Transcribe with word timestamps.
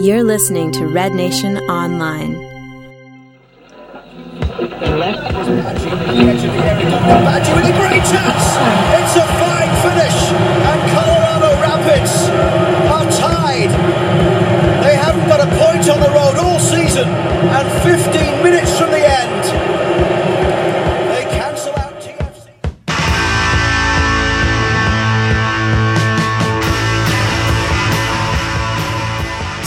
You're 0.00 0.22
listening 0.22 0.70
to 0.72 0.86
Red 0.86 1.12
Nation 1.12 1.58
Online. 1.58 2.36
It's 8.94 9.16
a 9.16 9.57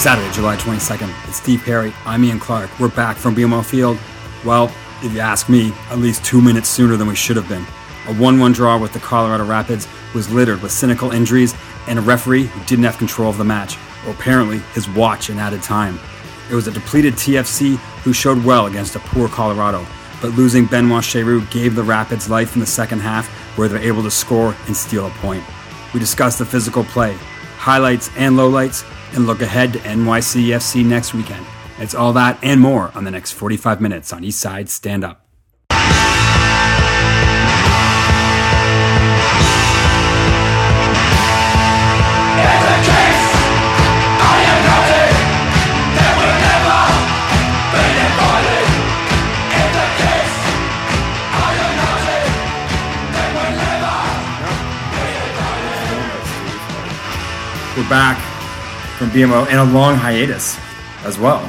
Saturday, 0.02 0.32
July 0.34 0.56
22nd. 0.56 1.14
It's 1.28 1.38
Steve 1.38 1.62
Perry. 1.62 1.94
I'm 2.08 2.24
Ian 2.24 2.40
Clark. 2.40 2.72
We're 2.80 2.88
back 2.88 3.18
from 3.18 3.36
BMO 3.36 3.64
Field. 3.64 4.00
Well, 4.44 4.74
if 5.04 5.14
you 5.14 5.20
ask 5.20 5.48
me, 5.48 5.72
at 5.92 6.00
least 6.00 6.26
two 6.26 6.42
minutes 6.42 6.70
sooner 6.70 6.98
than 6.98 7.08
we 7.08 7.14
should 7.14 7.36
have 7.36 7.48
been. 7.48 7.64
A 8.08 8.20
1 8.20 8.40
1 8.40 8.52
draw 8.52 8.80
with 8.80 8.94
the 8.94 9.00
Colorado 9.00 9.46
Rapids 9.46 9.88
was 10.16 10.28
littered 10.34 10.64
with 10.64 10.72
cynical 10.72 11.12
injuries 11.12 11.54
and 11.88 12.00
a 12.00 12.02
referee 12.02 12.46
who 12.46 12.66
didn't 12.66 12.86
have 12.86 12.98
control 12.98 13.30
of 13.30 13.38
the 13.38 13.44
match, 13.44 13.78
or 14.08 14.14
apparently 14.14 14.58
his 14.74 14.90
watch 14.90 15.30
and 15.30 15.40
added 15.40 15.62
time. 15.62 16.00
It 16.50 16.56
was 16.56 16.66
a 16.66 16.72
depleted 16.72 17.14
TFC 17.14 17.76
who 18.02 18.12
showed 18.12 18.44
well 18.44 18.66
against 18.66 18.96
a 18.96 19.00
poor 19.02 19.30
Colorado, 19.30 19.86
but 20.20 20.32
losing 20.32 20.66
Benoit 20.66 21.04
Cheyrou 21.04 21.48
gave 21.52 21.76
the 21.76 21.84
Rapids 21.84 22.28
life 22.28 22.56
in 22.56 22.60
the 22.60 22.66
second 22.66 23.02
half 23.02 23.28
where 23.56 23.68
they're 23.68 23.78
able 23.78 24.02
to 24.02 24.10
score 24.10 24.56
and 24.66 24.76
steal 24.76 25.06
a 25.06 25.12
point. 25.12 25.44
We 25.94 26.00
discussed 26.00 26.40
the 26.40 26.46
physical 26.46 26.86
play, 26.86 27.14
highlights 27.58 28.10
and 28.18 28.36
lowlights, 28.36 28.84
and 29.14 29.26
look 29.26 29.42
ahead 29.42 29.74
to 29.74 29.80
NYCFC 29.80 30.86
next 30.86 31.14
weekend. 31.14 31.46
It's 31.80 31.96
all 31.96 32.14
that 32.14 32.38
and 32.44 32.62
more 32.62 32.92
on 32.96 33.04
the 33.04 33.12
next 33.12 33.32
45 33.32 33.82
minutes 33.82 34.14
on 34.14 34.22
Eastside 34.22 34.70
Stand 34.70 35.04
Up. 35.04 35.26
We're 57.78 57.90
back 57.90 58.31
from 59.02 59.10
BMO 59.10 59.48
and 59.48 59.58
a 59.58 59.64
long 59.64 59.96
hiatus 59.96 60.60
as 61.04 61.18
well. 61.18 61.42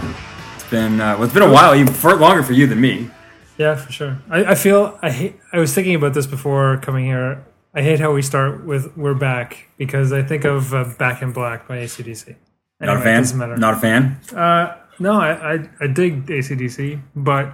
It's 0.55 0.64
been 0.70 1.03
uh, 1.03 1.17
well, 1.17 1.25
it's 1.25 1.34
been 1.34 1.42
a 1.42 1.53
while, 1.53 1.75
even 1.75 1.92
for 1.92 2.17
longer 2.17 2.42
for 2.42 2.55
you 2.55 2.67
than 2.67 2.81
me. 2.81 3.11
Yeah, 3.58 3.75
for 3.77 3.92
sure. 3.92 4.19
I, 4.31 4.53
I 4.53 4.55
feel 4.55 4.98
I 5.03 5.11
hate. 5.11 5.39
I 5.53 5.58
was 5.58 5.75
thinking 5.75 5.95
about 5.95 6.14
this 6.14 6.27
before 6.27 6.78
coming 6.78 7.05
here. 7.05 7.45
I 7.75 7.83
hate 7.83 8.00
how 8.00 8.11
we 8.14 8.23
start 8.23 8.64
with 8.64 8.97
"We're 8.97 9.12
back" 9.12 9.69
because 9.77 10.14
I 10.14 10.23
think 10.23 10.45
of 10.47 10.73
uh, 10.73 10.95
"Back 10.98 11.20
in 11.20 11.33
Black" 11.33 11.69
by 11.69 11.77
ACDC. 11.78 12.36
Not 12.80 12.89
a 12.89 12.91
Anyway, 12.92 13.05
fan. 13.05 13.20
Doesn't 13.20 13.39
matter. 13.39 13.56
Not 13.58 13.75
a 13.75 13.80
fan. 13.80 14.19
uh, 14.34 14.75
no, 14.98 15.20
I, 15.20 15.55
I 15.55 15.69
I 15.83 15.86
dig 15.89 16.27
ACDC, 16.28 17.03
but 17.14 17.53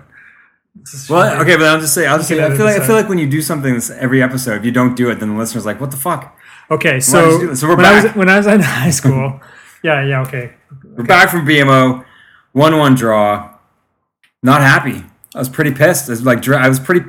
Well, 1.10 1.42
okay, 1.42 1.56
but 1.56 1.66
I'll 1.66 1.80
just 1.80 1.94
say, 1.94 2.06
I'll 2.06 2.18
just 2.18 2.28
say, 2.28 2.40
I 2.44 2.54
feel 2.56 2.66
like 2.66 2.80
I 2.80 2.86
feel 2.86 2.94
like 2.94 3.08
when 3.08 3.18
you 3.18 3.28
do 3.28 3.42
something 3.42 3.74
this 3.74 3.90
every 3.90 4.22
episode, 4.22 4.58
if 4.60 4.64
you 4.64 4.70
don't 4.70 4.94
do 4.94 5.10
it, 5.10 5.16
then 5.18 5.30
the 5.30 5.36
listener's 5.36 5.66
like, 5.66 5.80
"What 5.80 5.90
the 5.90 5.96
fuck?" 5.96 6.38
okay. 6.70 7.00
So. 7.00 7.54
So 7.54 7.66
we're 7.66 7.76
when 7.76 7.84
I 7.86 7.94
was 7.96 8.04
back. 8.04 8.16
when 8.16 8.28
I 8.28 8.36
was 8.38 8.46
in 8.46 8.60
high 8.82 8.90
school, 8.90 9.40
yeah, 9.82 10.04
yeah, 10.04 10.20
okay, 10.22 10.52
We're 10.96 11.04
back 11.04 11.30
from 11.30 11.46
BMO, 11.46 12.04
one-one 12.52 12.94
draw. 12.94 13.54
Not 14.42 14.60
happy. 14.60 15.04
I 15.34 15.38
was 15.38 15.48
pretty 15.48 15.72
pissed. 15.72 16.08
It 16.08 16.12
was 16.12 16.24
like 16.24 16.46
I 16.48 16.68
was 16.68 16.78
pretty, 16.78 17.08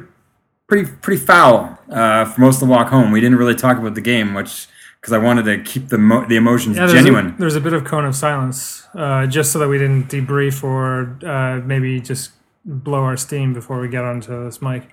pretty, 0.68 0.92
pretty 1.02 1.24
foul 1.24 1.78
uh, 1.90 2.26
for 2.26 2.42
most 2.42 2.62
of 2.62 2.68
the 2.68 2.74
walk 2.74 2.88
home. 2.88 3.12
We 3.12 3.22
didn't 3.22 3.38
really 3.38 3.56
talk 3.56 3.78
about 3.78 3.96
the 3.96 4.02
game 4.02 4.32
much 4.34 4.68
because 5.00 5.14
I 5.14 5.18
wanted 5.18 5.44
to 5.44 5.64
keep 5.64 5.90
the 5.90 5.98
mo- 5.98 6.26
the 6.26 6.36
emotions 6.36 6.78
yeah. 6.78 6.88
There's 6.88 6.94
genuine. 7.04 7.28
A, 7.28 7.36
there's 7.38 7.56
a 7.56 7.62
bit 7.62 7.74
of 7.74 7.86
cone 7.86 8.06
of 8.06 8.16
silence, 8.16 8.88
uh, 8.96 9.28
just 9.28 9.52
so 9.52 9.60
that 9.60 9.68
we 9.68 9.78
didn't 9.78 10.10
debrief 10.10 10.64
or 10.64 11.18
uh, 11.26 11.62
maybe 11.66 12.02
just 12.02 12.32
blow 12.66 13.04
our 13.04 13.18
steam 13.18 13.54
before 13.54 13.80
we 13.80 13.88
get 13.88 14.04
onto 14.04 14.44
this 14.46 14.62
mic. 14.62 14.84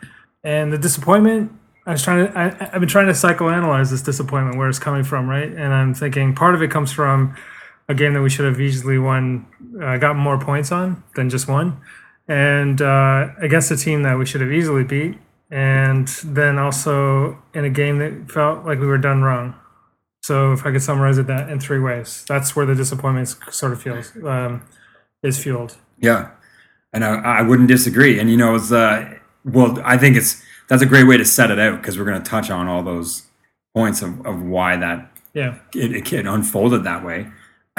And 0.45 0.73
the 0.73 0.79
disappointment, 0.79 1.53
I 1.87 1.93
was 1.93 2.03
trying 2.03 2.27
to, 2.27 2.39
I, 2.39 2.71
I've 2.73 2.81
been 2.81 2.89
trying 2.89 3.07
to 3.07 3.13
psychoanalyze 3.13 3.91
this 3.91 4.03
disappointment, 4.03 4.57
where 4.59 4.69
it's 4.69 4.79
coming 4.79 5.03
from, 5.03 5.29
right? 5.29 5.51
And 5.51 5.75
I'm 5.75 5.93
thinking 5.95 6.35
part 6.35 6.55
of 6.55 6.63
it 6.63 6.71
comes 6.71 6.93
from 6.93 7.37
a 7.89 7.95
game 7.95 8.15
that 8.15 8.23
we 8.23 8.31
should 8.31 8.47
have 8.47 8.61
easily 8.61 8.99
won, 8.99 9.47
uh, 9.81 9.97
got 9.99 10.17
more 10.17 10.39
points 10.39 10.73
on 10.73 11.03
than 11.15 11.31
just 11.31 11.49
one, 11.49 11.81
and 12.29 12.83
uh, 12.83 13.29
against 13.41 13.71
a 13.71 13.77
team 13.77 14.03
that 14.03 14.19
we 14.19 14.27
should 14.27 14.41
have 14.41 14.53
easily 14.53 14.85
beat, 14.85 15.19
and 15.51 16.09
then 16.25 16.59
also 16.59 17.39
in 17.55 17.65
a 17.65 17.71
game 17.71 17.99
that 17.99 18.31
felt 18.31 18.65
like 18.65 18.81
we 18.81 18.87
were 18.87 18.99
done 18.99 19.23
wrong. 19.23 19.55
So 20.23 20.53
if 20.53 20.67
I 20.67 20.73
could 20.73 20.83
summarize 20.83 21.19
it 21.19 21.29
that 21.29 21.49
in 21.49 21.61
three 21.61 21.79
ways, 21.79 22.25
that's 22.29 22.57
where 22.57 22.67
the 22.67 22.75
disappointment 22.75 23.37
sort 23.51 23.73
of 23.73 23.81
feels 23.81 24.13
um, 24.25 24.67
is 25.23 25.41
fueled. 25.41 25.77
Yeah, 26.01 26.31
and 26.93 27.05
I, 27.05 27.15
I 27.15 27.43
wouldn't 27.43 27.69
disagree. 27.69 28.19
And 28.19 28.29
you 28.29 28.37
know, 28.37 28.57
it's 28.57 28.73
uh, 28.73 29.19
well, 29.45 29.81
I 29.85 29.97
think 29.97 30.17
it's 30.17 30.43
that's 30.69 30.83
a 30.83 30.87
great 30.87 31.05
way 31.05 31.17
to 31.17 31.25
set 31.25 31.53
it 31.53 31.61
out 31.61 31.81
because 31.81 31.97
we're 31.97 32.05
going 32.05 32.21
to 32.21 32.29
touch 32.29 32.51
on 32.51 32.67
all 32.67 32.83
those 32.83 33.23
points 33.73 34.03
of, 34.03 34.27
of 34.27 34.43
why 34.43 34.77
that 34.77 35.13
Yeah, 35.33 35.59
it, 35.75 35.95
it, 35.95 36.13
it 36.13 36.27
unfolded 36.27 36.83
that 36.83 37.05
way. 37.05 37.29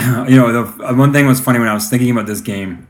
you 0.29 0.35
know, 0.35 0.51
the 0.51 0.85
uh, 0.85 0.94
one 0.95 1.12
thing 1.13 1.25
was 1.28 1.40
funny 1.40 1.59
when 1.59 1.68
I 1.68 1.73
was 1.73 1.90
thinking 1.90 2.12
about 2.12 2.25
this 2.28 2.41
game 2.41 2.88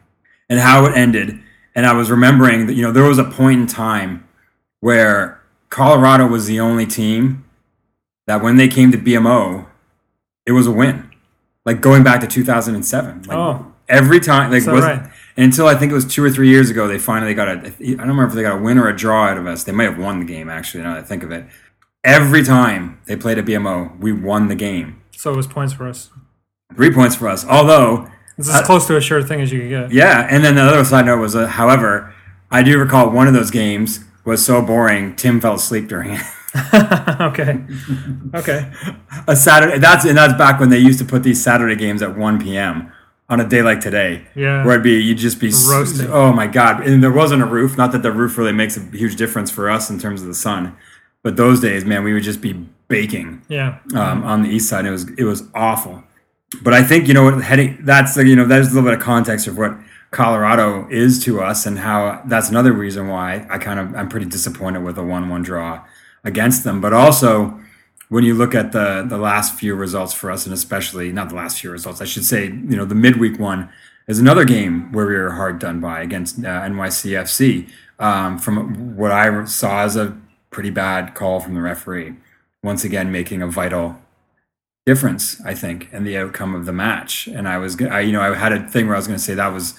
and 0.50 0.60
how 0.60 0.86
it 0.86 0.96
ended, 0.96 1.40
and 1.76 1.86
I 1.86 1.94
was 1.94 2.10
remembering 2.12 2.68
that 2.68 2.74
you 2.74 2.82
know 2.84 2.92
there 2.92 3.04
was 3.04 3.20
a 3.20 3.24
point 3.24 3.62
in 3.62 3.68
time 3.68 4.28
where 4.80 5.42
Colorado 5.70 6.28
was 6.28 6.46
the 6.48 6.60
only 6.60 6.86
team 6.86 7.44
that 8.28 8.42
when 8.42 8.58
they 8.58 8.68
came 8.68 8.92
to 8.92 8.98
BMO, 8.98 9.66
it 10.46 10.52
was 10.52 10.68
a 10.68 10.72
win. 10.72 11.10
Like 11.66 11.82
going 11.82 12.04
back 12.04 12.22
to 12.22 12.28
2007. 12.28 13.24
Like 13.24 13.38
Oh. 13.38 13.74
every 13.90 14.20
time, 14.20 14.52
like 14.52 14.66
was 14.66 14.84
right? 14.84 15.10
until 15.36 15.68
I 15.68 15.76
think 15.76 15.92
it 15.92 15.96
was 15.96 16.06
two 16.06 16.24
or 16.24 16.30
three 16.30 16.50
years 16.50 16.70
ago, 16.70 16.88
they 16.88 16.98
finally 17.00 17.34
got 17.34 17.48
a. 17.50 17.54
I 17.54 17.60
don't 17.70 18.00
remember 18.00 18.26
if 18.28 18.34
they 18.34 18.42
got 18.42 18.58
a 18.60 18.62
win 18.62 18.78
or 18.78 18.88
a 18.88 18.96
draw 18.96 19.26
out 19.28 19.38
of 19.38 19.46
us. 19.48 19.64
They 19.66 19.72
might 19.74 19.84
have 19.86 19.98
won 19.98 20.20
the 20.20 20.26
game 20.26 20.50
actually. 20.50 20.84
Now 20.84 20.94
that 20.94 21.04
I 21.04 21.08
think 21.08 21.24
of 21.24 21.32
it, 21.32 21.46
every 22.04 22.44
time 22.44 23.02
they 23.06 23.16
played 23.18 23.38
a 23.38 23.44
BMO, 23.44 24.00
we 24.00 24.14
won 24.14 24.48
the 24.48 24.56
game. 24.56 25.02
so 25.12 25.34
it 25.34 25.36
was 25.36 25.48
points 25.48 25.74
for 25.74 25.88
us. 25.88 26.10
Three 26.76 26.92
points 26.94 27.16
for 27.16 27.28
us. 27.28 27.46
Although, 27.46 28.10
This 28.38 28.50
is 28.50 28.56
as 28.56 28.62
close 28.66 28.86
to 28.88 28.98
a 28.98 29.02
sure 29.02 29.24
thing 29.24 29.42
as 29.42 29.52
you 29.52 29.62
could 29.62 29.70
get. 29.70 29.92
yeah, 29.92 30.28
and 30.30 30.44
then 30.44 30.56
the 30.56 30.62
other 30.62 30.84
side 30.84 31.06
note 31.06 31.20
was, 31.20 31.36
uh, 31.36 31.48
however, 31.48 32.14
I 32.52 32.62
do 32.64 32.78
recall 32.78 33.10
one 33.10 33.28
of 33.28 33.34
those 33.34 33.52
games 33.52 34.02
was 34.26 34.46
so 34.46 34.62
boring. 34.62 35.16
Tim 35.16 35.40
fell 35.40 35.56
asleep 35.56 35.88
during 35.88 36.12
it. 36.12 36.22
okay, 37.22 37.60
okay, 38.34 38.72
a 39.28 39.36
Saturday. 39.36 39.78
That's 39.80 40.06
and 40.06 40.18
that's 40.18 40.34
back 40.38 40.60
when 40.60 40.70
they 40.70 40.78
used 40.80 40.98
to 41.00 41.06
put 41.06 41.24
these 41.24 41.42
Saturday 41.44 41.76
games 41.76 42.02
at 42.02 42.18
1 42.18 42.42
p.m. 42.42 42.92
on 43.30 43.40
a 43.40 43.48
day 43.48 43.62
like 43.62 43.80
today. 43.80 44.26
Yeah. 44.36 44.64
where 44.66 44.74
it'd 44.76 44.84
be 44.84 44.94
you'd 44.94 45.18
just 45.20 45.40
be 45.40 45.52
Roasting. 45.70 46.08
Oh 46.10 46.34
my 46.34 46.48
god! 46.48 46.86
And 46.88 47.04
there 47.04 47.12
wasn't 47.12 47.44
a 47.44 47.46
roof. 47.46 47.78
Not 47.78 47.92
that 47.92 48.02
the 48.02 48.12
roof 48.12 48.38
really 48.38 48.54
makes 48.54 48.76
a 48.76 48.82
huge 48.82 49.16
difference 49.18 49.52
for 49.52 49.70
us 49.70 49.90
in 49.90 50.00
terms 50.00 50.22
of 50.22 50.28
the 50.28 50.34
sun, 50.34 50.76
but 51.22 51.36
those 51.38 51.60
days, 51.60 51.86
man, 51.86 52.04
we 52.04 52.14
would 52.14 52.24
just 52.24 52.42
be 52.42 52.54
baking 52.88 53.42
yeah, 53.50 53.80
um, 53.94 54.24
on 54.24 54.42
the 54.42 54.50
east 54.50 54.68
side. 54.70 54.86
It 54.86 54.92
was 54.92 55.08
it 55.18 55.26
was 55.26 55.44
awful. 55.54 56.04
But 56.62 56.74
I 56.74 56.84
think 56.84 57.08
you 57.08 57.14
know 57.14 57.40
heading. 57.40 57.78
That's 57.82 58.16
the, 58.16 58.26
you 58.26 58.36
know 58.36 58.46
that's 58.46 58.68
a 58.68 58.70
little 58.70 58.90
bit 58.90 58.98
of 58.98 59.04
context 59.04 59.48
of 59.48 59.58
what 59.58 59.78
Colorado 60.12 60.88
is 60.90 61.24
to 61.26 61.42
us 61.42 61.66
and 61.66 61.78
how 61.78 62.22
that's 62.26 62.50
another 62.50 62.72
reason 62.72 63.08
why 63.08 63.46
I 63.50 63.58
kind 63.58 63.80
of 63.80 63.96
I'm 63.96 64.08
pretty 64.08 64.28
disappointed 64.28 64.84
with 64.84 64.98
a 64.98 65.04
one-one 65.04 65.42
draw 65.44 65.84
against 66.24 66.64
them. 66.64 66.80
But 66.80 66.94
also 66.94 67.60
when 68.10 68.24
you 68.24 68.34
look 68.34 68.56
at 68.56 68.72
the 68.72 69.06
the 69.08 69.18
last 69.18 69.60
few 69.60 69.76
results 69.76 70.14
for 70.14 70.32
us, 70.32 70.46
and 70.46 70.54
especially 70.54 71.12
not 71.12 71.30
the 71.30 71.36
last 71.36 71.60
few 71.60 71.70
results, 71.72 72.02
I 72.02 72.06
should 72.06 72.24
say, 72.24 72.46
you 72.46 72.78
know, 72.78 72.86
the 72.86 72.96
midweek 72.96 73.40
one 73.40 73.70
is 74.08 74.20
another 74.20 74.46
game 74.46 74.92
where 74.94 75.06
we 75.06 75.16
were 75.16 75.32
hard 75.32 75.60
done 75.60 75.82
by 75.82 76.02
against 76.02 76.40
uh, 76.40 76.62
NYCFC. 76.62 77.70
Um, 78.00 78.38
from 78.38 78.96
what 78.96 79.12
I 79.12 79.44
saw 79.46 79.82
as 79.82 79.96
a 79.96 80.16
pretty 80.50 80.70
bad 80.70 81.16
call 81.16 81.40
from 81.40 81.56
the 81.56 81.62
referee, 81.62 82.16
once 82.64 82.84
again 82.84 83.12
making 83.12 83.42
a 83.42 83.48
vital 83.48 84.00
difference, 84.88 85.40
I 85.42 85.54
think, 85.54 85.90
in 85.92 86.06
the 86.06 86.18
outcome 86.18 86.56
of 86.56 86.66
the 86.66 86.72
match. 86.72 87.28
And 87.28 87.46
I 87.46 87.58
was, 87.58 87.80
I, 87.82 88.00
you 88.00 88.14
know, 88.14 88.22
I 88.22 88.34
had 88.34 88.54
a 88.54 88.68
thing 88.68 88.88
where 88.88 88.96
I 88.96 88.98
was 89.00 89.06
going 89.06 89.20
to 89.20 89.24
say 89.24 89.34
that 89.34 89.54
was 89.54 89.78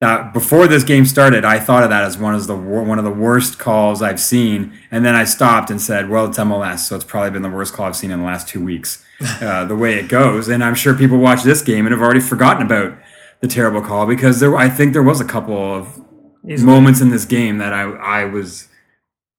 that 0.00 0.32
before 0.32 0.68
this 0.68 0.84
game 0.84 1.04
started, 1.04 1.44
I 1.44 1.58
thought 1.58 1.82
of 1.82 1.90
that 1.90 2.04
as 2.04 2.16
one 2.16 2.36
of 2.36 2.46
the 2.46 2.54
one 2.54 3.00
of 3.00 3.04
the 3.04 3.10
worst 3.10 3.58
calls 3.58 4.00
I've 4.00 4.20
seen, 4.20 4.72
and 4.92 5.04
then 5.04 5.16
I 5.16 5.24
stopped 5.24 5.70
and 5.70 5.82
said, 5.82 6.08
"Well, 6.08 6.26
it's 6.26 6.38
MLS, 6.38 6.78
so 6.78 6.94
it's 6.94 7.04
probably 7.04 7.32
been 7.32 7.42
the 7.42 7.50
worst 7.50 7.74
call 7.74 7.86
I've 7.86 7.96
seen 7.96 8.12
in 8.12 8.20
the 8.20 8.24
last 8.24 8.48
two 8.48 8.64
weeks." 8.64 9.04
Uh, 9.40 9.64
the 9.64 9.74
way 9.74 9.94
it 9.94 10.08
goes, 10.08 10.48
and 10.48 10.62
I'm 10.62 10.76
sure 10.76 10.94
people 10.94 11.18
watch 11.18 11.42
this 11.42 11.60
game 11.60 11.86
and 11.86 11.92
have 11.92 12.00
already 12.00 12.20
forgotten 12.20 12.64
about 12.64 12.96
the 13.40 13.48
terrible 13.48 13.82
call 13.82 14.06
because 14.06 14.38
there, 14.38 14.56
I 14.56 14.68
think 14.68 14.92
there 14.92 15.02
was 15.02 15.20
a 15.20 15.24
couple 15.24 15.56
of 15.56 16.00
Easily. 16.48 16.72
moments 16.72 17.00
in 17.00 17.10
this 17.10 17.24
game 17.24 17.58
that 17.58 17.72
I 17.72 17.82
I 17.82 18.24
was 18.26 18.68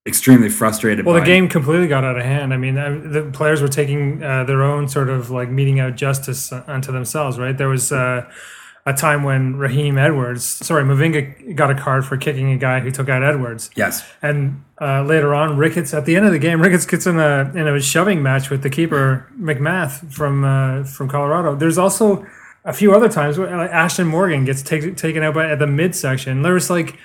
extremely 0.09 0.49
frustrated. 0.49 1.05
Well, 1.05 1.15
the 1.15 1.21
game 1.21 1.47
completely 1.47 1.87
got 1.87 2.03
out 2.03 2.17
of 2.17 2.25
hand. 2.25 2.53
I 2.53 2.57
mean, 2.57 2.75
the 2.75 3.29
players 3.31 3.61
were 3.61 3.69
taking 3.69 4.21
uh, 4.21 4.43
their 4.43 4.61
own 4.63 4.89
sort 4.89 5.09
of 5.09 5.29
like 5.29 5.49
meeting 5.49 5.79
out 5.79 5.95
justice 5.95 6.51
unto 6.51 6.91
themselves, 6.91 7.39
right? 7.39 7.57
There 7.57 7.69
was 7.69 7.91
uh, 7.93 8.29
a 8.85 8.93
time 8.93 9.23
when 9.23 9.55
Raheem 9.55 9.97
Edwards, 9.97 10.43
sorry, 10.43 10.83
Mavinga 10.83 11.55
got 11.55 11.69
a 11.69 11.75
card 11.75 12.05
for 12.05 12.17
kicking 12.17 12.51
a 12.51 12.57
guy 12.57 12.79
who 12.79 12.91
took 12.91 13.07
out 13.07 13.23
Edwards. 13.23 13.69
Yes. 13.75 14.03
And 14.21 14.63
uh, 14.81 15.03
later 15.03 15.33
on, 15.33 15.57
Ricketts 15.57 15.93
at 15.93 16.05
the 16.05 16.15
end 16.15 16.25
of 16.25 16.31
the 16.31 16.39
game, 16.39 16.61
Ricketts 16.61 16.85
gets 16.85 17.05
in 17.05 17.19
a 17.19 17.51
in 17.55 17.67
a 17.67 17.79
shoving 17.79 18.21
match 18.21 18.49
with 18.49 18.63
the 18.63 18.69
keeper 18.69 19.31
MacMath 19.39 20.11
from 20.11 20.43
uh, 20.43 20.83
from 20.83 21.07
Colorado. 21.07 21.55
There's 21.55 21.77
also 21.77 22.25
a 22.65 22.73
few 22.73 22.93
other 22.93 23.09
times 23.09 23.37
where 23.37 23.47
Ashtone 23.47 24.07
Morgan 24.07 24.43
gets 24.43 24.61
take, 24.61 24.97
taken 24.97 25.23
out 25.23 25.33
by 25.35 25.49
at 25.49 25.59
the 25.59 25.67
midsection. 25.67 26.41
There 26.41 26.53
was 26.53 26.69
like. 26.69 26.97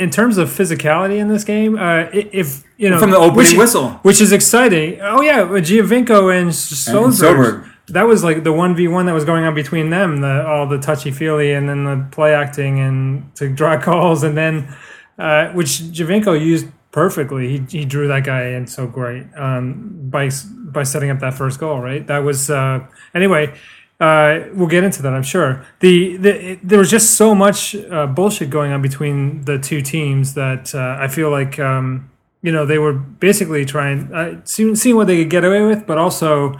In 0.00 0.08
terms 0.10 0.38
of 0.38 0.48
physicality 0.48 1.18
in 1.18 1.28
this 1.28 1.44
game, 1.44 1.76
uh, 1.78 2.06
if 2.12 2.64
you 2.78 2.88
know 2.90 2.98
From 2.98 3.10
the 3.10 3.18
opening 3.18 3.36
which- 3.36 3.56
whistle. 3.56 3.90
which 4.02 4.20
is 4.20 4.32
exciting. 4.32 4.98
Oh 5.02 5.20
yeah, 5.20 5.42
with 5.42 5.66
Giovinco 5.66 6.18
and 6.36 6.50
Sjöberg. 6.50 7.12
Sjöberg. 7.12 7.66
That 7.88 8.06
was 8.06 8.22
like 8.24 8.42
the 8.44 8.52
one 8.52 8.74
v 8.74 8.88
one 8.88 9.04
that 9.06 9.12
was 9.14 9.24
going 9.24 9.44
on 9.44 9.54
between 9.54 9.90
them. 9.90 10.20
The 10.22 10.46
all 10.46 10.66
the 10.66 10.78
touchy 10.78 11.10
feely 11.10 11.52
and 11.52 11.68
then 11.68 11.84
the 11.84 12.06
play 12.10 12.32
acting 12.34 12.78
and 12.80 13.34
to 13.36 13.48
draw 13.50 13.78
calls 13.88 14.22
and 14.22 14.36
then 14.36 14.74
uh, 15.18 15.48
which 15.52 15.82
Giovinco 15.92 16.32
used 16.40 16.66
perfectly. 16.92 17.58
He, 17.58 17.78
he 17.80 17.84
drew 17.84 18.08
that 18.08 18.24
guy 18.24 18.44
in 18.56 18.66
so 18.66 18.86
great 18.86 19.26
um, 19.36 20.08
by 20.08 20.30
by 20.76 20.84
setting 20.84 21.10
up 21.10 21.18
that 21.20 21.34
first 21.34 21.58
goal. 21.60 21.80
Right. 21.80 22.06
That 22.06 22.20
was 22.24 22.48
uh, 22.48 22.86
anyway. 23.14 23.54
Uh, 24.00 24.46
we'll 24.54 24.66
get 24.68 24.82
into 24.82 25.02
that, 25.02 25.12
I'm 25.12 25.22
sure. 25.22 25.64
The, 25.80 26.16
the 26.16 26.52
it, 26.52 26.60
there 26.66 26.78
was 26.78 26.90
just 26.90 27.16
so 27.16 27.34
much 27.34 27.74
uh, 27.76 28.06
bullshit 28.06 28.48
going 28.48 28.72
on 28.72 28.80
between 28.80 29.42
the 29.44 29.58
two 29.58 29.82
teams 29.82 30.32
that 30.34 30.74
uh, 30.74 30.96
I 30.98 31.06
feel 31.08 31.30
like 31.30 31.58
um, 31.58 32.10
you 32.40 32.50
know 32.50 32.64
they 32.64 32.78
were 32.78 32.94
basically 32.94 33.66
trying 33.66 34.12
uh, 34.12 34.40
seeing, 34.44 34.74
seeing 34.74 34.96
what 34.96 35.06
they 35.06 35.18
could 35.18 35.30
get 35.30 35.44
away 35.44 35.62
with, 35.66 35.86
but 35.86 35.98
also 35.98 36.58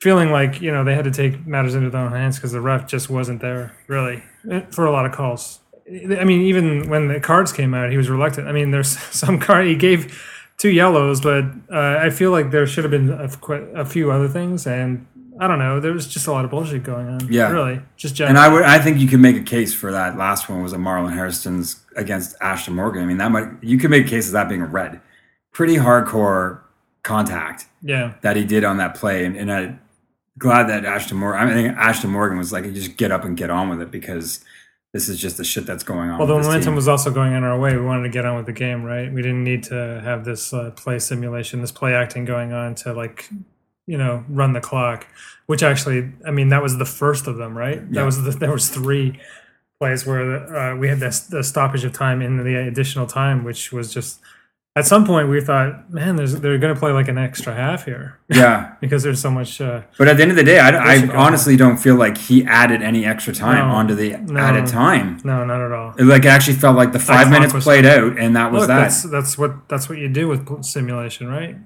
feeling 0.00 0.32
like 0.32 0.60
you 0.60 0.72
know 0.72 0.82
they 0.82 0.94
had 0.94 1.04
to 1.04 1.12
take 1.12 1.46
matters 1.46 1.76
into 1.76 1.90
their 1.90 2.02
own 2.02 2.12
hands 2.12 2.36
because 2.36 2.50
the 2.50 2.60
ref 2.60 2.88
just 2.88 3.08
wasn't 3.08 3.40
there 3.40 3.76
really 3.86 4.22
eh, 4.50 4.60
for 4.70 4.84
a 4.84 4.90
lot 4.90 5.06
of 5.06 5.12
calls. 5.12 5.60
I 5.86 6.24
mean, 6.24 6.40
even 6.42 6.88
when 6.88 7.08
the 7.08 7.20
cards 7.20 7.52
came 7.52 7.74
out, 7.74 7.90
he 7.90 7.96
was 7.96 8.08
reluctant. 8.08 8.48
I 8.48 8.52
mean, 8.52 8.70
there's 8.70 8.98
some 9.14 9.38
card 9.38 9.66
he 9.66 9.76
gave 9.76 10.20
two 10.58 10.70
yellows, 10.70 11.20
but 11.20 11.44
uh, 11.70 11.98
I 12.00 12.10
feel 12.10 12.32
like 12.32 12.50
there 12.50 12.66
should 12.66 12.84
have 12.84 12.90
been 12.90 13.10
a, 13.10 13.80
a 13.80 13.84
few 13.84 14.10
other 14.10 14.28
things, 14.28 14.66
and 14.66 15.06
I 15.40 15.48
don't 15.48 15.58
know. 15.58 15.80
There 15.80 15.92
was 15.92 16.06
just 16.06 16.26
a 16.26 16.32
lot 16.32 16.44
of 16.44 16.50
bullshit 16.50 16.84
going 16.84 17.08
on. 17.08 17.32
Yeah. 17.32 17.50
really, 17.50 17.80
just 17.96 18.20
And. 18.20 18.38
I 18.38 18.48
would, 18.48 18.62
I 18.62 18.78
think 18.78 18.98
you 18.98 19.08
can 19.08 19.20
make 19.20 19.36
a 19.36 19.42
case 19.42 19.74
for 19.74 19.90
that 19.92 20.16
last 20.16 20.48
one 20.48 20.62
was 20.62 20.72
a 20.72 20.76
Marlon 20.76 21.12
Hairston's 21.12 21.82
against 21.96 22.38
Ashtone 22.38 22.74
Morgan. 22.74 23.02
I 23.02 23.06
mean, 23.06 23.18
that 23.18 23.30
might 23.30 23.48
you 23.62 23.78
could 23.78 23.90
make 23.90 24.06
a 24.06 24.08
case 24.08 24.26
of 24.28 24.32
that 24.32 24.48
being 24.48 24.62
a 24.62 24.66
red, 24.66 25.00
pretty 25.52 25.76
hardcore 25.76 26.60
contact 27.02 27.66
yeah, 27.82 28.14
that 28.22 28.36
he 28.36 28.44
did 28.44 28.64
on 28.64 28.76
that 28.78 28.94
play, 28.94 29.24
and, 29.24 29.36
and 29.36 29.52
I'm 29.52 29.80
glad 30.38 30.68
that 30.68 30.84
Ashtone 30.84 31.16
Morgan. 31.16 31.48
I 31.48 31.52
think 31.52 31.76
Ashtone 31.76 32.10
Morgan 32.10 32.38
was 32.38 32.52
like, 32.52 32.64
just 32.72 32.96
get 32.96 33.10
up 33.10 33.24
and 33.24 33.36
get 33.36 33.50
on 33.50 33.68
with 33.68 33.80
it 33.80 33.90
because 33.90 34.44
this 34.92 35.08
is 35.08 35.18
just 35.18 35.36
the 35.36 35.44
shit 35.44 35.66
that's 35.66 35.82
going 35.82 36.08
on. 36.08 36.18
Well, 36.18 36.28
the 36.28 36.38
momentum 36.38 36.62
team. 36.62 36.74
was 36.76 36.86
also 36.86 37.10
going 37.10 37.32
in 37.32 37.42
our 37.42 37.58
way. 37.58 37.76
We 37.76 37.82
wanted 37.82 38.04
to 38.04 38.10
get 38.10 38.24
on 38.24 38.36
with 38.36 38.46
the 38.46 38.52
game, 38.52 38.84
right? 38.84 39.12
We 39.12 39.22
didn't 39.22 39.42
need 39.42 39.64
to 39.64 40.00
have 40.04 40.24
this 40.24 40.54
uh, 40.54 40.70
play 40.70 41.00
simulation, 41.00 41.60
this 41.60 41.72
play 41.72 41.94
acting 41.94 42.24
going 42.24 42.52
on 42.52 42.76
to 42.76 42.92
like, 42.92 43.28
you 43.86 43.98
know, 43.98 44.24
run 44.28 44.52
the 44.52 44.60
clock. 44.60 45.06
Which 45.46 45.62
actually, 45.62 46.10
I 46.26 46.30
mean, 46.30 46.48
that 46.48 46.62
was 46.62 46.78
the 46.78 46.86
first 46.86 47.26
of 47.26 47.36
them, 47.36 47.56
right? 47.56 47.90
That 47.92 48.04
was 48.04 48.22
the, 48.22 48.30
there 48.30 48.52
was 48.52 48.68
three 48.70 49.20
plays 49.78 50.06
where 50.06 50.56
uh, 50.56 50.76
we 50.76 50.88
had 50.88 51.00
this 51.00 51.20
the 51.20 51.42
stoppage 51.44 51.84
of 51.84 51.92
time 51.92 52.22
in 52.22 52.42
the 52.42 52.56
additional 52.66 53.06
time, 53.06 53.44
which 53.44 53.72
was 53.72 53.92
just 53.92 54.20
at 54.76 54.86
some 54.86 55.04
point 55.06 55.28
we 55.28 55.40
thought, 55.42 55.92
man, 55.92 56.16
there's 56.16 56.40
they're 56.40 56.56
going 56.58 56.72
to 56.74 56.80
play 56.80 56.92
like 56.92 57.08
an 57.08 57.18
extra 57.18 57.54
half 57.54 57.84
here 57.84 58.18
yeah. 58.28 58.74
because 58.80 59.02
there's 59.02 59.20
so 59.20 59.30
much. 59.30 59.60
Uh, 59.60 59.82
But 59.98 60.08
at 60.08 60.16
the 60.16 60.22
end 60.22 60.30
of 60.32 60.36
the 60.38 60.44
day, 60.44 60.58
I, 60.58 60.94
I 60.94 61.08
honestly 61.14 61.56
don't 61.56 61.76
feel 61.76 61.96
like 61.96 62.16
he 62.16 62.42
added 62.46 62.80
any 62.82 63.04
extra 63.04 63.34
time 63.34 63.68
No. 63.68 63.74
onto 63.74 63.94
the 63.94 64.16
No. 64.16 64.40
added 64.40 64.66
time. 64.66 65.20
no, 65.24 65.44
not 65.44 65.60
at 65.60 65.72
all. 65.72 65.94
It 65.98 66.04
like 66.04 66.24
it 66.24 66.28
actually 66.28 66.56
felt 66.56 66.74
like 66.76 66.92
the 66.92 66.98
five 66.98 67.28
minutes 67.30 67.52
played 67.62 67.84
out, 67.84 68.18
and 68.18 68.34
that 68.34 68.50
was 68.50 68.60
Look, 68.62 68.68
that. 68.68 68.78
that's 68.80 69.02
that's 69.02 69.36
what 69.36 69.68
that's 69.68 69.88
what 69.90 69.98
you 69.98 70.08
do 70.08 70.26
with 70.26 70.64
simulation, 70.64 71.28
right? 71.28 71.56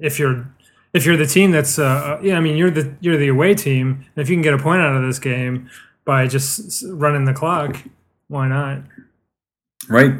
If 0.00 0.18
you're 0.18 0.53
if 0.94 1.04
you're 1.04 1.16
the 1.16 1.26
team 1.26 1.50
that's 1.50 1.78
uh, 1.78 2.18
yeah, 2.22 2.36
I 2.36 2.40
mean 2.40 2.56
you're 2.56 2.70
the 2.70 2.94
you're 3.00 3.16
the 3.18 3.28
away 3.28 3.54
team. 3.54 4.06
And 4.16 4.22
if 4.22 4.30
you 4.30 4.36
can 4.36 4.42
get 4.42 4.54
a 4.54 4.58
point 4.58 4.80
out 4.80 4.96
of 4.96 5.02
this 5.02 5.18
game 5.18 5.68
by 6.04 6.26
just 6.26 6.84
running 6.88 7.24
the 7.26 7.34
clock, 7.34 7.76
why 8.28 8.48
not? 8.48 8.82
Right. 9.88 10.12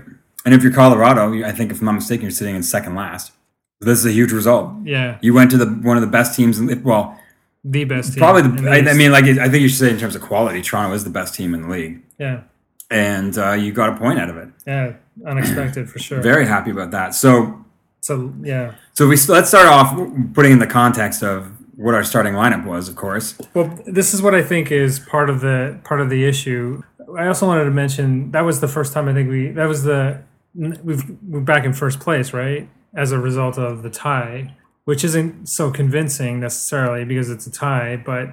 And 0.44 0.52
if 0.52 0.62
you're 0.62 0.72
Colorado, 0.72 1.42
I 1.42 1.52
think 1.52 1.70
if 1.70 1.80
I'm 1.80 1.86
not 1.86 1.92
mistaken, 1.92 2.24
you're 2.24 2.30
sitting 2.30 2.54
in 2.54 2.62
second 2.62 2.94
last. 2.94 3.32
This 3.80 3.98
is 3.98 4.06
a 4.06 4.12
huge 4.12 4.32
result. 4.32 4.72
Yeah, 4.84 5.18
You 5.22 5.32
went 5.34 5.50
to 5.52 5.56
the 5.56 5.66
one 5.66 5.96
of 5.96 6.02
the 6.02 6.06
best 6.06 6.36
teams. 6.36 6.58
In, 6.58 6.82
well, 6.82 7.18
the 7.64 7.84
best 7.84 8.12
team. 8.12 8.18
probably 8.20 8.42
the 8.42 8.70
I, 8.70 8.90
I 8.90 8.94
mean, 8.94 9.10
like 9.10 9.24
I 9.24 9.48
think 9.48 9.62
you 9.62 9.68
should 9.68 9.78
say 9.78 9.90
in 9.90 9.98
terms 9.98 10.14
of 10.14 10.22
quality, 10.22 10.60
Toronto 10.62 10.94
is 10.94 11.04
the 11.04 11.10
best 11.10 11.34
team 11.34 11.54
in 11.54 11.62
the 11.62 11.68
league, 11.68 12.02
yeah, 12.18 12.42
and 12.90 13.36
uh, 13.38 13.52
you 13.52 13.72
got 13.72 13.94
a 13.94 13.96
point 13.98 14.18
out 14.18 14.28
of 14.30 14.36
it. 14.36 14.48
yeah, 14.66 14.92
unexpected 15.26 15.88
for 15.90 15.98
sure. 15.98 16.20
Very 16.20 16.46
happy 16.46 16.70
about 16.70 16.90
that. 16.92 17.14
So, 17.14 17.63
so 18.04 18.34
yeah. 18.42 18.74
so 18.92 19.08
we 19.08 19.16
let's 19.28 19.48
start 19.48 19.66
off 19.66 19.96
putting 20.34 20.52
in 20.52 20.58
the 20.58 20.66
context 20.66 21.22
of 21.22 21.50
what 21.74 21.94
our 21.94 22.04
starting 22.04 22.34
lineup 22.34 22.66
was. 22.66 22.86
Of 22.86 22.96
course, 22.96 23.38
Well, 23.54 23.78
this 23.86 24.12
is 24.12 24.20
what 24.20 24.34
I 24.34 24.42
think 24.42 24.70
is 24.70 24.98
part 24.98 25.30
of 25.30 25.40
the 25.40 25.80
part 25.84 26.02
of 26.02 26.10
the 26.10 26.26
issue. 26.26 26.82
I 27.18 27.26
also 27.28 27.46
wanted 27.46 27.64
to 27.64 27.70
mention 27.70 28.30
that 28.32 28.42
was 28.42 28.60
the 28.60 28.68
first 28.68 28.92
time 28.92 29.08
I 29.08 29.14
think 29.14 29.30
we 29.30 29.48
that 29.52 29.66
was 29.66 29.84
the 29.84 30.22
we've 30.54 31.02
we're 31.26 31.40
back 31.40 31.64
in 31.64 31.72
first 31.72 31.98
place, 31.98 32.34
right? 32.34 32.68
As 32.94 33.10
a 33.10 33.18
result 33.18 33.56
of 33.56 33.82
the 33.82 33.88
tie, 33.88 34.54
which 34.84 35.02
isn't 35.02 35.48
so 35.48 35.70
convincing 35.70 36.40
necessarily 36.40 37.06
because 37.06 37.30
it's 37.30 37.46
a 37.46 37.50
tie, 37.50 37.96
but 37.96 38.28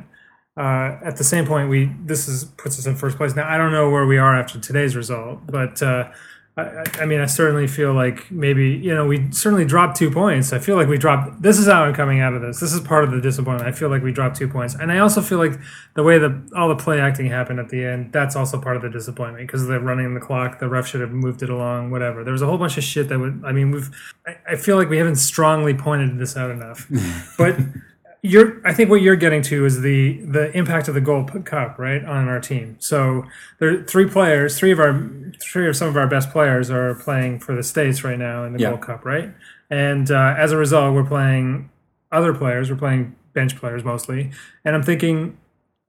uh, 0.57 0.97
at 1.01 1.15
the 1.15 1.23
same 1.23 1.45
point, 1.45 1.69
we 1.69 1.95
this 2.03 2.27
is 2.27 2.43
puts 2.43 2.77
us 2.77 2.85
in 2.85 2.97
first 2.97 3.15
place. 3.15 3.37
Now 3.37 3.47
I 3.47 3.57
don't 3.57 3.71
know 3.71 3.89
where 3.89 4.05
we 4.05 4.17
are 4.17 4.37
after 4.37 4.59
today's 4.59 4.97
result, 4.97 5.47
but 5.47 5.81
uh, 5.81 6.11
I, 6.57 6.83
I- 6.99 7.05
mean 7.05 7.21
I 7.21 7.27
certainly 7.27 7.65
feel 7.65 7.93
like 7.93 8.29
maybe 8.29 8.69
you 8.71 8.93
know 8.93 9.05
we 9.05 9.31
certainly 9.31 9.63
dropped 9.65 9.95
two 9.97 10.11
points. 10.11 10.51
I 10.51 10.59
feel 10.59 10.75
like 10.75 10.87
we 10.89 10.97
dropped. 10.97 11.41
This 11.41 11.57
is 11.57 11.65
how 11.67 11.83
I'm 11.83 11.93
coming 11.93 12.19
out 12.19 12.33
of 12.33 12.41
this. 12.41 12.59
This 12.59 12.73
is 12.73 12.81
part 12.81 13.03
of 13.05 13.11
the 13.11 13.21
disappointment. 13.21 13.67
I 13.67 13.71
feel 13.71 13.89
like 13.89 14.03
we 14.03 14.11
dropped 14.11 14.35
two 14.35 14.49
points, 14.49 14.75
and 14.75 14.91
I 14.91 14.99
also 14.99 15.21
feel 15.21 15.37
like 15.37 15.53
the 15.95 16.03
way 16.03 16.17
that 16.17 16.51
all 16.55 16.67
the 16.67 16.75
play 16.75 16.99
acting 16.99 17.27
happened 17.27 17.59
at 17.59 17.69
the 17.69 17.83
end, 17.85 18.11
that's 18.11 18.35
also 18.35 18.59
part 18.59 18.75
of 18.75 18.81
the 18.81 18.89
disappointment 18.89 19.47
because 19.47 19.65
they're 19.67 19.79
running 19.79 20.13
the 20.13 20.19
clock. 20.19 20.59
The 20.59 20.67
ref 20.67 20.87
should 20.87 21.01
have 21.01 21.11
moved 21.11 21.41
it 21.41 21.49
along. 21.49 21.89
Whatever. 21.89 22.23
There 22.23 22.33
was 22.33 22.41
a 22.41 22.47
whole 22.47 22.57
bunch 22.57 22.77
of 22.77 22.83
shit 22.83 23.07
that 23.09 23.17
would. 23.19 23.41
I 23.45 23.53
mean, 23.53 23.71
we've. 23.71 23.89
I, 24.27 24.35
I 24.49 24.55
feel 24.57 24.75
like 24.75 24.89
we 24.89 24.97
haven't 24.97 25.15
strongly 25.17 25.73
pointed 25.73 26.19
this 26.19 26.35
out 26.35 26.51
enough, 26.51 26.85
but 27.37 27.55
you're 28.23 28.61
I 28.67 28.73
think 28.73 28.89
what 28.89 29.01
you're 29.01 29.15
getting 29.15 29.41
to 29.43 29.65
is 29.65 29.81
the 29.81 30.19
the 30.19 30.55
impact 30.55 30.87
of 30.87 30.93
the 30.93 31.01
Gold 31.01 31.45
Cup, 31.45 31.79
right, 31.79 32.03
on 32.05 32.27
our 32.27 32.39
team. 32.39 32.75
So 32.79 33.23
there 33.59 33.79
are 33.79 33.83
three 33.83 34.07
players, 34.07 34.57
three 34.59 34.71
of 34.71 34.79
our 34.79 35.09
three 35.41 35.67
of 35.67 35.75
some 35.75 35.87
of 35.87 35.97
our 35.97 36.07
best 36.07 36.29
players 36.31 36.69
are 36.69 36.93
playing 36.95 37.39
for 37.39 37.55
the 37.55 37.63
states 37.63 38.03
right 38.03 38.19
now 38.19 38.43
in 38.43 38.53
the 38.53 38.59
Yeah. 38.59 38.69
Gold 38.71 38.81
Cup, 38.81 39.05
right? 39.05 39.31
And 39.69 40.11
uh, 40.11 40.35
as 40.37 40.51
a 40.51 40.57
result, 40.57 40.93
we're 40.93 41.03
playing 41.05 41.69
other 42.11 42.33
players. 42.33 42.69
We're 42.69 42.77
playing 42.77 43.15
bench 43.33 43.55
players 43.55 43.83
mostly, 43.83 44.31
and 44.65 44.75
I'm 44.75 44.83
thinking, 44.83 45.37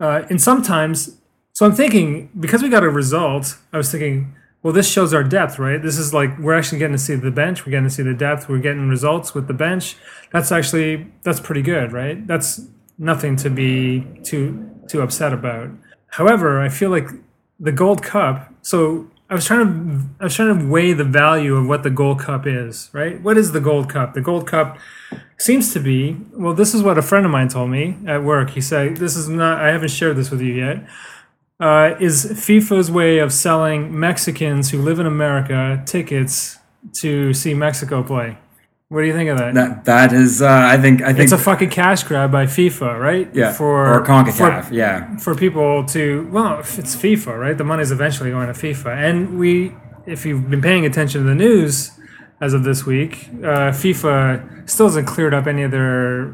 uh, 0.01 0.23
and 0.31 0.41
sometimes, 0.41 1.19
so 1.53 1.67
I'm 1.67 1.73
thinking 1.75 2.31
because 2.39 2.63
we 2.63 2.69
got 2.71 2.85
a 2.85 2.89
result, 2.91 3.59
I 3.73 3.77
was 3.77 3.91
thinking. 3.91 4.35
Well, 4.63 4.73
this 4.73 4.89
shows 4.89 5.13
our 5.13 5.25
depth, 5.25 5.59
right? 5.59 5.83
This 5.83 5.99
is 5.99 6.15
like 6.15 6.39
we're 6.39 6.57
actually 6.57 6.79
getting 6.79 6.97
to 6.97 7.03
see 7.03 7.17
the 7.17 7.33
bench. 7.33 7.67
We're 7.67 7.73
getting 7.73 7.89
to 7.89 7.95
see 7.95 8.05
the 8.05 8.15
depth. 8.15 8.49
We're 8.49 8.59
getting 8.59 8.89
results 8.89 9.35
with 9.35 9.49
the 9.49 9.55
bench. 9.55 9.97
That's 10.31 10.53
actually 10.53 11.09
that's 11.23 11.41
pretty 11.41 11.63
good, 11.63 11.93
right? 11.93 12.25
That's 12.27 12.69
nothing 12.97 13.35
to 13.37 13.51
be 13.51 14.07
too 14.23 14.71
too 14.89 15.01
upset 15.01 15.33
about. 15.33 15.71
However, 16.09 16.61
I 16.61 16.69
feel 16.69 16.91
like 16.91 17.09
the 17.59 17.73
Gold 17.73 18.03
Cup. 18.03 18.53
So 18.63 19.11
I 19.29 19.35
was 19.35 19.47
trying 19.47 19.67
to 19.67 20.05
I 20.21 20.25
was 20.25 20.37
trying 20.37 20.57
to 20.57 20.67
weigh 20.67 20.93
the 20.93 21.05
value 21.05 21.57
of 21.57 21.67
what 21.67 21.83
the 21.83 21.91
Gold 21.91 22.21
Cup 22.21 22.47
is, 22.47 22.89
right? 22.93 23.21
What 23.21 23.37
is 23.37 23.51
the 23.51 23.61
Gold 23.61 23.91
Cup? 23.91 24.15
The 24.15 24.21
Gold 24.21 24.47
Cup 24.47 24.79
seems 25.39 25.73
to 25.73 25.81
be 25.81 26.19
well. 26.35 26.55
This 26.55 26.73
is 26.73 26.85
what 26.85 26.99
a 26.99 27.03
friend 27.03 27.27
of 27.27 27.33
mine 27.33 27.49
told 27.49 27.71
me 27.71 27.97
at 28.07 28.23
work. 28.23 28.51
He 28.51 28.61
said 28.61 28.99
this 28.99 29.17
is 29.17 29.29
not. 29.29 29.61
I 29.61 29.71
haven't 29.71 29.91
shared 29.91 30.17
this 30.17 30.31
with 30.31 30.41
you 30.41 30.55
yet 30.55 30.87
uh, 31.63 31.97
is 32.01 32.27
FIFA's 32.27 32.91
way 32.91 33.19
of 33.19 33.33
selling 33.33 33.99
Mexicans 33.99 34.71
who 34.71 34.83
live 34.83 34.99
in 34.99 35.07
America 35.07 35.81
tickets 35.87 36.59
to 36.95 37.33
see 37.33 37.55
Mexico 37.55 38.03
play. 38.03 38.37
What 38.89 39.03
do 39.03 39.07
you 39.07 39.15
think 39.15 39.31
of 39.31 39.39
that? 39.39 39.55
that 39.55 39.85
that 39.85 40.13
is. 40.13 40.43
Uh, 40.43 40.49
I 40.49 40.77
think. 40.77 41.01
I 41.01 41.13
think. 41.13 41.21
it's 41.21 41.33
a 41.33 41.39
fucking 41.39 41.71
cash 41.71 42.03
grab 42.03 42.33
by 42.33 42.47
FIFA, 42.47 43.01
right? 43.01 43.33
yeah. 43.33 43.53
For 43.53 43.95
or 43.95 44.05
Concacaf. 44.05 44.67
For, 44.67 44.75
yeah. 44.75 45.17
for 45.17 45.35
people 45.37 45.87
to 45.87 46.29
well, 46.33 46.59
it's 46.59 46.97
FIFA, 46.97 47.39
right? 47.39 47.57
The 47.57 47.65
money's 47.65 47.93
eventually 47.93 48.31
going 48.31 48.49
to 48.49 48.53
FIFA, 48.53 48.97
and 48.97 49.39
we, 49.39 49.73
if 50.05 50.27
you've 50.27 50.51
been 50.51 50.61
paying 50.61 50.85
attention 50.85 51.23
to 51.23 51.27
the 51.29 51.35
news 51.35 51.93
as 52.43 52.55
of 52.55 52.65
this 52.65 52.85
week, 52.85 53.29
uh, 53.39 53.71
FIFA 53.71 54.69
still 54.69 54.87
hasn't 54.87 55.07
cleared 55.07 55.33
up 55.33 55.47
any 55.47 55.63
of 55.63 55.71
their, 55.71 56.33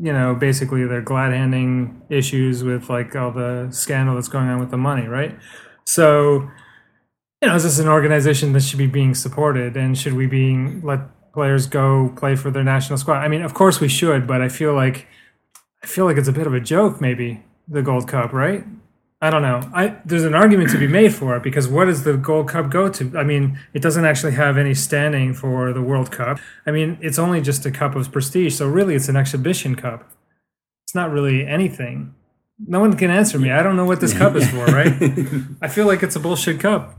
you 0.00 0.12
know, 0.12 0.34
basically 0.34 0.86
they're 0.86 1.02
glad 1.02 1.32
handing 1.32 2.02
issues 2.08 2.64
with 2.64 2.88
like 2.88 3.14
all 3.14 3.30
the 3.30 3.68
scandal 3.70 4.14
that's 4.14 4.28
going 4.28 4.48
on 4.48 4.58
with 4.58 4.70
the 4.70 4.78
money, 4.78 5.06
right? 5.06 5.36
So, 5.84 6.48
you 7.42 7.48
know, 7.48 7.54
is 7.54 7.64
this 7.64 7.78
an 7.78 7.88
organization 7.88 8.52
that 8.52 8.62
should 8.62 8.78
be 8.78 8.86
being 8.86 9.14
supported, 9.14 9.76
and 9.76 9.96
should 9.96 10.14
we 10.14 10.26
being 10.26 10.82
let 10.82 11.00
players 11.32 11.66
go 11.66 12.12
play 12.16 12.36
for 12.36 12.50
their 12.50 12.64
national 12.64 12.98
squad. 12.98 13.18
I 13.18 13.28
mean, 13.28 13.42
of 13.42 13.54
course 13.54 13.80
we 13.80 13.88
should, 13.88 14.26
but 14.26 14.40
I 14.42 14.48
feel 14.48 14.74
like 14.74 15.06
I 15.82 15.86
feel 15.86 16.04
like 16.04 16.16
it's 16.16 16.28
a 16.28 16.32
bit 16.32 16.46
of 16.46 16.54
a 16.54 16.60
joke, 16.60 17.00
maybe 17.00 17.42
the 17.68 17.82
Gold 17.82 18.08
Cup, 18.08 18.32
right? 18.32 18.64
I 19.22 19.28
don't 19.28 19.42
know. 19.42 19.60
I 19.74 19.96
there's 20.06 20.24
an 20.24 20.34
argument 20.34 20.70
to 20.70 20.78
be 20.78 20.86
made 20.86 21.14
for 21.14 21.36
it 21.36 21.42
because 21.42 21.68
what 21.68 21.84
does 21.84 22.04
the 22.04 22.16
Gold 22.16 22.48
Cup 22.48 22.70
go 22.70 22.88
to? 22.88 23.18
I 23.18 23.22
mean, 23.22 23.58
it 23.74 23.82
doesn't 23.82 24.04
actually 24.06 24.32
have 24.32 24.56
any 24.56 24.72
standing 24.74 25.34
for 25.34 25.72
the 25.74 25.82
World 25.82 26.10
Cup. 26.10 26.38
I 26.66 26.70
mean, 26.70 26.96
it's 27.02 27.18
only 27.18 27.42
just 27.42 27.66
a 27.66 27.70
cup 27.70 27.94
of 27.94 28.10
prestige, 28.10 28.54
so 28.54 28.66
really 28.66 28.94
it's 28.94 29.08
an 29.10 29.16
exhibition 29.16 29.74
cup. 29.74 30.10
It's 30.86 30.94
not 30.94 31.10
really 31.10 31.46
anything. 31.46 32.14
No 32.66 32.80
one 32.80 32.96
can 32.96 33.10
answer 33.10 33.38
me. 33.38 33.50
I 33.50 33.62
don't 33.62 33.76
know 33.76 33.84
what 33.84 34.00
this 34.00 34.16
cup 34.16 34.34
is 34.36 34.48
for, 34.50 34.64
right? 34.66 34.92
I 35.62 35.68
feel 35.68 35.86
like 35.86 36.02
it's 36.02 36.16
a 36.16 36.20
bullshit 36.20 36.58
cup. 36.60 36.96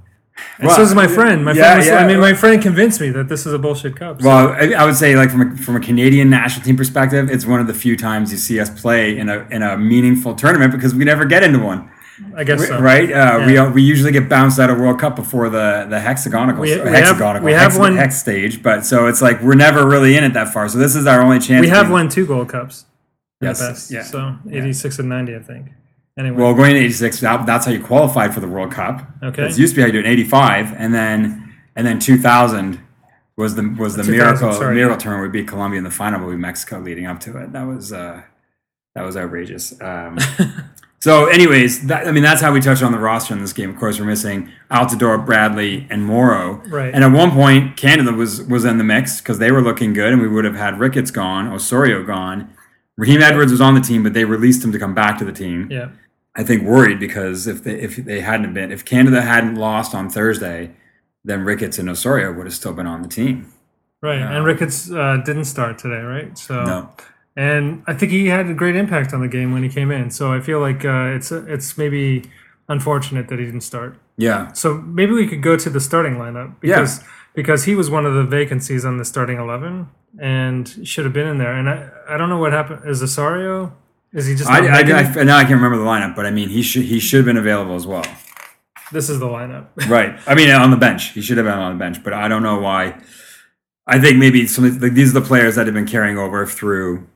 And 0.58 0.68
Well, 0.68 0.76
so 0.78 0.82
is 0.84 0.96
my 0.96 1.08
friend. 1.08 1.44
My 1.44 1.52
yeah, 1.52 1.64
friend 1.64 1.78
was, 1.80 1.88
yeah, 1.88 1.98
I 1.98 2.08
mean, 2.08 2.20
my 2.20 2.34
friend 2.34 2.62
convinced 2.62 3.02
me 3.02 3.10
that 3.10 3.28
this 3.30 3.46
is 3.46 3.54
a 3.54 3.60
bullshit 3.60 3.96
cup. 3.96 4.22
So- 4.22 4.28
Well, 4.28 4.50
I, 4.50 4.74
I 4.74 4.86
would 4.86 4.96
say, 4.96 5.16
like 5.16 5.30
from 5.30 5.42
a, 5.54 5.58
from 5.58 5.76
a 5.76 5.80
Canadian 5.80 6.30
national 6.30 6.64
team 6.66 6.78
perspective, 6.78 7.30
it's 7.30 7.46
one 7.46 7.60
of 7.60 7.68
the 7.68 7.74
few 7.74 7.98
times 7.98 8.32
you 8.32 8.38
see 8.38 8.60
us 8.60 8.70
play 8.82 9.18
in 9.18 9.28
a 9.30 9.48
in 9.52 9.62
a 9.62 9.78
meaningful 9.78 10.34
tournament 10.36 10.72
because 10.72 10.96
we 10.96 11.04
never 11.04 11.26
get 11.26 11.44
into 11.44 11.60
one, 11.60 11.92
I 12.36 12.44
guess 12.44 12.68
so. 12.68 12.80
right? 12.80 13.12
Uh, 13.12 13.44
We 13.46 13.54
Yeah. 13.56 13.72
we 13.72 13.82
usually 13.82 14.12
get 14.12 14.30
bounced 14.30 14.60
out 14.60 14.70
of 14.70 14.78
World 14.80 15.00
Cup 15.00 15.16
before 15.16 15.50
the 15.50 15.88
the 15.90 16.00
hexagonal 16.00 16.56
We- 16.56 16.62
we 16.62 16.70
have- 16.72 16.88
hexagonal 16.88 17.42
we 17.44 17.52
have 17.54 17.62
hex, 17.72 17.78
one- 17.78 17.96
hex 17.98 18.18
stage, 18.18 18.62
but 18.62 18.86
so 18.86 19.08
it's 19.08 19.22
like 19.22 19.42
we're 19.42 19.56
never 19.56 19.86
really 19.88 20.16
in 20.18 20.24
it 20.24 20.34
that 20.34 20.54
far. 20.54 20.68
So 20.70 20.78
this 20.78 20.96
is 20.96 21.08
our 21.08 21.22
only 21.22 21.40
chance. 21.40 21.62
We 21.62 21.70
have 21.70 21.90
won 21.90 22.10
two 22.10 22.26
gold 22.26 22.50
cups. 22.50 22.86
at 23.42 23.48
Yes, 23.48 23.60
best. 23.60 23.92
yeah, 23.92 24.04
So 24.04 24.36
yeah. 24.46 24.58
86 24.60 25.00
and 25.00 25.10
90, 25.10 25.36
I 25.36 25.40
think. 25.40 25.70
Anyway. 26.20 26.38
Well, 26.38 26.54
going 26.54 26.74
to 26.76 26.80
86, 26.80 27.22
that, 27.22 27.46
that's 27.48 27.66
how 27.66 27.72
you 27.72 27.80
qualified 27.82 28.36
for 28.36 28.40
the 28.40 28.48
World 28.48 28.72
Cup. 28.72 29.02
Okay. 29.24 29.46
It 29.48 29.58
used 29.58 29.74
to 29.74 29.78
be 29.78 29.82
how 29.82 29.88
you 29.88 29.94
do 29.94 30.00
it 30.00 30.06
in 30.06 30.12
85, 30.12 30.76
and 30.78 30.94
then 30.94 31.52
and 31.76 31.88
then 31.88 31.98
2000 31.98 32.80
was 33.38 33.56
the 33.56 33.64
was 33.80 33.96
the 33.96 34.04
miracle 34.04 34.52
sorry, 34.54 34.76
miracle 34.76 34.96
yeah. 34.98 35.00
tournament. 35.04 35.32
We 35.34 35.40
beat 35.42 35.48
Colombia 35.48 35.80
in 35.80 35.84
the 35.86 35.90
final, 35.90 36.20
but 36.20 36.28
we 36.28 36.36
Mexico 36.36 36.80
leading 36.80 37.08
up 37.08 37.20
to 37.22 37.38
it. 37.38 37.52
That 37.54 37.66
was 37.66 37.92
uh, 37.92 38.22
that 38.94 39.04
was 39.06 39.16
outrageous. 39.18 39.74
Um, 39.82 40.18
so, 41.02 41.26
anyways, 41.26 41.88
that, 41.88 42.08
I 42.08 42.12
mean 42.12 42.24
that's 42.24 42.42
how 42.42 42.54
we 42.54 42.62
touched 42.62 42.84
on 42.84 42.92
the 42.92 43.00
roster 43.00 43.34
in 43.34 43.42
this 43.42 43.54
game. 43.54 43.70
Of 43.70 43.78
course, 43.78 44.00
we're 44.00 44.06
missing 44.06 44.52
Altidore, 44.70 45.26
Bradley, 45.26 45.88
and 45.90 46.06
Morrow. 46.06 46.62
Right. 46.68 46.94
And 46.94 47.04
at 47.04 47.12
one 47.12 47.32
point, 47.32 47.76
Canada 47.76 48.14
was 48.14 48.44
was 48.44 48.66
in 48.66 48.78
the 48.78 48.84
mix 48.84 49.20
because 49.20 49.40
they 49.40 49.52
were 49.52 49.62
looking 49.62 49.94
good, 49.94 50.14
and 50.14 50.22
we 50.22 50.28
would 50.28 50.46
have 50.46 50.56
had 50.56 50.80
Ricketts 50.80 51.12
gone, 51.12 51.48
Osorio 51.48 52.04
gone. 52.04 52.54
Raheem 52.98 53.22
Edwards 53.22 53.52
was 53.52 53.62
on 53.62 53.74
the 53.74 53.82
team, 53.82 54.04
but 54.04 54.14
they 54.14 54.26
released 54.26 54.64
him 54.64 54.72
to 54.72 54.80
come 54.80 54.94
back 54.94 55.18
to 55.18 55.26
the 55.26 55.32
team. 55.32 55.70
yeah. 55.72 55.90
I 56.34 56.44
think 56.44 56.64
worried 56.64 57.00
because 57.00 57.46
if 57.46 57.64
they 57.64 57.80
if 57.80 57.98
they 57.98 58.22
hadn't 58.22 58.54
been 58.54 58.72
if 58.72 58.86
Canada 58.86 59.22
hadn't 59.22 59.56
lost 59.56 59.94
on 59.94 60.10
Thursday, 60.10 60.72
then 61.26 61.44
Ricketts 61.44 61.78
and 61.78 61.90
Osorio 61.90 62.32
would 62.32 62.46
have 62.46 62.56
still 62.56 62.74
been 62.74 62.88
on 62.88 63.02
the 63.02 63.08
team. 63.08 63.52
Right. 64.02 64.20
And 64.20 64.46
Ricketts 64.46 64.90
uh, 64.90 65.18
didn't 65.26 65.46
start 65.46 65.78
today, 65.78 66.02
right? 66.02 66.38
So 66.38 66.64
No. 66.64 66.90
And 67.36 67.84
I 67.88 67.94
think 67.94 68.12
he 68.12 68.28
had 68.28 68.48
a 68.48 68.54
great 68.54 68.76
impact 68.76 69.14
on 69.14 69.22
the 69.22 69.28
game 69.28 69.54
when 69.54 69.64
he 69.64 69.70
came 69.70 69.92
in. 69.92 70.12
So 70.12 70.34
I 70.34 70.40
feel 70.42 70.60
like 70.60 70.84
uh, 70.86 71.16
it's 71.16 71.32
it's 71.32 71.78
maybe 71.78 72.24
unfortunate 72.68 73.28
that 73.30 73.40
he 73.40 73.46
didn't 73.46 73.62
start. 73.62 73.98
Yeah. 74.18 74.52
So 74.54 74.76
maybe 74.76 75.14
we 75.14 75.28
could 75.28 75.42
go 75.42 75.58
to 75.58 75.70
the 75.70 75.80
starting 75.80 76.16
lineup 76.16 76.60
because 76.60 77.04
because 77.34 77.64
he 77.66 77.76
was 77.76 77.90
one 77.90 78.06
of 78.06 78.14
the 78.14 78.24
vacancies 78.24 78.86
on 78.86 78.98
the 78.98 79.06
starting 79.06 79.38
eleven 79.40 79.90
and 80.20 80.68
should 80.88 81.06
have 81.06 81.14
been 81.14 81.28
in 81.28 81.38
there. 81.38 81.54
And 81.54 81.70
I 81.70 81.90
I 82.10 82.18
don't 82.18 82.30
know 82.30 82.38
what 82.40 82.52
happened. 82.54 82.82
Is 82.90 83.02
Osorio? 83.02 83.74
Is 84.14 84.26
he 84.28 84.36
just? 84.36 84.50
I, 84.50 84.68
I, 84.68 84.80
I, 84.82 85.24
now 85.24 85.38
I 85.38 85.44
can't 85.44 85.56
remember 85.56 85.78
the 85.78 85.86
lineup, 85.86 86.16
but 86.18 86.26
I 86.26 86.32
mean 86.32 86.50
he 86.50 86.62
should 86.62 86.84
he 86.84 87.00
should 87.00 87.18
have 87.20 87.26
been 87.26 87.38
available 87.38 87.76
as 87.76 87.88
well. 87.88 88.04
this 88.92 89.10
is 89.10 89.20
the 89.20 89.28
lineup. 89.28 89.68
Right. 89.88 90.20
I 90.28 90.36
mean 90.36 90.50
on 90.52 90.70
the 90.72 90.78
bench. 90.78 91.12
He 91.14 91.22
should 91.22 91.38
have 91.38 91.46
been 91.46 91.58
on 91.58 91.78
the 91.78 91.80
bench, 91.80 92.04
but 92.04 92.12
I 92.14 92.28
don't 92.28 92.44
know 92.44 92.60
why. 92.60 93.00
I 93.88 94.00
think 94.00 94.18
maybe 94.18 94.48
some 94.48 94.66
of 94.66 94.80
the- 94.80 94.88
like, 94.88 94.96
these 94.96 95.16
are 95.16 95.20
the 95.20 95.26
players 95.26 95.56
that 95.56 95.66
have 95.66 95.74
been 95.74 95.88
carrying 95.88 96.18
over 96.18 96.46
through 96.46 97.08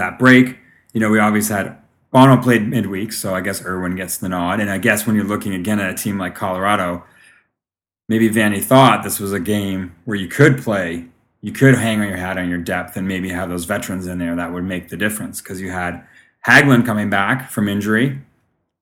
that 0.00 0.18
break. 0.18 0.58
You 0.92 1.00
know, 1.00 1.10
we 1.10 1.20
obviously 1.20 1.54
had 1.54 1.78
Bono 2.10 2.42
played 2.42 2.66
midweek, 2.66 3.12
so 3.12 3.34
I 3.34 3.40
guess 3.40 3.64
Irwin 3.64 3.94
gets 3.94 4.16
the 4.16 4.28
nod. 4.28 4.58
And 4.58 4.70
I 4.70 4.78
guess 4.78 5.06
when 5.06 5.14
you're 5.14 5.24
looking 5.24 5.54
again 5.54 5.78
at 5.78 5.90
a 5.90 5.94
team 5.94 6.18
like 6.18 6.34
Colorado, 6.34 7.04
maybe 8.08 8.28
Vanney 8.28 8.62
thought 8.62 9.04
this 9.04 9.20
was 9.20 9.32
a 9.32 9.38
game 9.38 9.94
where 10.04 10.16
you 10.16 10.26
could 10.26 10.60
play, 10.60 11.06
you 11.40 11.52
could 11.52 11.76
hang 11.76 12.00
on 12.00 12.08
your 12.08 12.16
hat 12.16 12.38
on 12.38 12.48
your 12.48 12.58
depth 12.58 12.96
and 12.96 13.06
maybe 13.06 13.28
have 13.28 13.48
those 13.48 13.64
veterans 13.64 14.06
in 14.06 14.18
there 14.18 14.34
that 14.34 14.52
would 14.52 14.64
make 14.64 14.88
the 14.88 14.96
difference 14.96 15.40
because 15.40 15.60
you 15.60 15.70
had 15.70 16.04
Hagglund 16.46 16.84
coming 16.84 17.08
back 17.08 17.50
from 17.50 17.68
injury. 17.68 18.20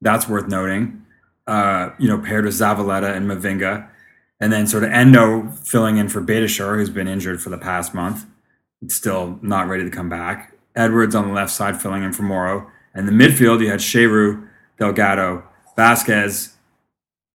That's 0.01 0.29
worth 0.29 0.49
noting. 0.49 1.05
Uh, 1.47 1.91
you 1.99 2.09
know, 2.09 2.19
paired 2.19 2.45
with 2.45 2.55
Zavaleta 2.55 3.15
and 3.15 3.29
Mavinga. 3.29 3.89
And 4.41 4.53
then 4.53 4.67
sort 4.67 4.85
of 4.85 4.91
Endoh 4.91 5.53
filling 5.67 5.97
in 5.97 6.09
for 6.09 6.23
Beitashour, 6.23 6.77
who's 6.77 6.91
been 6.91 7.09
injured 7.09 7.43
for 7.43 7.51
the 7.51 7.59
past 7.59 7.93
month. 7.93 8.25
Still 8.87 9.39
not 9.43 9.67
ready 9.67 9.83
to 9.83 9.91
come 9.91 10.09
back. 10.09 10.55
Edwards 10.79 11.15
on 11.15 11.27
the 11.29 11.35
left 11.35 11.51
side 11.53 11.81
filling 11.81 12.03
in 12.03 12.13
for 12.13 12.23
Morrow. 12.23 12.71
And 12.95 13.07
the 13.07 13.13
midfield, 13.13 13.61
you 13.61 13.69
had 13.71 13.81
Cheyrou, 13.81 14.49
Delgado, 14.79 15.45
Vasquez, 15.77 16.55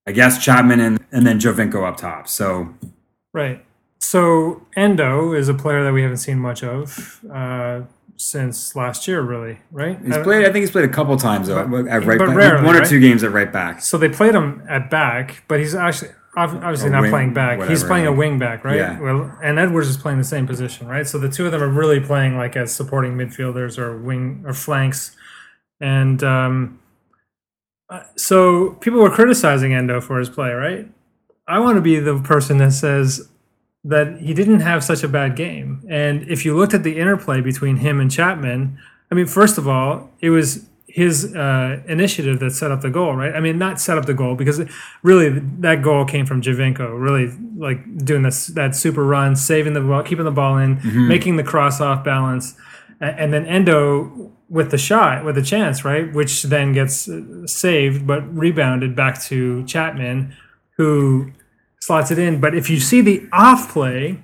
I 0.08 0.12
guess 0.12 0.44
Chapman, 0.44 0.80
and, 0.80 1.00
and 1.12 1.26
then 1.28 1.40
Giovinco 1.40 1.88
up 1.88 1.98
top. 1.98 2.28
So 2.28 2.74
Right. 3.34 3.64
So 4.00 4.66
Endoh 4.78 5.38
is 5.38 5.50
a 5.50 5.54
player 5.54 5.84
that 5.84 5.94
we 5.94 6.02
haven't 6.02 6.18
seen 6.18 6.38
much 6.38 6.64
of 6.64 7.24
uh, 7.32 7.82
since 8.18 8.76
last 8.76 9.08
year, 9.08 9.22
really. 9.22 9.60
Right. 9.72 9.98
he's 10.04 10.18
I- 10.18 10.24
played, 10.24 10.42
I 10.46 10.52
think 10.52 10.58
he's 10.64 10.72
played 10.72 10.86
a 10.86 10.94
couple 10.94 11.16
times 11.18 11.48
though, 11.48 11.60
at 11.60 11.70
right 11.70 12.18
but 12.18 12.28
back. 12.28 12.36
rarely, 12.36 12.66
one 12.66 12.76
or 12.76 12.80
right? 12.80 12.88
two 12.88 13.00
games 13.00 13.24
at 13.24 13.32
right 13.32 13.52
back. 13.52 13.82
So 13.82 13.98
they 13.98 14.10
played 14.10 14.36
him 14.36 14.62
at 14.70 14.90
back, 14.90 15.44
but 15.48 15.60
he's 15.60 15.74
actually 15.74 16.12
obviously 16.36 16.90
not 16.90 17.02
wing, 17.02 17.12
playing 17.12 17.34
back. 17.34 17.60
he's 17.60 17.84
whatever, 17.84 17.88
playing 17.88 18.08
a 18.08 18.12
wing 18.12 18.40
back, 18.40 18.64
right? 18.64 18.78
Yeah. 18.78 19.00
Well, 19.00 19.38
and 19.44 19.60
Edwards 19.60 19.88
is 19.88 19.98
playing 19.98 20.18
the 20.18 20.24
same 20.24 20.48
position, 20.48 20.88
right? 20.88 21.08
So 21.08 21.18
the 21.18 21.30
two 21.30 21.46
of 21.46 21.52
them 21.52 21.62
are 21.62 21.70
really 21.70 22.00
playing 22.00 22.38
like 22.38 22.56
as 22.56 22.74
supporting 22.74 23.14
midfielders 23.14 23.78
or 23.78 23.98
wing 23.98 24.44
or 24.46 24.54
flanks. 24.54 25.16
And 25.80 26.24
um, 26.24 26.80
uh, 27.90 28.04
so 28.16 28.72
people 28.82 29.00
were 29.00 29.12
criticizing 29.12 29.72
Endoh 29.72 30.02
for 30.02 30.20
his 30.20 30.30
play, 30.30 30.52
right? 30.52 30.90
I 31.48 31.60
want 31.60 31.76
to 31.76 31.82
be 31.82 32.00
the 32.00 32.20
person 32.20 32.58
that 32.60 32.72
says 32.72 33.30
that 33.84 34.20
he 34.20 34.34
didn't 34.34 34.62
have 34.62 34.84
such 34.84 35.04
a 35.04 35.08
bad 35.08 35.36
game. 35.36 35.86
And 35.90 36.24
if 36.30 36.46
you 36.46 36.56
looked 36.56 36.74
at 36.74 36.84
the 36.84 36.98
interplay 36.98 37.42
between 37.42 37.78
him 37.78 38.00
and 38.00 38.10
Chapman, 38.10 38.80
I 39.12 39.16
mean, 39.16 39.28
first 39.28 39.58
of 39.58 39.68
all, 39.68 40.10
it 40.22 40.30
was 40.30 40.66
his 40.96 41.34
uh, 41.34 41.82
initiative 41.88 42.40
that 42.40 42.52
set 42.52 42.70
up 42.70 42.82
the 42.82 42.90
goal, 42.92 43.16
right? 43.16 43.34
I 43.36 43.40
mean, 43.40 43.58
not 43.58 43.82
set 43.82 43.98
up 43.98 44.06
the 44.06 44.14
goal 44.14 44.36
because 44.36 44.62
really 45.02 45.30
that 45.60 45.82
goal 45.82 46.06
came 46.06 46.28
from 46.28 46.40
Giovinco, 46.40 47.02
really 47.02 47.32
like 47.58 47.98
doing 48.06 48.22
this 48.22 48.48
that 48.48 48.76
super 48.76 49.04
run, 49.04 49.36
saving 49.36 49.74
the 49.74 49.82
ball, 49.82 50.04
keeping 50.04 50.26
the 50.26 50.32
ball 50.32 50.58
in, 50.60 50.80
making 51.08 51.38
the 51.38 51.44
cross 51.44 51.82
off 51.82 52.04
balance, 52.04 52.56
and 53.02 53.34
then 53.34 53.44
Endoh 53.46 54.30
with 54.50 54.70
the 54.70 54.78
shot, 54.78 55.26
with 55.26 55.34
the 55.34 55.42
chance, 55.42 55.84
right, 55.84 56.14
which 56.14 56.44
then 56.44 56.74
gets 56.74 57.10
uh, 57.10 57.48
saved 57.48 58.06
but 58.06 58.22
rebounded 58.38 58.96
back 58.96 59.20
to 59.24 59.66
Chapman, 59.66 60.36
who 60.78 61.32
slots 61.80 62.12
it 62.12 62.20
in. 62.20 62.40
But 62.40 62.54
if 62.54 62.70
you 62.70 62.80
see 62.80 63.02
the 63.02 63.28
off 63.34 63.74
play, 63.74 64.20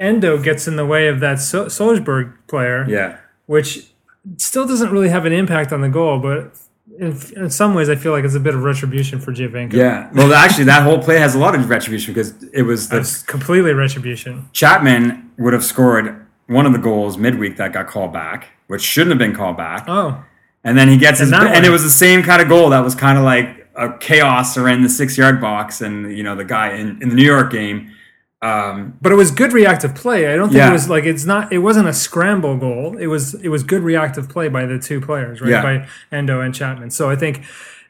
Endoh 0.00 0.42
gets 0.42 0.66
in 0.66 0.76
the 0.76 0.86
way 0.86 1.08
of 1.08 1.20
that 1.20 1.40
so- 1.40 1.66
Sjöberg 1.66 2.32
player, 2.48 2.86
Yeah. 2.88 3.18
which 3.44 3.89
still 4.36 4.66
doesn't 4.66 4.90
really 4.90 5.08
have 5.08 5.26
an 5.26 5.32
impact 5.32 5.72
on 5.72 5.80
the 5.80 5.88
goal, 5.88 6.18
but 6.18 6.56
in, 6.98 7.18
in 7.36 7.50
some 7.50 7.74
ways, 7.74 7.88
I 7.88 7.96
feel 7.96 8.12
like 8.12 8.24
it's 8.24 8.34
a 8.34 8.40
bit 8.40 8.54
of 8.54 8.62
retribution 8.62 9.20
for 9.20 9.32
Giovinco. 9.32 9.72
Yeah. 9.72 10.10
Well, 10.12 10.32
actually, 10.34 10.64
that 10.64 10.82
whole 10.82 10.98
play 10.98 11.18
has 11.18 11.34
a 11.34 11.38
lot 11.38 11.54
of 11.54 11.68
retribution 11.68 12.12
because 12.12 12.42
it 12.52 12.62
was 12.62 12.88
the 12.88 12.98
It's 12.98 13.22
completely 13.22 13.72
retribution. 13.72 14.48
Chapman 14.52 15.30
would 15.38 15.52
have 15.52 15.64
scored 15.64 16.26
one 16.46 16.66
of 16.66 16.72
the 16.72 16.78
goals 16.78 17.16
midweek 17.16 17.56
that 17.56 17.72
got 17.72 17.86
called 17.86 18.12
back, 18.12 18.48
which 18.66 18.82
shouldn't 18.82 19.10
have 19.10 19.18
been 19.18 19.34
called 19.34 19.56
back. 19.56 19.84
Oh, 19.88 20.22
And 20.64 20.76
then 20.76 20.88
he 20.88 20.96
gets 20.96 21.20
his, 21.20 21.32
And 21.32 21.40
that 21.40 21.56
and 21.56 21.64
it 21.64 21.70
was 21.70 21.84
the 21.84 21.90
same 21.90 22.22
kind 22.22 22.42
of 22.42 22.48
goal 22.48 22.70
that 22.70 22.80
was 22.80 22.94
kind 22.94 23.16
of 23.16 23.24
like 23.24 23.68
a 23.76 23.96
chaos 23.98 24.56
around 24.58 24.82
the 24.82 24.88
six 24.88 25.16
yard 25.16 25.40
box. 25.40 25.80
And, 25.80 26.14
you 26.16 26.22
know, 26.22 26.34
the 26.34 26.44
guy 26.44 26.74
in, 26.74 27.00
in 27.02 27.08
the 27.08 27.14
New 27.14 27.24
York 27.24 27.52
game, 27.52 27.92
um, 28.42 28.96
but 29.02 29.12
it 29.12 29.16
was 29.16 29.30
good 29.30 29.52
reactive 29.52 29.94
play. 29.94 30.32
I 30.32 30.36
don't 30.36 30.48
think 30.48 30.58
Yeah. 30.58 30.70
it 30.70 30.72
was 30.72 30.88
like 30.88 31.04
it's 31.04 31.24
not. 31.26 31.52
It 31.52 31.58
wasn't 31.58 31.88
a 31.88 31.92
scramble 31.92 32.56
goal. 32.56 32.96
It 32.96 33.06
was 33.08 33.34
it 33.34 33.48
was 33.48 33.62
good 33.62 33.82
reactive 33.82 34.28
play 34.28 34.48
by 34.48 34.64
the 34.66 34.78
two 34.78 35.00
players, 35.00 35.40
right? 35.40 35.50
Yeah. 35.50 35.62
By 35.62 35.86
Endoh 36.12 36.44
and 36.44 36.54
Chapman. 36.54 36.90
So 36.90 37.10
I 37.10 37.16
think 37.16 37.42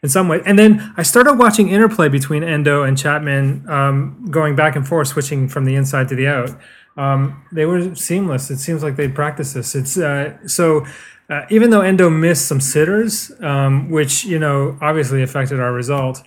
in 0.03 0.09
some 0.09 0.29
way, 0.29 0.41
and 0.45 0.59
then 0.59 0.93
I 0.97 1.03
started 1.03 1.35
watching 1.35 1.69
interplay 1.69 2.09
between 2.09 2.43
Endoh 2.43 2.87
and 2.89 2.99
Chapman, 2.99 3.69
um, 3.69 4.27
going 4.31 4.57
back 4.57 4.75
and 4.75 4.87
forth, 4.89 5.09
switching 5.09 5.47
from 5.49 5.67
the 5.67 5.75
inside 5.77 6.09
to 6.09 6.17
the 6.17 6.27
out. 6.27 6.51
Um, 6.97 7.45
they 7.53 7.67
were 7.67 7.95
seamless. 7.95 8.51
It 8.51 8.59
seems 8.59 8.83
like 8.83 8.97
they 8.97 9.09
practiced 9.09 9.55
this. 9.55 9.75
It's 9.75 9.97
uh, 9.99 10.37
so. 10.47 10.85
Uh, 11.29 11.47
even 11.49 11.71
though 11.71 11.79
Endoh 11.79 12.13
missed 12.13 12.49
some 12.49 12.61
sitters, 12.61 13.31
um, 13.41 13.89
which 13.89 14.25
you 14.25 14.37
know 14.37 14.77
obviously 14.81 15.23
affected 15.23 15.61
our 15.61 15.73
result, 15.73 16.25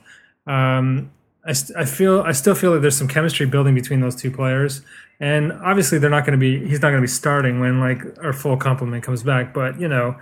um, 0.48 1.12
I, 1.46 1.54
st- 1.54 1.78
I 1.78 1.86
feel 1.86 2.22
I 2.22 2.32
still 2.32 2.56
feel 2.56 2.72
like 2.72 2.82
there's 2.82 2.98
some 2.98 3.08
chemistry 3.08 3.46
building 3.46 3.76
between 3.76 4.00
those 4.00 4.16
two 4.16 4.32
players, 4.32 4.82
and 5.20 5.52
obviously 5.52 5.98
they're 5.98 6.10
not 6.10 6.26
going 6.26 6.40
to 6.40 6.42
be 6.42 6.60
he's 6.68 6.82
not 6.82 6.90
going 6.90 7.02
to 7.02 7.06
be 7.06 7.08
starting 7.08 7.60
when 7.60 7.80
like 7.80 8.02
our 8.24 8.34
full 8.34 8.56
complement 8.58 9.04
comes 9.04 9.24
back. 9.24 9.54
But 9.54 9.80
you 9.80 9.88
know, 9.90 10.16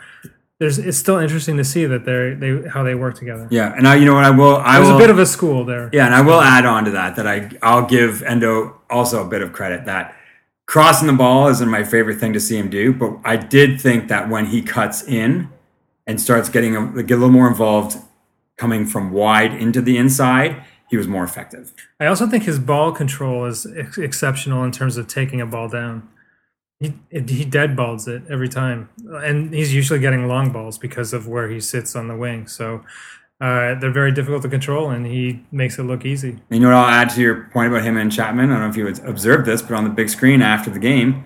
there's 0.60 0.80
it's 0.80 0.98
still 0.98 1.18
interesting 1.20 1.58
to 1.58 1.64
see 1.64 1.86
that 1.86 2.06
they 2.06 2.34
they 2.34 2.68
how 2.68 2.84
they 2.84 2.96
work 2.96 3.16
together. 3.16 3.48
yeah. 3.52 3.74
And 3.78 3.88
I, 3.88 3.96
you 3.96 4.06
know 4.06 4.16
what, 4.16 4.24
I 4.26 4.32
will, 4.32 4.58
I 4.58 4.78
There's 4.78 4.90
will, 4.90 4.96
a 4.96 5.00
bit 5.00 5.10
of 5.10 5.20
a 5.20 5.26
school 5.26 5.64
there. 5.66 5.90
yeah. 5.94 6.06
And 6.06 6.16
I 6.16 6.22
will 6.22 6.42
add 6.42 6.66
on 6.66 6.86
to 6.86 6.92
that, 6.92 7.16
that 7.18 7.28
I, 7.28 7.52
I'll 7.62 7.86
give 7.86 8.22
Endoh 8.22 8.74
also 8.90 9.26
a 9.26 9.28
bit 9.28 9.42
of 9.42 9.54
credit 9.54 9.86
that 9.86 10.16
crossing 10.66 11.08
the 11.08 11.14
ball 11.14 11.48
isn't 11.50 11.70
my 11.70 11.84
favorite 11.84 12.20
thing 12.20 12.34
to 12.34 12.40
see 12.40 12.58
him 12.58 12.70
do, 12.70 12.94
but 12.94 13.18
I 13.26 13.36
did 13.38 13.80
think 13.82 14.08
that 14.08 14.30
when 14.30 14.46
he 14.48 14.62
cuts 14.62 15.04
in 15.04 15.50
and 16.08 16.20
starts 16.22 16.48
getting 16.50 16.76
a, 16.76 17.04
get 17.04 17.16
a 17.16 17.18
little 17.18 17.30
more 17.30 17.48
involved, 17.48 17.98
coming 18.58 18.86
from 18.86 19.12
wide 19.12 19.54
into 19.54 19.82
the 19.82 19.98
inside, 19.98 20.64
he 20.92 20.98
was 20.98 21.08
more 21.08 21.24
effective. 21.24 21.74
I 22.02 22.06
also 22.06 22.28
think 22.28 22.44
his 22.44 22.60
ball 22.60 22.92
control 22.92 23.46
is 23.46 23.66
ex- 23.66 23.98
exceptional 23.98 24.64
in 24.66 24.72
terms 24.72 24.98
of 24.98 25.08
taking 25.08 25.40
a 25.40 25.46
ball 25.46 25.70
down. 25.70 26.08
He 26.82 26.94
he 27.12 27.46
dead 27.46 27.78
balls 27.78 28.08
it 28.08 28.24
every 28.30 28.50
time, 28.50 28.90
and 29.08 29.54
he's 29.54 29.74
usually 29.74 30.00
getting 30.00 30.28
long 30.28 30.52
balls 30.52 30.78
because 30.78 31.14
of 31.14 31.28
where 31.28 31.48
he 31.50 31.62
sits 31.62 31.96
on 31.96 32.10
the 32.10 32.18
wing. 32.18 32.46
So 32.48 32.84
uh, 33.40 33.76
they're 33.76 33.92
very 33.92 34.12
difficult 34.12 34.42
to 34.42 34.50
control, 34.50 34.90
and 34.90 35.06
he 35.06 35.46
makes 35.52 35.80
it 35.80 35.84
look 35.84 36.06
easy. 36.06 36.32
And 36.32 36.42
you 36.50 36.60
know 36.60 36.68
what? 36.68 36.76
I'll 36.76 36.90
add 36.90 37.10
to 37.12 37.22
your 37.22 37.46
point 37.54 37.72
about 37.72 37.84
him 37.84 37.96
and 37.96 38.12
Chapman. 38.12 38.50
I 38.50 38.60
don't 38.60 38.62
know 38.64 38.70
if 38.70 38.76
you 38.76 38.88
observed 39.08 39.46
this, 39.46 39.62
but 39.62 39.76
on 39.76 39.86
the 39.86 39.90
big 39.92 40.10
screen 40.10 40.42
after 40.42 40.70
the 40.70 40.80
game, 40.80 41.24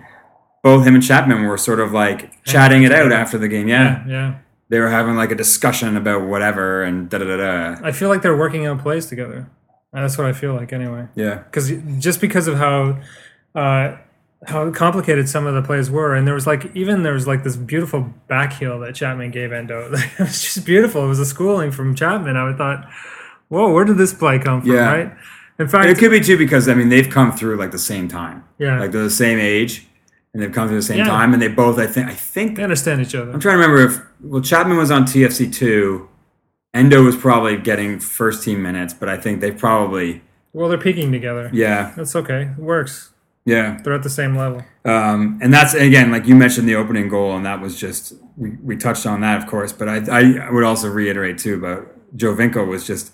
both 0.62 0.86
him 0.86 0.94
and 0.94 1.02
Chapman 1.02 1.42
were 1.42 1.58
sort 1.58 1.80
of 1.80 1.92
like 1.92 2.42
chatting 2.44 2.84
it 2.84 2.92
out 2.92 3.10
after 3.10 3.36
the 3.36 3.48
game. 3.48 3.66
Yeah, 3.66 4.06
Yeah, 4.06 4.38
they 4.68 4.80
were 4.80 4.88
having 4.88 5.14
like 5.16 5.30
a 5.30 5.34
discussion 5.34 5.96
about 5.96 6.26
whatever 6.26 6.82
and 6.82 7.08
da 7.08 7.18
da 7.18 7.24
da 7.24 7.36
da. 7.36 7.86
I 7.86 7.92
feel 7.92 8.08
like 8.08 8.22
they're 8.22 8.36
working 8.36 8.66
out 8.66 8.80
plays 8.80 9.06
together. 9.06 9.48
Uh, 9.96 10.02
That's 10.02 10.18
what 10.18 10.26
I 10.26 10.32
feel 10.34 10.54
like 10.54 10.72
anyway. 10.74 11.06
Yeah, 11.14 11.36
because 11.36 11.72
just 11.98 12.20
because 12.20 12.46
of 12.48 12.56
how 12.58 12.98
uh, 13.54 13.96
how 14.46 14.70
complicated 14.70 15.26
some 15.28 15.46
of 15.46 15.54
the 15.54 15.62
plays 15.62 15.90
were, 15.90 16.14
and 16.14 16.26
there 16.26 16.34
was 16.34 16.46
like 16.46 16.70
even 16.76 17.02
there 17.02 17.14
was 17.14 17.26
like 17.26 17.42
this 17.44 17.56
beautiful 17.56 18.02
back 18.28 18.52
heel 18.52 18.78
that 18.80 18.94
Chapman 18.94 19.30
gave 19.30 19.50
Endoh. 19.50 19.92
it 20.18 20.18
was 20.18 20.42
just 20.42 20.66
beautiful. 20.66 21.04
It 21.04 21.08
was 21.08 21.18
a 21.18 21.24
schooling 21.26 21.72
from 21.72 21.94
Chapman. 21.94 22.36
I 22.36 22.44
would 22.44 22.58
thought, 22.58 22.86
whoa, 23.48 23.72
where 23.72 23.84
did 23.86 23.96
this 23.96 24.12
play 24.12 24.38
come 24.38 24.60
from? 24.60 24.70
Yeah. 24.70 24.92
Right. 24.92 25.12
In 25.58 25.68
fact, 25.68 25.86
it 25.88 25.96
could 25.96 26.10
be 26.10 26.20
too 26.20 26.36
because 26.36 26.68
I 26.68 26.74
mean 26.74 26.90
they've 26.90 27.08
come 27.08 27.32
through 27.32 27.56
like 27.56 27.70
the 27.70 27.78
same 27.78 28.08
time. 28.08 28.44
Yeah. 28.58 28.78
like 28.78 28.92
they're 28.92 29.02
the 29.04 29.08
same 29.10 29.38
age, 29.38 29.86
and 30.34 30.42
they've 30.42 30.52
come 30.52 30.68
through 30.68 30.76
the 30.76 30.82
same 30.82 30.98
Yeah. 30.98 31.04
time, 31.04 31.32
and 31.32 31.40
they 31.40 31.48
both 31.48 31.78
I 31.78 31.86
think 31.86 32.08
I 32.08 32.14
think 32.14 32.56
they 32.56 32.62
understand 32.62 33.00
each 33.00 33.14
other. 33.14 33.32
I'm 33.32 33.40
trying 33.40 33.58
to 33.58 33.62
remember 33.66 33.82
if 33.82 33.98
well 34.20 34.42
Chapman 34.42 34.76
was 34.76 34.90
on 34.90 35.04
TFC 35.04 35.50
two, 35.50 36.06
Endoh 36.76 37.04
was 37.04 37.16
probably 37.16 37.56
getting 37.56 37.98
first 37.98 38.42
team 38.44 38.62
minutes, 38.62 38.92
but 38.94 39.08
I 39.08 39.16
think 39.16 39.40
they 39.40 39.50
probably 39.50 40.22
Well, 40.52 40.68
they're 40.68 40.78
peaking 40.78 41.10
together. 41.12 41.50
yeah 41.52 41.92
That's 41.96 42.14
okay. 42.16 42.42
It 42.56 42.62
works. 42.62 43.12
yeah 43.44 43.80
They're 43.82 43.94
at 43.94 44.02
the 44.02 44.10
same 44.10 44.36
level. 44.36 44.62
Um, 44.84 45.38
and 45.42 45.52
that's 45.52 45.74
again, 45.74 46.10
like 46.12 46.26
you 46.26 46.34
mentioned, 46.36 46.68
the 46.68 46.76
opening 46.76 47.08
goal, 47.08 47.34
and 47.36 47.44
that 47.46 47.60
was 47.60 47.78
just 47.78 48.12
we, 48.36 48.50
we 48.62 48.76
touched 48.76 49.06
on 49.06 49.20
that, 49.22 49.38
of 49.42 49.46
course. 49.48 49.72
But 49.72 49.88
I, 49.88 49.96
I 50.46 50.50
would 50.50 50.64
also 50.64 50.88
reiterate 50.88 51.38
too 51.38 51.54
about 51.54 51.88
Giovinco 52.16 52.66
was 52.66 52.86
just 52.86 53.12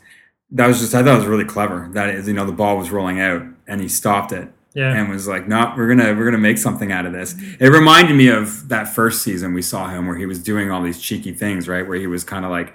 that 0.50 0.66
was 0.66 0.80
just 0.80 0.94
I 0.94 1.02
thought 1.02 1.14
it 1.14 1.18
was 1.18 1.26
really 1.26 1.44
clever. 1.46 1.88
That 1.92 2.10
is, 2.10 2.28
you 2.28 2.34
know, 2.34 2.44
the 2.44 2.52
ball 2.52 2.76
was 2.76 2.90
rolling 2.90 3.20
out 3.20 3.42
and 3.66 3.80
he 3.80 3.88
stopped 3.88 4.32
it 4.32 4.48
Yeah. 4.74 4.92
and 4.94 5.08
was 5.08 5.26
like, 5.26 5.48
"No, 5.48 5.72
we're 5.76 5.88
gonna 5.88 6.12
we're 6.14 6.26
gonna 6.26 6.36
make 6.50 6.58
something 6.58 6.92
out 6.92 7.06
of 7.06 7.12
this." 7.14 7.34
It 7.58 7.68
reminded 7.68 8.14
me 8.16 8.28
of 8.28 8.68
that 8.68 8.88
first 8.94 9.22
season 9.22 9.54
we 9.54 9.62
saw 9.62 9.88
him 9.88 10.06
where 10.06 10.16
he 10.16 10.26
was 10.26 10.38
doing 10.42 10.70
all 10.70 10.82
these 10.82 11.00
cheeky 11.00 11.32
things, 11.32 11.68
right? 11.68 11.86
Where 11.88 11.98
he 11.98 12.06
was 12.06 12.22
kind 12.24 12.44
of 12.44 12.50
like 12.50 12.74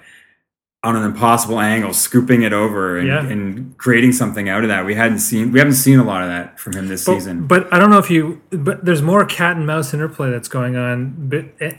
on 0.84 0.94
an 0.94 1.02
impossible 1.02 1.58
angle, 1.58 1.92
scooping 1.92 2.42
it 2.42 2.52
over 2.52 2.98
and, 2.98 3.08
Yeah. 3.08 3.26
and 3.26 3.76
creating 3.78 4.12
something 4.12 4.48
out 4.48 4.62
of 4.62 4.68
that. 4.68 4.86
We 4.86 4.94
hadn't 4.94 5.18
seen 5.18 5.50
we 5.50 5.58
haven't 5.58 5.74
seen 5.74 5.98
a 5.98 6.04
lot 6.04 6.22
of 6.22 6.28
that 6.28 6.60
from 6.60 6.74
him 6.74 6.86
this 6.86 7.04
But, 7.04 7.14
season. 7.14 7.46
but 7.48 7.72
I 7.72 7.78
don't 7.80 7.90
know 7.90 7.98
if 7.98 8.10
you. 8.10 8.40
But 8.50 8.84
there's 8.84 9.02
more 9.02 9.24
cat 9.24 9.56
and 9.56 9.66
mouse 9.66 9.92
interplay 9.92 10.30
that's 10.30 10.48
going 10.48 10.76
on 10.76 11.30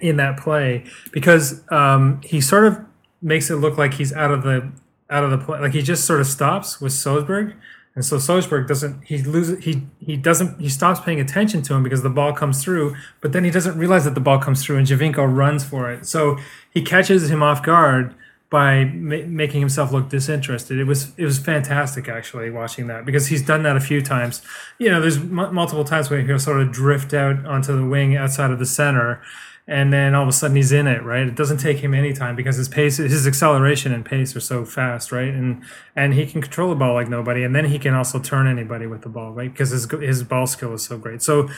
in 0.02 0.18
that 0.18 0.38
play 0.38 0.84
because 1.14 1.62
um, 1.72 2.20
he 2.24 2.42
sort 2.42 2.66
of 2.66 2.78
makes 3.22 3.50
it 3.50 3.56
look 3.56 3.78
like 3.78 3.94
he's 3.94 4.12
out 4.14 4.32
of 4.32 4.44
the 4.44 4.70
out 5.10 5.24
of 5.24 5.32
the 5.32 5.38
play. 5.38 5.60
Like 5.60 5.72
he 5.74 5.82
just 5.82 6.04
sort 6.04 6.20
of 6.20 6.28
stops 6.28 6.82
with 6.82 6.92
Sjöberg, 6.92 7.54
and 7.96 8.04
so 8.04 8.18
Sjöberg 8.18 8.68
doesn't. 8.68 9.02
He 9.06 9.20
loses. 9.20 9.64
He 9.64 9.84
he 10.00 10.18
doesn't. 10.18 10.60
He 10.60 10.68
stops 10.68 11.00
paying 11.00 11.22
attention 11.22 11.62
to 11.64 11.74
him 11.74 11.84
because 11.84 12.04
the 12.04 12.10
ball 12.10 12.34
comes 12.34 12.62
through. 12.62 12.96
But 13.22 13.32
then 13.32 13.46
he 13.46 13.50
doesn't 13.50 13.78
realize 13.78 14.04
that 14.04 14.14
the 14.14 14.20
ball 14.22 14.40
comes 14.40 14.62
through, 14.62 14.76
and 14.76 14.86
Giovinco 14.86 15.26
runs 15.26 15.64
for 15.64 15.90
it. 15.90 16.06
So 16.06 16.38
he 16.70 16.82
catches 16.82 17.32
him 17.32 17.42
off 17.42 17.64
guard 17.64 18.14
by 18.50 18.86
ma- 18.86 19.26
making 19.28 19.60
himself 19.60 19.92
look 19.92 20.10
disinterested. 20.10 20.80
It 20.80 20.86
was 20.86 21.12
it 21.18 21.26
was 21.26 21.38
fantastic 21.38 22.10
actually 22.10 22.50
watching 22.50 22.88
that 22.88 23.06
because 23.06 23.28
he's 23.28 23.44
done 23.44 23.64
that 23.64 23.78
a 23.78 23.80
few 23.80 24.02
times. 24.02 24.42
You 24.80 24.90
know, 24.90 25.00
there's 25.00 25.18
m- 25.18 25.54
multiple 25.54 25.84
times 25.84 26.10
where 26.10 26.22
he'll 26.22 26.40
sort 26.40 26.62
of 26.62 26.72
drift 26.72 27.14
out 27.14 27.46
onto 27.46 27.76
the 27.76 27.86
wing 27.86 28.16
outside 28.16 28.50
of 28.50 28.58
the 28.58 28.66
center, 28.66 29.22
and 29.68 29.94
then 29.94 30.16
all 30.16 30.24
of 30.24 30.30
a 30.30 30.32
sudden 30.32 30.56
he's 30.56 30.72
in 30.72 30.88
it. 30.88 31.04
Right, 31.04 31.28
it 31.28 31.36
doesn't 31.36 31.60
take 31.60 31.78
him 31.78 31.94
any 31.94 32.12
time 32.12 32.36
because 32.36 32.56
his 32.56 32.68
pace, 32.68 32.98
his 32.98 33.28
acceleration 33.28 33.94
and 33.94 34.04
pace 34.04 34.36
are 34.36 34.40
so 34.40 34.66
fast. 34.66 35.12
Right, 35.12 35.34
and 35.34 35.64
and 35.96 36.16
he 36.16 36.26
can 36.26 36.42
control 36.42 36.70
the 36.70 36.76
ball 36.76 36.96
like 36.96 37.08
nobody, 37.08 37.44
and 37.44 37.56
then 37.56 37.66
he 37.66 37.78
can 37.78 37.94
also 37.94 38.20
turn 38.20 38.48
anybody 38.48 38.88
with 38.88 39.04
the 39.04 39.10
ball. 39.10 39.32
Right, 39.32 39.52
because 39.52 39.70
his 39.70 39.90
his 39.92 40.24
ball 40.24 40.48
skill 40.48 40.74
is 40.74 40.84
so 40.84 40.98
great. 40.98 41.22
So, 41.22 41.50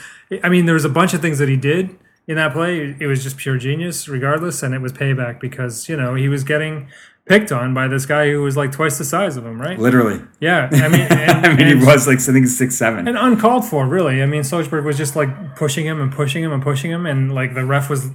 I 0.42 0.50
mean, 0.50 0.66
there 0.66 0.74
was 0.74 0.84
a 0.84 0.90
bunch 0.90 1.14
of 1.14 1.22
things 1.22 1.38
that 1.38 1.48
he 1.48 1.56
did 1.56 1.96
in 2.26 2.36
that 2.36 2.52
play, 2.52 2.96
it 2.98 3.06
was 3.06 3.22
just 3.22 3.36
pure 3.36 3.58
genius, 3.58 4.08
regardless, 4.08 4.62
and 4.62 4.74
it 4.74 4.80
was 4.80 4.92
payback 4.92 5.40
because 5.40 5.88
you 5.88 5.96
know 5.96 6.14
he 6.14 6.28
was 6.28 6.44
getting 6.44 6.88
picked 7.24 7.52
on 7.52 7.72
by 7.72 7.86
this 7.86 8.04
guy 8.04 8.28
who 8.30 8.42
was 8.42 8.56
like 8.56 8.72
twice 8.72 8.98
the 8.98 9.04
size 9.04 9.36
of 9.36 9.46
him, 9.46 9.60
right? 9.60 9.78
Literally, 9.78 10.20
Yeah, 10.40 10.68
I 10.72 10.88
mean, 10.88 11.00
and, 11.02 11.46
I 11.46 11.54
mean, 11.54 11.66
he 11.68 11.74
was 11.74 12.06
like 12.06 12.18
I 12.18 12.32
think 12.32 12.46
six 12.48 12.76
seven. 12.76 13.06
and 13.06 13.16
uncalled 13.16 13.64
for, 13.64 13.86
really. 13.86 14.22
I 14.22 14.26
mean, 14.26 14.42
Sjöberg 14.42 14.84
was 14.84 14.96
just 14.96 15.14
like 15.14 15.56
pushing 15.56 15.86
him 15.86 16.00
and 16.00 16.12
pushing 16.12 16.42
him 16.42 16.52
and 16.52 16.62
pushing 16.62 16.90
him, 16.90 17.06
and 17.06 17.34
like 17.34 17.54
the 17.54 17.64
ref 17.64 17.88
was 17.88 18.10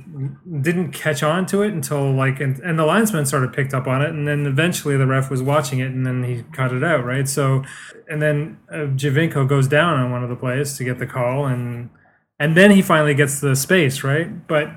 didn't 0.62 0.92
catch 0.92 1.24
on 1.24 1.46
to 1.48 1.62
it 1.62 1.74
until 1.74 2.12
like 2.12 2.40
and, 2.40 2.60
and 2.60 2.78
the 2.78 2.86
linesman 2.86 3.26
sort 3.26 3.44
of 3.44 3.54
picked 3.54 3.74
up 3.74 3.88
on 3.88 4.02
it, 4.02 4.10
and 4.10 4.28
then 4.28 4.46
eventually 4.46 4.98
the 4.98 5.08
ref 5.08 5.30
was 5.30 5.42
watching 5.42 5.80
it, 5.80 5.92
and 5.92 6.06
then 6.06 6.24
he 6.24 6.44
cut 6.54 6.74
it 6.74 6.84
out, 6.84 7.06
right? 7.06 7.28
So, 7.28 7.64
and 8.10 8.22
then 8.22 8.58
uh, 8.72 8.88
Giovinco 8.96 9.48
goes 9.48 9.68
down 9.68 10.00
on 10.00 10.12
one 10.12 10.24
of 10.24 10.30
the 10.30 10.36
plays 10.36 10.78
to 10.78 10.84
get 10.84 11.00
the 11.00 11.08
call, 11.08 11.46
and 11.46 11.90
and 12.40 12.56
then 12.56 12.72
he 12.72 12.82
finally 12.82 13.14
gets 13.14 13.40
the 13.40 13.56
space, 13.56 14.04
right? 14.04 14.48
But 14.48 14.70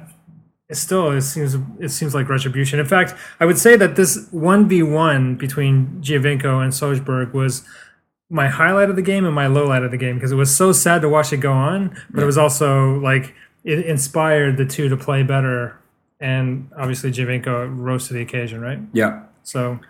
it 0.68 0.77
still 0.77 1.11
it 1.11 1.23
seems 1.23 1.57
it 1.81 1.90
seems 1.90 2.14
like 2.14 2.29
retribution. 2.29 2.79
In 2.79 2.87
fact, 2.87 3.14
I 3.40 3.44
would 3.46 3.59
say 3.59 3.77
that 3.77 3.96
this 3.96 4.29
one 4.31 4.68
v 4.68 4.83
one 4.83 5.37
between 5.37 6.01
Giovinco 6.01 6.62
and 6.62 6.73
Sjöberg 6.73 7.33
was 7.33 7.64
my 8.31 8.49
highlight 8.49 8.88
of 8.88 8.94
the 8.96 9.03
game 9.03 9.25
and 9.27 9.35
my 9.35 9.49
low 9.49 9.66
light 9.66 9.83
of 9.83 9.90
the 9.90 9.96
game 9.96 10.14
because 10.14 10.31
it 10.31 10.37
was 10.37 10.55
so 10.55 10.70
sad 10.70 11.03
to 11.03 11.09
watch 11.09 11.33
it 11.33 11.38
go 11.38 11.53
on, 11.53 11.96
but 12.11 12.23
it 12.23 12.27
was 12.27 12.38
also 12.38 12.99
like 13.01 13.35
it 13.64 13.85
inspired 13.85 14.57
the 14.57 14.64
two 14.64 14.88
to 14.88 14.96
play 14.96 15.23
better. 15.23 15.77
And 16.20 16.70
obviously, 16.77 17.11
Giovinco 17.11 17.68
rose 17.77 18.07
to 18.09 18.14
the 18.14 18.20
occasion, 18.20 18.61
right? 18.61 18.79
Yeah, 18.92 19.23
So 19.42 19.81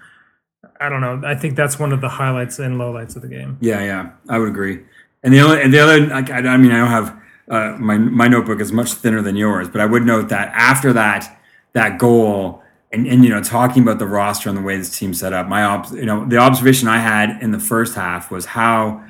I 0.81 0.89
don't 0.89 1.01
know. 1.01 1.21
I 1.27 1.35
think 1.35 1.57
that's 1.57 1.79
one 1.79 1.93
of 1.93 2.01
the 2.01 2.09
highlights 2.09 2.59
and 2.59 2.77
lowlights 2.77 3.17
of 3.17 3.23
the 3.23 3.29
game. 3.29 3.59
yeah, 3.61 3.83
yeah. 3.85 4.11
I 4.29 4.39
would 4.39 4.49
agree. 4.49 4.81
And 5.23 5.35
the 5.35 5.41
only 5.41 5.61
and 5.61 5.75
the 5.75 5.81
other, 5.81 6.13
I, 6.13 6.21
I 6.21 6.57
mean, 6.57 6.73
I 6.73 6.79
don't 6.79 6.89
have 6.89 7.20
uh, 7.51 7.77
my 7.79 7.99
my 7.99 8.29
notebook 8.29 8.61
is 8.61 8.73
much 8.73 8.93
thinner 8.93 9.21
than 9.21 9.37
yours, 9.37 9.69
but 9.69 9.81
I 9.81 9.87
would 9.87 10.05
note 10.05 10.29
that 10.29 10.53
after 10.55 10.93
that 10.95 11.41
that 11.73 11.99
goal. 11.99 12.63
And, 12.93 13.07
and 13.07 13.25
you 13.25 13.31
know, 13.31 13.41
talking 13.41 13.85
about 13.85 14.01
the 14.01 14.07
roster 14.07 14.49
and 14.49 14.59
the 14.59 14.63
way 14.63 14.77
this 14.77 14.99
team 14.99 15.15
set 15.15 15.33
up, 15.33 15.47
my 15.47 15.63
obs, 15.63 15.93
you 15.93 16.07
know, 16.07 16.25
the 16.25 16.39
observation 16.39 16.89
I 16.89 16.99
had 16.99 17.41
in 17.41 17.53
the 17.53 17.61
first 17.61 17.95
half 17.95 18.33
was 18.33 18.47
how 18.47 19.05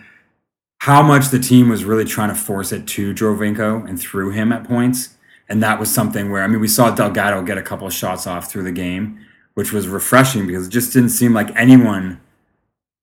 how 0.80 1.02
much 1.02 1.28
the 1.28 1.38
team 1.38 1.68
was 1.68 1.84
really 1.84 2.04
trying 2.04 2.30
to 2.30 2.34
force 2.34 2.72
it 2.72 2.86
to 2.88 3.14
Giovinco 3.14 3.86
and 3.88 4.00
through 4.00 4.30
him 4.30 4.52
at 4.52 4.64
points. 4.64 5.16
And 5.48 5.62
that 5.62 5.78
was 5.78 5.92
something 5.92 6.30
where, 6.30 6.42
I 6.42 6.46
mean, 6.46 6.60
we 6.60 6.68
saw 6.68 6.94
Delgado 6.94 7.42
get 7.42 7.58
a 7.58 7.62
couple 7.62 7.86
of 7.86 7.92
shots 7.92 8.26
off 8.26 8.50
through 8.50 8.62
the 8.62 8.72
game, 8.72 9.18
which 9.54 9.72
was 9.72 9.88
refreshing 9.88 10.46
because 10.46 10.66
it 10.66 10.70
just 10.70 10.92
didn't 10.92 11.10
seem 11.10 11.34
like 11.34 11.54
anyone 11.54 12.20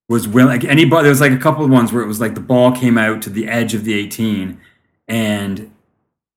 was 0.10 0.28
willing. 0.28 0.60
Like 0.60 0.64
anybody, 0.64 1.04
there 1.04 1.12
was 1.12 1.22
like 1.22 1.34
a 1.34 1.38
couple 1.38 1.66
of 1.66 1.70
ones 1.70 1.92
where 1.94 2.02
it 2.02 2.08
was 2.08 2.20
like 2.22 2.34
the 2.34 2.40
ball 2.40 2.72
came 2.72 2.98
out 2.98 3.22
to 3.24 3.30
the 3.30 3.48
edge 3.48 3.74
of 3.74 3.84
the 3.84 3.94
18 3.94 4.60
and 5.08 5.72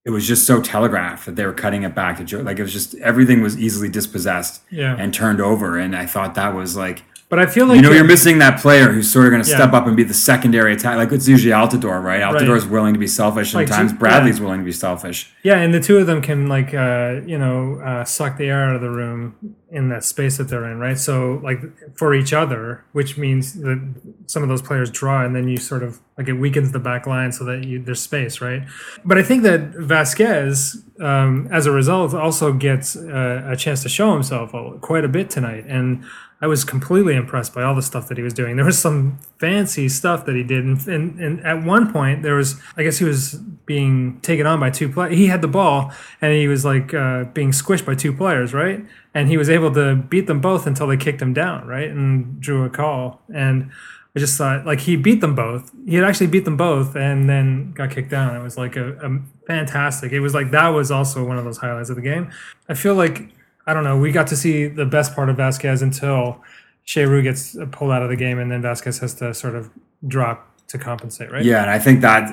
it 0.04 0.11
was 0.11 0.26
just 0.26 0.46
so 0.46 0.61
telegraphed 0.62 1.26
that 1.26 1.37
they 1.37 1.44
were 1.44 1.52
cutting 1.52 1.83
it 1.83 1.94
back 1.94 2.16
to 2.18 2.24
Joe. 2.24 2.40
Like 2.40 2.59
it 2.59 2.62
was 2.62 2.72
just 2.72 2.94
everything 2.96 3.42
was 3.42 3.59
easily 3.59 3.88
dispossessed 3.88 4.62
Yeah. 4.70 4.96
and 4.98 5.12
turned 5.12 5.40
over. 5.40 5.78
And 5.78 5.94
I 5.94 6.06
thought 6.06 6.35
that 6.37 6.54
was 6.54 6.74
like, 6.76 7.02
But 7.28 7.38
I 7.38 7.46
feel 7.46 7.66
like 7.66 7.76
you 7.76 7.83
know, 7.83 7.92
you're 7.92 8.02
missing 8.04 8.38
that 8.38 8.59
player 8.61 8.90
who's 8.90 9.12
sort 9.12 9.26
of 9.26 9.30
going 9.33 9.42
to 9.42 9.48
Yeah. 9.50 9.56
step 9.56 9.72
up 9.74 9.87
and 9.87 9.94
be 9.96 10.02
the 10.02 10.14
secondary 10.14 10.72
attack. 10.72 10.96
Like 10.96 11.12
it's 11.12 11.28
usually 11.28 11.52
Altidore, 11.52 12.02
right? 12.02 12.22
Altidore 12.22 12.56
is 12.56 12.66
willing 12.66 12.94
to 12.94 12.98
be 12.98 13.06
selfish, 13.06 13.52
and 13.52 13.61
Like, 13.61 13.68
times 13.68 13.92
G- 13.92 13.98
Bradley's 13.98 14.38
yeah. 14.38 14.44
willing 14.44 14.61
to 14.61 14.64
be 14.64 14.72
selfish. 14.72 15.30
Yeah, 15.42 15.59
and 15.59 15.72
the 15.74 15.80
two 15.80 15.98
of 15.98 16.06
them 16.06 16.22
can 16.22 16.48
like 16.48 16.72
uh, 16.72 17.20
you 17.26 17.38
know 17.38 17.80
uh, 17.85 18.04
suck 18.04 18.37
the 18.38 18.46
air 18.46 18.64
out 18.64 18.74
of 18.74 18.80
the 18.80 18.90
room 18.90 19.35
in 19.70 19.88
that 19.88 20.04
space 20.04 20.37
that 20.37 20.48
they're 20.48 20.70
in, 20.70 20.78
right? 20.78 20.98
So 20.98 21.40
like 21.42 21.61
for 21.96 22.12
each 22.12 22.33
other, 22.33 22.85
which 22.92 23.16
means 23.16 23.54
that 23.61 23.80
some 24.26 24.42
of 24.42 24.48
those 24.48 24.62
players 24.62 24.90
draw, 24.90 25.24
and 25.24 25.35
then 25.35 25.48
you 25.48 25.56
sort 25.56 25.83
of 25.83 26.00
like 26.18 26.28
it 26.28 26.35
weakens 26.35 26.72
the 26.72 26.78
back 26.80 27.06
line 27.06 27.33
so 27.33 27.44
that 27.44 27.64
you 27.64 27.80
there's 27.80 28.00
space, 28.00 28.40
right? 28.40 28.62
But 29.04 29.18
I 29.18 29.22
think 29.22 29.42
that 29.44 29.61
Vasquez, 29.76 30.83
um, 31.00 31.48
as 31.52 31.66
a 31.66 31.70
result, 31.70 32.14
also 32.14 32.52
gets 32.52 32.96
uh, 32.96 33.44
a 33.46 33.56
chance 33.56 33.83
to 33.85 33.88
show 33.88 34.12
himself 34.12 34.52
quite 34.80 35.04
a 35.04 35.09
bit 35.09 35.30
tonight, 35.30 35.64
and 35.68 36.04
I 36.42 36.46
was 36.46 36.64
completely 36.64 37.16
impressed 37.16 37.55
by 37.55 37.62
all 37.62 37.74
the 37.74 37.83
stuff 37.83 38.09
that 38.09 38.16
he 38.16 38.24
was 38.24 38.33
doing. 38.33 38.57
There 38.57 38.64
was 38.64 38.79
some 38.79 39.18
fancy 39.38 39.90
stuff 39.90 40.24
that 40.24 40.35
he 40.35 40.42
did, 40.42 40.64
and, 40.64 40.87
and, 40.88 41.20
and 41.20 41.46
at 41.46 41.62
one 41.62 41.92
point 41.92 42.22
there 42.22 42.35
was, 42.35 42.59
I 42.79 42.83
guess 42.83 42.98
he 42.98 43.05
was 43.05 43.35
being 43.66 44.20
taken 44.22 44.46
on 44.46 44.59
by 44.59 44.70
two 44.70 44.88
players. 44.88 45.14
He 45.14 45.26
had 45.26 45.42
the 45.42 45.48
ball, 45.48 45.92
and 46.22 46.33
he 46.33 46.48
was 46.48 46.64
like 46.64 46.94
uh, 46.94 47.24
being 47.24 47.50
squished 47.50 47.85
by 47.85 47.94
two 47.94 48.12
players, 48.12 48.55
right? 48.55 48.83
And 49.12 49.29
he 49.29 49.37
was 49.37 49.50
able 49.50 49.72
to 49.74 49.96
beat 49.96 50.26
them 50.29 50.40
both 50.40 50.66
until 50.66 50.87
they 50.87 50.96
kicked 50.96 51.20
him 51.20 51.35
down, 51.35 51.66
right, 51.66 51.90
and 51.90 52.40
drew 52.40 52.64
a 52.64 52.70
call. 52.70 53.20
And 53.33 53.70
I 54.16 54.18
just 54.18 54.38
thought 54.38 54.64
like 54.64 54.81
he 54.81 54.96
beat 54.96 55.20
them 55.20 55.35
both. 55.35 55.70
He 55.87 55.96
had 55.96 56.05
actually 56.05 56.29
beat 56.29 56.46
them 56.46 56.57
both, 56.57 56.96
and 56.96 57.29
then 57.29 57.72
got 57.72 57.90
kicked 57.90 58.11
down. 58.11 58.35
It 58.35 58.42
was 58.42 58.57
like 58.57 58.76
a, 58.76 58.92
a 58.94 59.20
fantastic. 59.46 60.12
It 60.12 60.20
was 60.20 60.33
like 60.33 60.53
that 60.53 60.68
was 60.68 60.90
also 60.90 61.22
one 61.22 61.37
of 61.37 61.44
those 61.44 61.59
highlights 61.59 61.90
of 61.90 61.96
the 61.96 62.03
game. 62.03 62.31
I 62.66 62.72
feel 62.74 62.94
like 62.94 63.29
I 63.70 63.74
don't 63.74 63.85
know. 63.85 63.96
We 63.98 64.11
got 64.11 64.26
to 64.28 64.37
see 64.37 64.66
the 64.66 64.85
best 64.87 65.14
part 65.14 65.28
of 65.28 65.37
Vasquez 65.37 65.80
until 65.83 66.42
Cheyrou 66.87 67.22
gets 67.22 67.56
pulled 67.70 67.92
out 67.92 68.02
of 68.02 68.09
the 68.09 68.16
game, 68.16 68.38
and 68.40 68.50
then 68.50 68.62
Vasquez 68.62 68.98
has 68.98 69.14
to 69.14 69.33
sort 69.33 69.54
of 69.54 69.70
drop 70.09 70.48
to 70.68 70.78
compensate. 70.78 71.30
Right? 71.30 71.44
Yeah, 71.44 71.62
and 71.62 71.70
I 71.70 71.78
think 71.78 72.00
that 72.00 72.28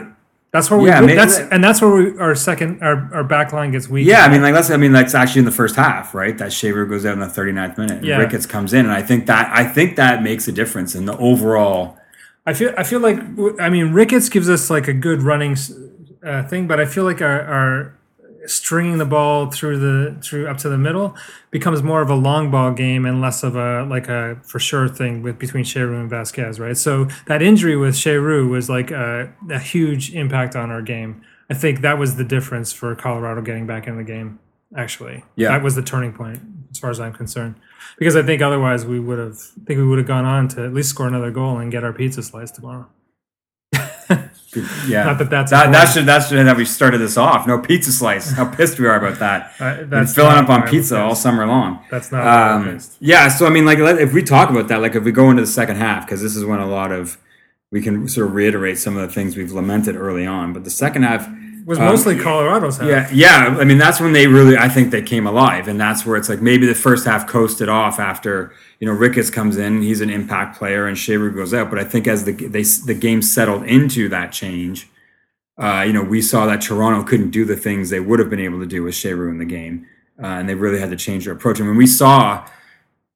That's 0.52 0.72
where 0.72 0.80
we. 0.80 0.88
Yeah, 0.90 1.02
maybe 1.02 1.14
that's 1.14 1.38
that- 1.38 1.54
and 1.54 1.64
that's 1.64 1.80
where 1.82 1.92
we, 1.92 2.18
our 2.20 2.34
second 2.34 2.82
our, 2.82 3.10
our 3.14 3.24
back 3.24 3.54
line 3.54 3.72
gets 3.72 3.88
weak. 3.88 4.08
Yeah, 4.08 4.22
I 4.26 4.30
mean, 4.30 4.42
like 4.42 4.54
let's. 4.56 4.72
I 4.72 4.78
mean, 4.78 4.94
that's 4.94 5.14
actually 5.14 5.40
in 5.40 5.46
the 5.46 5.52
first 5.52 5.76
half, 5.76 6.16
right? 6.16 6.36
That 6.38 6.52
Shaver 6.52 6.86
goes 6.86 7.06
out 7.06 7.14
in 7.14 7.20
the 7.20 7.28
39th 7.28 7.78
minute, 7.78 7.98
and 7.98 8.06
Yeah. 8.06 8.18
Ricketts 8.18 8.46
comes 8.48 8.74
in, 8.74 8.86
and 8.86 8.94
I 8.94 9.04
think 9.04 9.28
that 9.28 9.52
I 9.54 9.64
think 9.66 9.96
that 9.98 10.24
makes 10.24 10.48
a 10.48 10.52
difference 10.52 10.96
in 10.96 11.06
the 11.06 11.16
overall. 11.18 11.98
I 12.46 12.54
feel 12.54 12.74
I 12.78 12.84
feel 12.84 13.02
like 13.02 13.20
I 13.60 13.70
mean 13.70 13.92
Ricketts 13.94 14.30
gives 14.30 14.50
us 14.50 14.70
like 14.70 14.88
a 14.88 14.94
good 14.94 15.22
running 15.22 15.56
uh, 16.26 16.44
thing, 16.48 16.66
but 16.68 16.80
I 16.80 16.86
feel 16.86 17.04
like 17.04 17.22
our, 17.22 17.42
our 17.42 17.97
stringing 18.48 18.98
the 18.98 19.06
ball 19.06 19.52
through 19.52 19.78
the 19.80 20.20
through 20.22 20.48
up 20.48 20.58
to 20.60 20.70
the 20.70 20.78
middle 20.78 21.16
becomes 21.52 21.84
more 21.84 22.02
of 22.02 22.10
a 22.10 22.16
long 22.16 22.50
ball 22.50 22.72
game 22.72 23.06
and 23.06 23.22
less 23.22 23.44
of 23.44 23.56
a 23.56 23.84
like 23.84 24.08
a 24.08 24.40
for 24.44 24.60
sure 24.60 24.88
thing 24.88 25.22
with 25.22 25.38
between 25.38 25.64
Cheyrou 25.64 26.00
and 26.00 26.10
Vasquez, 26.10 26.60
right? 26.60 26.78
So 26.78 27.08
that 27.28 27.42
injury 27.42 27.76
with 27.76 27.96
Cheyrou 27.96 28.50
was 28.50 28.70
like 28.70 28.92
a, 28.92 29.32
a 29.50 29.60
huge 29.60 30.14
impact 30.14 30.56
on 30.56 30.72
our 30.72 30.82
game. 30.82 31.22
I 31.50 31.54
think 31.54 31.82
that 31.82 31.98
was 31.98 32.16
the 32.16 32.24
difference 32.24 32.74
for 32.74 32.94
Colorado 32.96 33.42
getting 33.42 33.68
back 33.68 33.88
in 33.88 33.98
the 33.98 34.04
game. 34.04 34.40
Actually, 34.76 35.24
Yeah. 35.36 35.50
that 35.50 35.64
was 35.64 35.76
the 35.76 35.82
turning 35.82 36.12
point 36.14 36.42
as 36.72 36.78
far 36.80 36.90
as 36.90 37.00
I'm 37.00 37.14
concerned. 37.14 37.56
Because 37.98 38.16
I 38.18 38.22
think 38.24 38.42
otherwise 38.42 38.86
we 38.86 39.00
would 39.00 39.18
have 39.20 39.38
I 39.62 39.66
think 39.66 39.78
we 39.80 39.88
would 39.88 39.98
have 39.98 40.08
gone 40.08 40.26
on 40.26 40.48
to 40.50 40.66
at 40.66 40.74
least 40.74 40.90
score 40.90 41.08
another 41.08 41.32
goal 41.32 41.58
and 41.58 41.72
get 41.72 41.84
our 41.84 41.94
pizza 41.94 42.22
slice 42.22 42.52
tomorrow. 42.52 42.88
Yeah, 44.88 45.04
Not 45.04 45.20
that 45.20 45.30
that's 45.30 45.52
that, 45.52 45.72
that 45.72 45.86
should 45.86 46.06
that's 46.06 46.30
should 46.30 46.46
have 46.46 46.58
we 46.58 46.66
started 46.66 47.00
this 47.00 47.18
off. 47.18 47.46
No 47.46 47.60
pizza 47.60 47.92
slice. 47.92 48.32
How 48.32 48.46
pissed 48.46 48.80
we 48.80 48.88
are 48.88 48.96
about 48.96 49.20
that. 49.20 49.54
Uh, 49.60 49.84
that's 49.84 50.16
filling 50.16 50.38
up 50.38 50.50
on 50.50 50.68
pizza 50.68 51.00
all 51.00 51.16
summer 51.16 51.46
long. 51.46 51.84
That's 51.92 52.12
not 52.12 52.26
Um, 52.26 52.80
yeah, 53.00 53.28
so 53.28 53.46
I 53.46 53.50
mean, 53.50 53.66
like, 53.66 53.78
if 53.78 54.14
we 54.14 54.24
talk 54.24 54.50
about 54.50 54.70
that, 54.70 54.82
like, 54.82 54.96
if 54.96 55.04
we 55.04 55.12
go 55.12 55.30
into 55.30 55.42
the 55.42 55.48
second 55.48 55.76
half, 55.76 56.06
because 56.06 56.22
this 56.22 56.36
is 56.36 56.46
when 56.46 56.60
a 56.60 56.66
lot 56.66 56.92
of 56.92 57.18
we 57.72 57.82
can 57.82 58.08
sort 58.08 58.28
of 58.28 58.34
reiterate 58.34 58.78
some 58.80 58.96
of 58.96 59.08
the 59.08 59.14
things 59.14 59.36
we've 59.36 59.52
lamented 59.52 59.96
early 59.96 60.26
on. 60.26 60.54
But 60.54 60.64
the 60.64 60.70
second 60.70 61.04
half, 61.04 61.28
was 61.68 61.78
um, 61.80 61.86
mostly 61.86 62.18
Colorado's 62.18 62.78
half. 62.78 62.88
yeah, 62.88 63.10
yeah. 63.12 63.58
I 63.60 63.66
mean, 63.66 63.78
that's 63.78 64.00
when 64.00 64.14
they 64.14 64.26
really, 64.26 64.58
I 64.58 64.70
think, 64.70 64.90
they 64.90 65.02
came 65.02 65.28
alive, 65.28 65.68
and 65.68 65.78
that's 65.78 66.06
where 66.06 66.16
it's 66.16 66.30
like 66.30 66.42
maybe 66.42 66.66
the 66.66 66.74
first 66.74 67.06
half 67.06 67.28
coasted 67.28 67.68
off 67.68 68.00
after 68.00 68.54
you 68.80 68.88
know 68.88 68.94
Ricketts 68.94 69.30
comes 69.30 69.58
in, 69.58 69.82
he's 69.82 70.00
an 70.00 70.10
impact 70.10 70.58
player, 70.58 70.88
and 70.88 70.98
Shaver 70.98 71.30
goes 71.30 71.54
out. 71.54 71.70
But 71.70 71.78
I 71.78 71.84
think 71.84 72.08
as 72.08 72.24
the 72.24 72.32
they 72.32 72.64
the 72.64 72.94
game 72.98 73.22
settled 73.22 73.64
into 73.66 74.08
that 74.08 74.32
change, 74.32 74.88
uh, 75.58 75.84
you 75.86 75.92
know, 75.92 76.04
we 76.04 76.22
saw 76.22 76.46
that 76.46 76.62
Toronto 76.62 77.06
couldn't 77.06 77.32
do 77.32 77.44
the 77.44 77.58
things 77.58 77.90
they 77.90 78.00
would 78.00 78.20
have 78.20 78.30
been 78.30 78.40
able 78.40 78.60
to 78.60 78.66
do 78.66 78.84
with 78.84 78.94
Cheyrou 78.94 79.30
in 79.30 79.38
the 79.38 79.46
game, 79.46 79.86
uh, 80.24 80.28
and 80.28 80.48
they 80.48 80.56
really 80.56 80.80
had 80.80 80.90
to 80.92 80.96
change 80.96 81.26
their 81.26 81.34
approach. 81.34 81.60
I 81.60 81.66
mean, 81.66 81.76
we 81.76 81.86
saw 81.86 82.48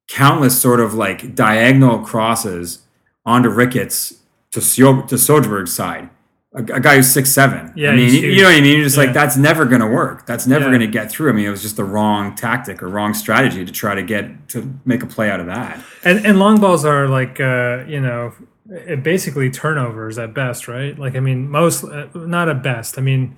countless 0.09 0.61
sort 0.61 0.81
of 0.81 0.93
like 0.93 1.35
diagonal 1.35 1.99
crosses 1.99 2.79
onto 3.25 3.47
Ricketts 3.47 4.15
to 4.51 4.59
Sjo- 4.59 5.07
to 5.07 5.15
Sjöberg's 5.15 5.73
side. 5.73 6.09
A, 6.53 6.59
a 6.59 6.79
guy 6.81 6.97
who's 6.97 7.09
six 7.09 7.29
seven. 7.31 7.71
Yeah, 7.77 7.91
I 7.91 7.95
mean, 7.95 8.13
you, 8.13 8.29
you 8.29 8.41
know 8.41 8.49
what 8.49 8.55
I 8.57 8.61
mean. 8.61 8.75
You're 8.75 8.83
just 8.83 8.97
Yeah. 8.97 9.05
like 9.05 9.13
that's 9.13 9.37
never 9.37 9.63
going 9.63 9.79
to 9.79 9.87
work. 9.87 10.25
That's 10.25 10.45
never 10.45 10.65
Yeah. 10.65 10.71
going 10.71 10.81
to 10.81 10.87
get 10.87 11.09
through. 11.09 11.29
I 11.29 11.33
mean, 11.33 11.45
it 11.45 11.49
was 11.49 11.61
just 11.61 11.77
the 11.77 11.85
wrong 11.85 12.35
tactic 12.35 12.83
or 12.83 12.89
wrong 12.89 13.13
strategy 13.13 13.63
to 13.63 13.71
try 13.71 13.95
to 13.95 14.03
get 14.03 14.49
to 14.49 14.73
make 14.83 15.01
a 15.01 15.05
play 15.05 15.29
out 15.31 15.39
of 15.39 15.45
that. 15.45 15.79
And 16.03 16.25
and 16.25 16.39
long 16.39 16.59
balls 16.59 16.83
are 16.83 17.07
like 17.07 17.39
uh, 17.39 17.83
you 17.87 18.01
know 18.01 18.33
it 18.69 19.04
basically 19.04 19.50
turnovers 19.50 20.19
at 20.19 20.34
best, 20.34 20.67
right? 20.67 20.97
Like 20.97 21.15
I 21.15 21.19
mean, 21.19 21.50
most 21.50 21.84
uh, 21.84 22.08
not 22.13 22.47
at 22.47 22.62
best. 22.62 22.97
I 22.97 23.02
mean, 23.02 23.38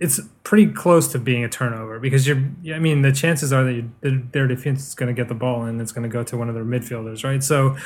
it's 0.00 0.20
pretty 0.42 0.66
close 0.66 1.06
to 1.12 1.18
being 1.18 1.44
a 1.44 1.48
turnover 1.48 2.00
because 2.00 2.26
you're. 2.26 2.42
I 2.74 2.80
mean, 2.80 3.02
the 3.02 3.12
chances 3.12 3.52
are 3.52 3.62
that 3.64 3.72
you, 3.72 3.90
their- 4.32 4.48
defense 4.48 4.88
is 4.88 4.94
going 4.94 5.14
to 5.14 5.18
get 5.18 5.28
the 5.28 5.34
ball 5.34 5.62
and 5.62 5.80
it's 5.80 5.92
going 5.92 6.02
to 6.02 6.12
go 6.12 6.24
to 6.24 6.36
one 6.36 6.48
of 6.48 6.54
their 6.54 6.64
midfielders, 6.64 7.24
right? 7.24 7.42
So 7.42 7.76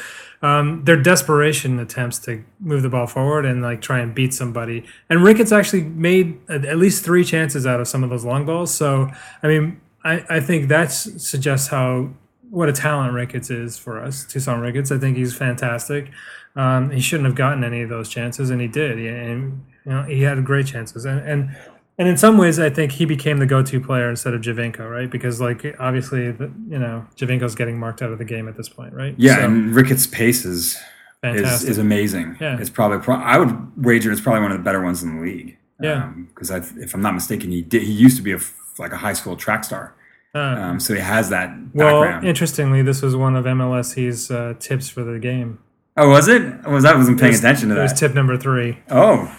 um, 0.41 0.83
their 0.85 1.01
desperation 1.01 1.79
attempts 1.79 2.19
to 2.21 2.43
move 2.59 2.83
the 2.83 2.89
ball 2.89 3.07
forward 3.07 3.45
and 3.45 3.63
like 3.63 3.81
try 3.83 4.01
and 4.01 4.15
beat 4.15 4.33
somebody. 4.33 4.85
And 5.11 5.23
Ricketts 5.23 5.53
actually 5.53 5.83
made 5.83 6.41
at 6.49 6.65
at 6.65 6.79
least 6.79 7.05
three 7.05 7.25
chances 7.25 7.67
out 7.67 7.81
of 7.81 7.87
some 7.87 8.03
of 8.03 8.11
those 8.11 8.25
long 8.25 8.47
balls. 8.47 8.75
So 8.75 9.11
I 9.43 9.47
mean, 9.47 9.81
I, 10.05 10.25
I 10.29 10.41
think 10.41 10.69
that 10.69 10.91
suggests 10.91 11.69
how 11.69 12.11
what 12.51 12.69
a 12.69 12.73
talent 12.73 13.13
Ricketts 13.15 13.51
is 13.51 13.79
for 13.79 14.01
us, 14.03 14.25
Tosaint 14.25 14.61
Ricketts. 14.61 14.91
I 14.91 14.99
think 14.99 15.17
he's 15.17 15.37
fantastic. 15.37 16.11
Um, 16.57 16.91
he 16.91 17.01
shouldn't 17.01 17.27
have 17.27 17.35
gotten 17.37 17.63
any 17.65 17.83
of 17.83 17.89
those 17.89 18.09
chances, 18.09 18.51
and 18.51 18.61
he 18.61 18.69
did. 18.69 18.99
He- 18.99 19.09
And 19.09 19.65
you 19.85 19.93
know, 19.93 20.03
he 20.03 20.23
had 20.23 20.45
great 20.45 20.67
chances. 20.67 21.05
And 21.05 21.21
and 21.21 21.57
and 21.99 22.09
in 22.09 22.17
some 22.17 22.39
ways, 22.39 22.59
I 22.61 22.71
think 22.71 22.93
he 22.93 23.05
became 23.05 23.39
the 23.39 23.47
go-to 23.47 23.81
player 23.81 24.09
instead 24.09 24.33
of 24.35 24.41
Giovinco, 24.41 24.89
right? 24.89 25.11
Because 25.11 25.41
like 25.41 25.65
obviously, 25.81 26.31
the, 26.31 26.51
you 26.69 26.79
know, 26.79 27.07
Giovinco's 27.17 27.55
getting 27.55 27.79
marked 27.79 28.03
out 28.03 28.13
of 28.13 28.19
the 28.19 28.25
game 28.25 28.49
at 28.49 28.57
this 28.57 28.69
point, 28.69 28.93
right? 28.95 29.15
Yeah, 29.19 29.37
So, 29.37 29.43
and 29.45 29.75
Ricketts' 29.75 30.07
pace 30.07 30.45
is 30.45 30.79
is, 31.25 31.65
is 31.65 31.79
amazing. 31.79 32.37
Yeah. 32.41 32.59
It's 32.61 32.71
probably 32.71 32.99
pro- 32.99 33.17
I 33.17 33.39
would 33.39 33.85
wager 33.85 34.13
it's 34.13 34.21
probably 34.21 34.43
one 34.43 34.53
of 34.53 34.59
the 34.59 34.63
better 34.63 34.81
ones 34.83 35.03
in 35.03 35.17
the 35.17 35.23
league. 35.23 35.57
Yeah. 35.81 36.13
because 36.29 36.51
if 36.51 36.93
I'm 36.95 37.03
not 37.03 37.15
mistaken, 37.15 37.51
he 37.51 37.63
did 37.63 37.83
he 37.83 37.93
used 37.93 38.17
to 38.17 38.23
be 38.23 38.33
a 38.33 38.39
like 38.79 38.93
a 38.93 38.97
high 38.97 39.13
school 39.15 39.37
track 39.37 39.65
star. 39.65 39.95
Um, 40.39 40.81
so 40.81 40.95
he 40.95 41.01
has 41.01 41.31
that 41.31 41.51
well, 41.75 42.03
background. 42.03 42.27
interestingly, 42.27 42.83
this 42.83 43.03
was 43.03 43.15
one 43.17 43.37
of 43.37 43.45
MLS's 43.45 44.31
uh, 44.31 44.55
tips 44.59 44.89
for 44.89 45.05
the 45.05 45.19
game. 45.19 45.59
oh, 45.97 46.09
was 46.11 46.29
it? 46.29 46.43
Was 46.67 46.85
I 46.85 46.95
wasn't 46.97 47.21
paying 47.21 47.35
attention 47.35 47.69
to 47.71 47.79
It 47.79 47.83
was 47.83 47.93
that? 47.93 47.99
tip 47.99 48.15
number 48.15 48.37
three. 48.37 48.79
oh, 48.91 49.31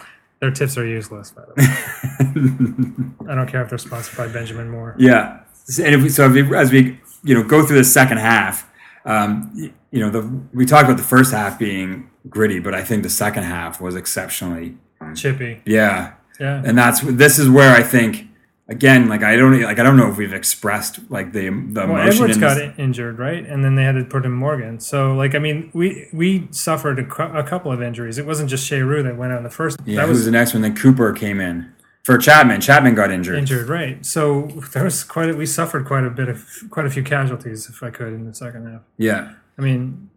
Their 0.42 0.52
tips 0.52 0.78
are 0.78 0.86
useless, 0.86 1.32
by 1.32 1.44
the 1.48 1.54
way. 1.58 3.28
I 3.32 3.36
don't 3.36 3.48
care 3.48 3.62
if 3.64 3.70
they're 3.70 3.78
sponsored 3.78 4.18
by 4.18 4.28
Benjamin 4.28 4.70
Moore. 4.70 4.96
Yeah, 4.98 5.40
So- 5.66 5.84
and 5.84 5.96
if 5.96 6.02
we, 6.04 6.10
so 6.10 6.26
if 6.26 6.34
we, 6.50 6.56
as 6.58 6.72
we 6.72 7.00
you 7.24 7.36
know 7.36 7.44
go 7.44 7.66
through 7.66 7.78
the 7.78 7.84
second 7.84 8.18
half, 8.20 8.70
um, 9.06 9.52
you 9.92 10.00
know 10.00 10.10
the 10.10 10.22
we 10.54 10.66
talked 10.66 10.86
about 10.86 10.98
the 10.98 11.04
first 11.04 11.32
half 11.34 11.58
being 11.60 12.10
gritty, 12.30 12.60
but 12.60 12.74
I 12.74 12.84
think 12.84 13.04
the 13.04 13.10
second 13.10 13.44
half 13.44 13.80
was 13.82 13.96
exceptionally 13.96 14.78
Chippy. 15.16 15.62
yeah, 15.66 16.14
Yeah. 16.40 16.62
and 16.66 16.78
that's 16.78 17.02
this 17.02 17.40
is 17.40 17.50
where 17.50 17.76
I 17.76 17.84
think 17.84 18.28
again 18.69 19.08
like 19.10 19.23
I 19.23 19.36
don't 19.36 19.60
like 19.62 19.79
I 19.79 19.84
don't 19.84 19.97
know 19.97 20.10
if 20.10 20.17
we've 20.17 20.34
expressed 20.34 20.99
like 21.10 21.34
the 21.34 21.49
the 21.49 21.86
Well, 21.88 21.97
emotion 21.97 22.13
Edwards 22.23 22.38
got 22.38 22.53
this- 22.55 22.73
injured, 22.77 23.19
right? 23.19 23.45
And 23.45 23.63
then 23.65 23.75
they 23.75 23.84
had 23.84 23.95
to 23.95 24.03
put 24.05 24.25
in 24.25 24.32
Morgan. 24.32 24.79
So, 24.79 25.13
like, 25.15 25.36
I 25.36 25.39
mean, 25.39 25.69
we 25.73 26.08
we 26.13 26.47
suffered 26.51 26.99
a, 26.99 27.03
cou- 27.05 27.34
a 27.38 27.43
couple 27.43 27.71
of 27.71 27.82
injuries. 27.82 28.17
It 28.17 28.25
wasn't 28.25 28.49
just 28.49 28.69
Cheyrou 28.69 29.03
that 29.03 29.17
went 29.17 29.32
out 29.34 29.38
in 29.39 29.43
the 29.43 29.49
first. 29.49 29.77
Yeah, 29.86 29.97
that 29.97 30.01
who 30.03 30.10
was 30.10 30.19
was 30.19 30.25
the 30.25 30.32
next 30.32 30.53
one? 30.53 30.62
Then 30.62 30.75
Cooper 30.75 31.12
came 31.13 31.39
in 31.41 31.71
for 32.03 32.17
Chapman. 32.17 32.62
Chapman 32.62 32.95
got 32.95 33.12
injured. 33.12 33.38
injured, 33.39 33.67
right? 33.69 34.05
So 34.05 34.43
there 34.73 34.84
was 34.84 35.03
quite. 35.03 35.29
A, 35.29 35.34
we 35.36 35.45
suffered 35.45 35.86
quite 35.86 36.03
a 36.05 36.10
bit 36.10 36.29
of 36.29 36.45
quite 36.69 36.86
a 36.86 36.89
few 36.89 37.03
casualties, 37.03 37.67
if 37.69 37.82
I 37.84 37.89
could, 37.89 38.13
in 38.13 38.25
the 38.25 38.34
second 38.34 38.67
half. 38.71 38.82
Yeah, 38.97 39.34
I 39.58 39.62
mean, 39.62 40.10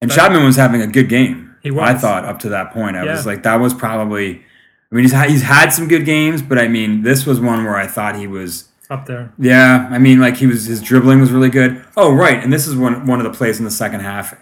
and 0.00 0.10
Chapman 0.10 0.44
was 0.44 0.56
having 0.56 0.82
a 0.82 0.86
good 0.86 1.08
game. 1.08 1.54
He 1.62 1.70
was. 1.70 1.82
I 1.88 1.94
thought 1.94 2.24
up 2.24 2.38
to 2.40 2.48
that 2.50 2.72
point. 2.72 2.96
I 2.96 3.04
Yeah. 3.04 3.12
was 3.12 3.26
like, 3.26 3.42
that 3.44 3.56
was 3.56 3.72
probably. 3.74 4.42
I 4.90 4.94
mean, 4.94 5.04
he's 5.04 5.12
had, 5.12 5.30
he's 5.30 5.42
had 5.42 5.70
some 5.70 5.88
good 5.88 6.04
games, 6.04 6.42
but 6.42 6.58
I 6.58 6.68
mean, 6.68 7.02
this 7.02 7.26
was 7.26 7.40
one 7.40 7.64
where 7.64 7.76
I 7.76 7.86
thought 7.86 8.16
he 8.16 8.26
was. 8.26 8.68
up 8.88 9.06
there. 9.06 9.32
Yeah, 9.38 9.88
I 9.90 9.98
mean, 9.98 10.20
like 10.20 10.36
he 10.36 10.46
was 10.46 10.66
his 10.66 10.80
dribbling 10.80 11.20
was 11.20 11.32
really 11.32 11.50
good. 11.50 11.84
Oh, 11.96 12.12
right, 12.14 12.42
and 12.42 12.52
this 12.52 12.66
is 12.66 12.76
one 12.76 13.06
one 13.06 13.18
of 13.20 13.24
the 13.30 13.36
plays 13.36 13.58
in 13.58 13.64
the 13.64 13.70
second 13.70 14.00
half 14.00 14.40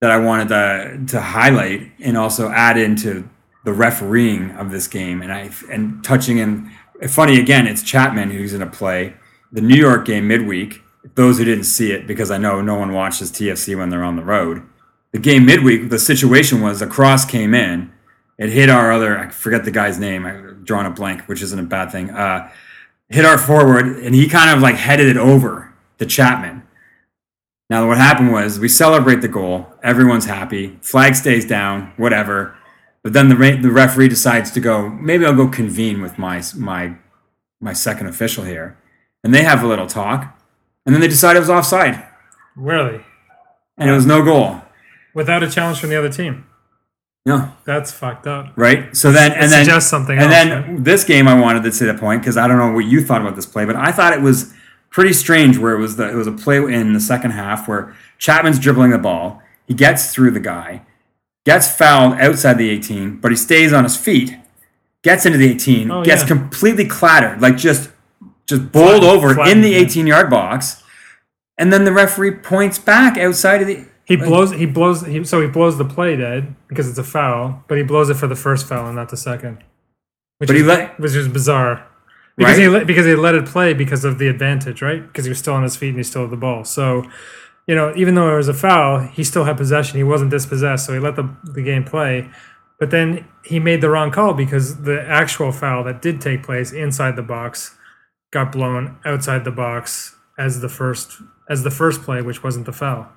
that 0.00 0.10
I 0.10 0.18
wanted 0.18 0.48
to 0.48 1.04
to 1.14 1.20
highlight 1.20 1.90
and 2.00 2.16
also 2.16 2.48
add 2.50 2.76
into 2.78 3.28
the 3.64 3.72
refereeing 3.72 4.52
of 4.52 4.70
this 4.70 4.86
game 4.86 5.20
and 5.22 5.32
I 5.32 5.50
and 5.70 6.02
touching 6.04 6.38
in. 6.38 6.70
Funny 7.08 7.38
again, 7.40 7.66
it's 7.66 7.82
Chapman 7.82 8.30
who's 8.30 8.54
in 8.54 8.62
a 8.62 8.66
play. 8.66 9.14
The 9.52 9.60
New 9.60 9.76
York 9.76 10.06
game 10.06 10.28
midweek. 10.28 10.82
Those 11.14 11.38
who 11.38 11.44
didn't 11.44 11.64
see 11.64 11.92
it, 11.92 12.06
because 12.06 12.30
I 12.32 12.38
know 12.38 12.60
no 12.60 12.74
one 12.76 12.92
watches 12.92 13.30
TFC 13.30 13.76
when 13.78 13.90
they're 13.90 14.02
on 14.02 14.16
the 14.16 14.24
road. 14.24 14.62
The 15.12 15.20
game 15.20 15.46
midweek, 15.46 15.88
the 15.88 16.00
situation 16.00 16.60
was 16.60 16.82
a 16.82 16.86
cross 16.86 17.24
came 17.24 17.54
in, 17.54 17.92
it 18.38 18.50
hit 18.50 18.68
our 18.70 18.92
other. 18.92 19.18
I 19.18 19.28
forget 19.30 19.64
the 19.64 19.70
guy's 19.70 19.98
name. 19.98 20.26
I've 20.26 20.64
drawn 20.64 20.86
a 20.86 20.90
blank, 20.90 21.22
which 21.22 21.42
isn't 21.42 21.58
a 21.58 21.62
bad 21.62 21.90
thing. 21.90 22.10
Uh, 22.10 22.50
hit 23.08 23.24
our 23.24 23.38
forward, 23.38 23.86
and 23.98 24.14
he 24.14 24.28
kind 24.28 24.50
of 24.50 24.60
like 24.62 24.74
headed 24.76 25.08
it 25.08 25.16
over 25.16 25.72
to 25.98 26.06
Chapman. 26.06 26.62
Now, 27.68 27.88
what 27.88 27.98
happened 27.98 28.32
was 28.32 28.60
we 28.60 28.68
celebrate 28.68 29.22
the 29.22 29.28
goal. 29.28 29.66
Everyone's 29.82 30.26
happy. 30.26 30.78
Flag 30.82 31.16
stays 31.16 31.44
down, 31.46 31.92
whatever. 31.96 32.54
But 33.02 33.12
then 33.12 33.28
the 33.28 33.36
re- 33.36 33.56
the 33.60 33.70
referee 33.70 34.08
decides 34.08 34.50
to 34.52 34.60
go. 34.60 34.88
Maybe 34.88 35.24
I'll 35.24 35.34
go 35.34 35.48
convene 35.48 36.00
with 36.02 36.18
my 36.18 36.42
my 36.56 36.96
my 37.60 37.72
second 37.72 38.06
official 38.08 38.44
here, 38.44 38.76
and 39.24 39.32
they 39.32 39.42
have 39.44 39.62
a 39.62 39.66
little 39.66 39.86
talk, 39.86 40.36
and 40.84 40.94
then 40.94 41.00
they 41.00 41.08
decide 41.08 41.36
it 41.36 41.40
was 41.40 41.48
offside, 41.50 42.04
Really, 42.56 43.00
and 43.78 43.88
it 43.88 43.92
was 43.92 44.06
no 44.06 44.22
goal. 44.24 44.60
without 45.14 45.42
a 45.42 45.48
challenge 45.50 45.78
from 45.80 45.88
the 45.90 45.96
other 45.96 46.08
team. 46.10 46.46
No, 47.26 47.52
That's 47.64 47.90
fucked 47.92 48.26
up. 48.28 48.52
right? 48.56 48.96
So 48.96 49.10
then, 49.12 49.32
and 49.32 49.50
then 49.52 49.64
suggests 49.64 49.90
something 49.90 50.16
And 50.16 50.32
else, 50.32 50.64
then 50.66 50.82
this 50.84 51.02
game, 51.04 51.26
I 51.26 51.38
wanted 51.38 51.64
to 51.64 51.72
say 51.72 51.84
the 51.86 51.94
point 51.94 52.22
because 52.22 52.36
I 52.36 52.46
don't 52.46 52.56
know 52.58 52.70
what 52.72 52.84
you 52.86 53.04
thought 53.04 53.20
about 53.20 53.34
this 53.36 53.46
play, 53.46 53.64
but 53.64 53.74
I 53.76 53.90
thought 53.92 54.12
it 54.12 54.22
was 54.22 54.54
pretty 54.90 55.12
strange. 55.12 55.58
Where 55.58 55.74
it 55.74 55.80
was 55.80 55.96
the 55.96 56.08
it 56.08 56.14
was 56.14 56.28
a 56.28 56.32
play 56.32 56.58
in 56.58 56.92
the 56.92 57.00
second 57.00 57.32
half 57.32 57.66
where 57.66 57.94
Chapman's 58.18 58.60
dribbling 58.60 58.92
the 58.92 58.98
ball, 58.98 59.42
he 59.66 59.74
gets 59.74 60.14
through 60.14 60.30
the 60.30 60.40
guy, 60.40 60.82
gets 61.44 61.68
fouled 61.68 62.14
outside 62.20 62.58
the 62.58 62.70
18, 62.70 63.16
but 63.16 63.32
he 63.32 63.36
stays 63.36 63.72
on 63.72 63.82
his 63.82 63.96
feet, 63.96 64.36
gets 65.02 65.26
into 65.26 65.36
the 65.36 65.50
18, 65.50 65.90
Oh, 65.90 66.04
gets 66.04 66.22
yeah. 66.22 66.28
completely 66.28 66.84
clattered, 66.86 67.42
like 67.42 67.56
just 67.56 67.90
just 68.46 68.70
bowled 68.70 69.02
over 69.02 69.30
in 69.48 69.62
the 69.62 69.70
yeah. 69.70 69.78
18 69.78 70.06
yard 70.06 70.30
box, 70.30 70.84
and 71.58 71.72
then 71.72 71.84
the 71.84 71.92
referee 71.92 72.36
points 72.36 72.78
back 72.78 73.18
outside 73.18 73.62
of 73.62 73.66
the. 73.66 73.84
He 74.06 74.16
blows. 74.16 74.52
He 74.52 74.66
blows. 74.66 75.04
He, 75.04 75.24
so 75.24 75.40
he 75.40 75.48
blows 75.48 75.78
the 75.78 75.84
play 75.84 76.16
dead 76.16 76.54
because 76.68 76.88
it's 76.88 76.98
a 76.98 77.04
foul, 77.04 77.64
but 77.68 77.76
he 77.76 77.84
blows 77.84 78.08
it 78.08 78.14
for 78.14 78.26
the 78.28 78.36
first 78.36 78.66
foul 78.66 78.86
and 78.86 78.94
not 78.96 79.08
the 79.08 79.16
second. 79.16 79.64
Which 80.38 80.48
But 80.48 80.56
is, 80.56 80.62
he 80.62 80.68
let- 80.68 81.00
which 81.00 81.14
is 81.14 81.28
bizarre. 81.28 81.84
Because 82.36 82.56
Right? 82.58 82.62
he 82.62 82.68
let, 82.68 82.86
because 82.86 83.06
he 83.06 83.14
let 83.14 83.34
it 83.34 83.46
play 83.46 83.72
because 83.72 84.04
of 84.04 84.18
the 84.18 84.28
advantage, 84.28 84.82
right? 84.82 85.04
Because 85.06 85.24
he 85.24 85.30
was 85.30 85.38
still 85.38 85.54
on 85.54 85.62
his 85.62 85.74
feet 85.76 85.88
and 85.88 85.96
he 85.98 86.02
still 86.02 86.22
had 86.22 86.30
the 86.30 86.36
ball. 86.36 86.64
So, 86.64 87.02
you 87.66 87.74
know, 87.74 87.92
even 87.96 88.14
though 88.14 88.32
it 88.32 88.36
was 88.36 88.48
a 88.48 88.54
foul, 88.54 89.00
he 89.00 89.24
still 89.24 89.44
had 89.44 89.56
possession. 89.56 89.96
He 89.96 90.04
wasn't 90.04 90.30
dispossessed, 90.30 90.84
so 90.86 90.92
he 90.92 90.98
let 91.00 91.16
the 91.16 91.28
the 91.44 91.62
game 91.62 91.82
play. 91.84 92.28
But 92.78 92.90
then 92.90 93.26
he 93.44 93.58
made 93.58 93.80
the 93.80 93.88
wrong 93.88 94.10
call 94.10 94.34
because 94.34 94.82
the 94.82 95.02
actual 95.08 95.50
foul 95.50 95.82
that 95.84 96.02
did 96.02 96.20
take 96.20 96.42
place 96.42 96.72
inside 96.72 97.16
the 97.16 97.22
box 97.22 97.74
got 98.32 98.52
blown 98.52 98.98
outside 99.06 99.44
the 99.44 99.50
box 99.50 100.14
as 100.38 100.60
the 100.60 100.68
first 100.68 101.22
as 101.48 101.62
the 101.62 101.70
first 101.70 102.02
play, 102.02 102.20
which 102.20 102.42
wasn't 102.44 102.66
the 102.66 102.72
foul. 102.72 103.08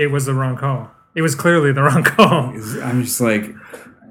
It 0.00 0.10
was 0.10 0.24
the 0.24 0.32
wrong 0.32 0.56
call. 0.56 0.90
It 1.14 1.20
was 1.20 1.34
clearly 1.34 1.72
the 1.72 1.82
wrong 1.88 2.02
call. 2.02 2.54
I'm 2.82 3.02
just 3.02 3.20
like, 3.20 3.54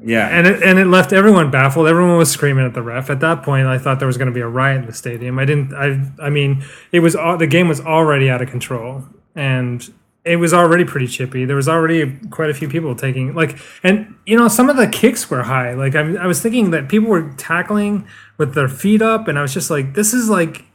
yeah. 0.03 0.27
And 0.27 0.45
it, 0.45 0.61
and 0.61 0.77
it 0.77 0.85
left 0.85 1.11
everyone 1.11 1.49
baffled. 1.49 1.87
Everyone 1.87 2.15
was 2.15 2.29
screaming 2.29 2.63
at 2.63 2.75
the 2.75 2.83
ref. 2.83 3.09
At 3.09 3.21
that 3.21 3.41
point, 3.41 3.65
I 3.65 3.79
thought 3.79 3.97
there 3.97 4.07
was 4.07 4.17
going 4.17 4.27
to 4.27 4.33
be 4.33 4.41
a 4.41 4.47
riot 4.47 4.81
in 4.81 4.85
the 4.85 4.93
stadium. 4.93 5.39
I 5.39 5.45
didn't. 5.45 5.73
I. 5.73 5.99
I 6.23 6.29
mean, 6.29 6.63
it 6.91 6.99
was 6.99 7.15
all, 7.15 7.37
the 7.37 7.47
game 7.47 7.67
was 7.67 7.81
already 7.81 8.29
out 8.29 8.39
of 8.39 8.51
control, 8.51 9.03
and 9.33 9.91
it 10.23 10.35
was 10.35 10.53
already 10.53 10.85
pretty 10.85 11.07
chippy. 11.07 11.43
There 11.45 11.55
was 11.55 11.67
already 11.67 12.19
quite 12.29 12.51
a 12.51 12.53
few 12.53 12.69
people 12.69 12.93
taking 12.93 13.33
like, 13.33 13.57
and 13.81 14.15
you 14.27 14.37
know, 14.37 14.47
some 14.47 14.69
of 14.69 14.77
the 14.77 14.87
kicks 14.87 15.27
were 15.27 15.41
high. 15.41 15.73
Like 15.73 15.95
I, 15.95 16.01
I 16.17 16.27
was 16.27 16.39
thinking 16.39 16.69
that 16.69 16.87
people 16.87 17.09
were 17.09 17.33
tackling 17.37 18.07
with 18.37 18.53
their 18.53 18.69
feet 18.69 19.01
up, 19.01 19.27
and 19.27 19.39
I 19.39 19.41
was 19.41 19.55
just 19.55 19.71
like, 19.71 19.95
this 19.95 20.13
is 20.13 20.29
like. 20.29 20.65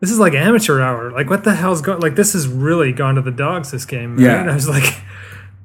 This 0.00 0.10
is 0.10 0.18
like 0.18 0.34
amateur 0.34 0.80
hour. 0.80 1.10
Like, 1.10 1.28
what 1.30 1.44
the 1.44 1.54
hell's 1.54 1.80
going? 1.82 2.00
Like, 2.00 2.14
this 2.16 2.32
has 2.34 2.48
really 2.48 2.92
gone 2.92 3.14
to 3.16 3.22
the 3.22 3.30
dogs. 3.30 3.70
This 3.70 3.84
game. 3.84 4.16
right? 4.16 4.22
Yeah. 4.24 4.40
And 4.40 4.50
I 4.50 4.54
was 4.54 4.68
like, 4.68 4.94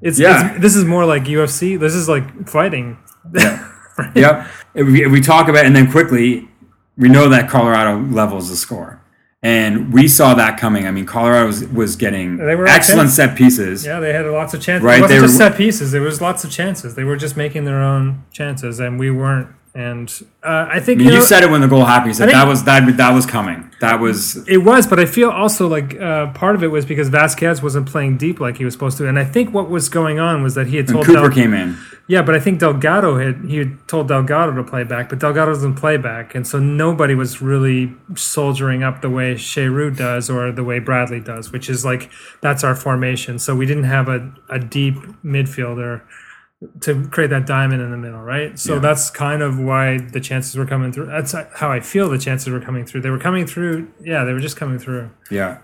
it's, 0.02 0.20
Yeah. 0.20 0.54
it's 0.54 0.62
this 0.62 0.76
is 0.76 0.86
more 0.86 1.06
like 1.06 1.24
UFC. 1.24 1.80
This 1.80 1.94
is 1.96 2.08
like 2.10 2.48
fighting. 2.50 2.98
Yeah. 3.34 3.68
Yep. 4.16 4.48
If 4.74 4.88
we, 4.88 5.06
if 5.06 5.12
we 5.12 5.22
talk 5.22 5.48
about 5.50 5.66
and 5.66 5.76
then 5.76 5.92
quickly, 5.92 6.48
we 6.98 7.08
know 7.10 7.30
that 7.30 7.50
Colorado 7.50 8.00
levels 8.00 8.50
the 8.50 8.56
score, 8.56 9.02
and 9.44 9.94
we 9.94 10.08
saw 10.08 10.34
that 10.34 10.58
coming. 10.58 10.88
I 10.88 10.92
mean, 10.92 11.06
Colorado 11.06 11.46
was, 11.48 11.68
was 11.68 11.96
getting 11.98 12.38
They 12.38 12.56
were 12.56 12.66
excellent 12.66 13.08
okay. 13.08 13.10
set 13.10 13.38
pieces. 13.38 13.86
Yeah, 13.86 14.00
they 14.00 14.12
had 14.14 14.26
lots 14.26 14.54
of 14.54 14.62
chances. 14.62 14.86
Right, 14.86 15.00
It 15.00 15.02
wasn't 15.02 15.20
they 15.20 15.28
just 15.28 15.40
were- 15.40 15.50
set 15.50 15.58
pieces. 15.58 15.92
There 15.92 16.02
was 16.02 16.22
lots 16.22 16.44
of 16.44 16.50
chances. 16.50 16.96
They 16.96 17.04
were 17.04 17.18
just 17.18 17.36
making 17.38 17.66
their 17.66 17.82
own 17.84 18.24
chances, 18.32 18.80
and 18.80 18.98
we 18.98 19.12
weren't. 19.12 19.50
And 19.74 20.12
uh, 20.44 20.68
I 20.70 20.82
think 20.82 21.00
I 21.00 21.04
mean, 21.04 21.14
you, 21.14 21.20
you 21.20 21.24
said 21.24 21.44
it 21.44 21.50
when 21.50 21.62
the 21.62 21.68
goal 21.68 21.86
happened. 21.86 22.10
You 22.10 22.14
said 22.14 22.30
that 22.30 22.46
was 22.46 22.66
that 22.66 22.98
that 22.98 23.12
was 23.12 23.26
coming. 23.26 23.72
That 23.80 24.02
was 24.02 24.46
it 24.50 24.58
was, 24.58 24.86
but 24.86 25.00
I 25.00 25.06
feel 25.06 25.30
also 25.30 25.68
like 25.68 25.98
uh, 26.00 26.34
part 26.34 26.56
of 26.56 26.64
it 26.64 26.68
was 26.68 26.86
because 26.86 27.08
Vasquez 27.08 27.64
wasn't 27.64 27.88
playing 27.88 28.18
deep 28.18 28.42
like 28.42 28.58
he 28.58 28.66
was 28.66 28.74
supposed 28.74 28.98
to. 28.98 29.08
And 29.08 29.18
I 29.18 29.24
think 29.24 29.54
what 29.54 29.70
was 29.70 29.88
going 29.88 30.20
on 30.20 30.44
was 30.44 30.56
that 30.56 30.68
he 30.68 30.76
had 30.76 30.90
told 30.90 31.06
Cooper 31.06 31.30
Del- 31.30 31.32
came 31.32 31.54
in. 31.54 31.78
Yeah, 32.08 32.22
but 32.22 32.36
I 32.36 32.42
think 32.42 32.60
Delgado 32.60 33.18
had 33.18 33.50
he 33.50 33.58
had 33.58 33.88
told 33.88 34.10
Delgado 34.10 34.54
to 34.56 34.64
play 34.64 34.84
back, 34.84 35.08
but 35.08 35.20
Delgado 35.20 35.54
doesn't 35.54 35.76
play 35.76 35.96
back, 35.96 36.36
and 36.36 36.46
so 36.46 36.60
nobody 36.60 37.16
was 37.16 37.42
really 37.42 37.94
soldiering 38.16 38.84
up 38.84 39.02
the 39.02 39.10
way 39.10 39.36
Cheyrou 39.36 39.96
does 39.96 40.30
or 40.30 40.52
the 40.52 40.66
way 40.66 40.80
Bradley 40.80 41.22
does, 41.22 41.54
which 41.54 41.70
is 41.70 41.86
like 41.86 42.12
that's 42.42 42.66
our 42.66 42.76
formation. 42.76 43.40
So 43.40 43.56
we 43.56 43.66
didn't 43.66 43.86
have 43.86 44.10
a, 44.10 44.34
a 44.50 44.60
deep 44.60 44.96
midfielder 45.24 46.02
to 46.82 47.08
create 47.08 47.30
that 47.32 47.48
diamond 47.48 47.82
in 47.82 47.90
the 47.92 47.98
middle, 47.98 48.22
right? 48.22 48.58
So 48.60 48.76
Yeah. 48.76 48.80
that's 48.82 49.10
kind 49.10 49.42
of 49.42 49.58
why 49.60 49.98
the 49.98 50.20
chances 50.20 50.56
were 50.56 50.66
coming 50.66 50.92
through. 50.92 51.08
That's 51.08 51.34
how 51.56 51.72
I 51.72 51.80
feel 51.80 52.08
the 52.10 52.18
chances 52.20 52.50
were 52.50 52.60
coming 52.60 52.86
through. 52.86 53.02
They 53.02 53.10
were 53.10 53.18
coming 53.20 53.48
through. 53.48 53.88
Yeah, 54.04 54.24
they 54.26 54.34
were 54.34 54.40
just 54.40 54.58
coming 54.58 54.78
through. 54.78 55.10
Yeah, 55.32 55.58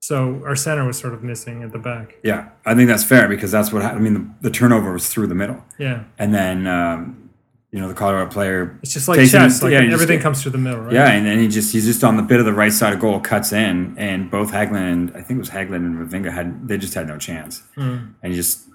So 0.00 0.42
our 0.44 0.56
center 0.56 0.84
was 0.84 0.98
sort 0.98 1.14
of 1.14 1.22
missing 1.22 1.62
at 1.62 1.70
the 1.72 1.78
back. 1.78 2.14
yeah. 2.24 2.48
I 2.66 2.74
think 2.74 2.88
that's 2.88 3.04
fair 3.04 3.28
because 3.28 3.52
that's 3.52 3.72
what 3.72 3.82
happened. 3.82 4.00
I 4.00 4.10
mean, 4.10 4.14
the, 4.40 4.48
the 4.48 4.50
turnover 4.50 4.92
was 4.92 5.08
through 5.08 5.28
the 5.28 5.34
middle, 5.36 5.62
Yeah, 5.78 6.04
and 6.18 6.34
then 6.34 6.66
um, 6.66 7.30
you 7.70 7.78
know 7.80 7.86
the 7.86 7.94
Colorado 7.94 8.28
player. 8.28 8.76
it's 8.82 8.92
just 8.92 9.06
like 9.06 9.18
chess. 9.30 9.62
Like 9.62 9.70
yeah, 9.72 9.80
you 9.82 9.90
just 9.90 10.02
everything 10.02 10.20
comes 10.20 10.42
through 10.42 10.52
the 10.52 10.58
middle, 10.58 10.80
right? 10.80 10.92
Yeah, 10.92 11.10
and 11.12 11.24
then 11.26 11.38
he 11.38 11.46
just 11.46 11.72
he's 11.72 11.84
just 11.86 12.02
on 12.02 12.16
the 12.16 12.22
bit 12.24 12.40
of 12.40 12.46
the 12.46 12.52
right 12.52 12.72
side 12.72 12.92
of 12.92 12.98
goal, 12.98 13.20
cuts 13.20 13.52
in, 13.52 13.94
and 13.98 14.28
both 14.30 14.50
Hagglund 14.50 14.92
and 14.92 15.10
I 15.10 15.20
think 15.22 15.36
it 15.38 15.44
was 15.46 15.50
Hagglund 15.50 15.76
and 15.86 15.96
Mavinga 15.96 16.32
had 16.32 16.66
they 16.66 16.76
just 16.78 16.94
had 16.94 17.06
no 17.06 17.16
chance, 17.18 17.62
Hmm. 17.76 17.96
and 18.22 18.32
he 18.32 18.34
just 18.34 18.66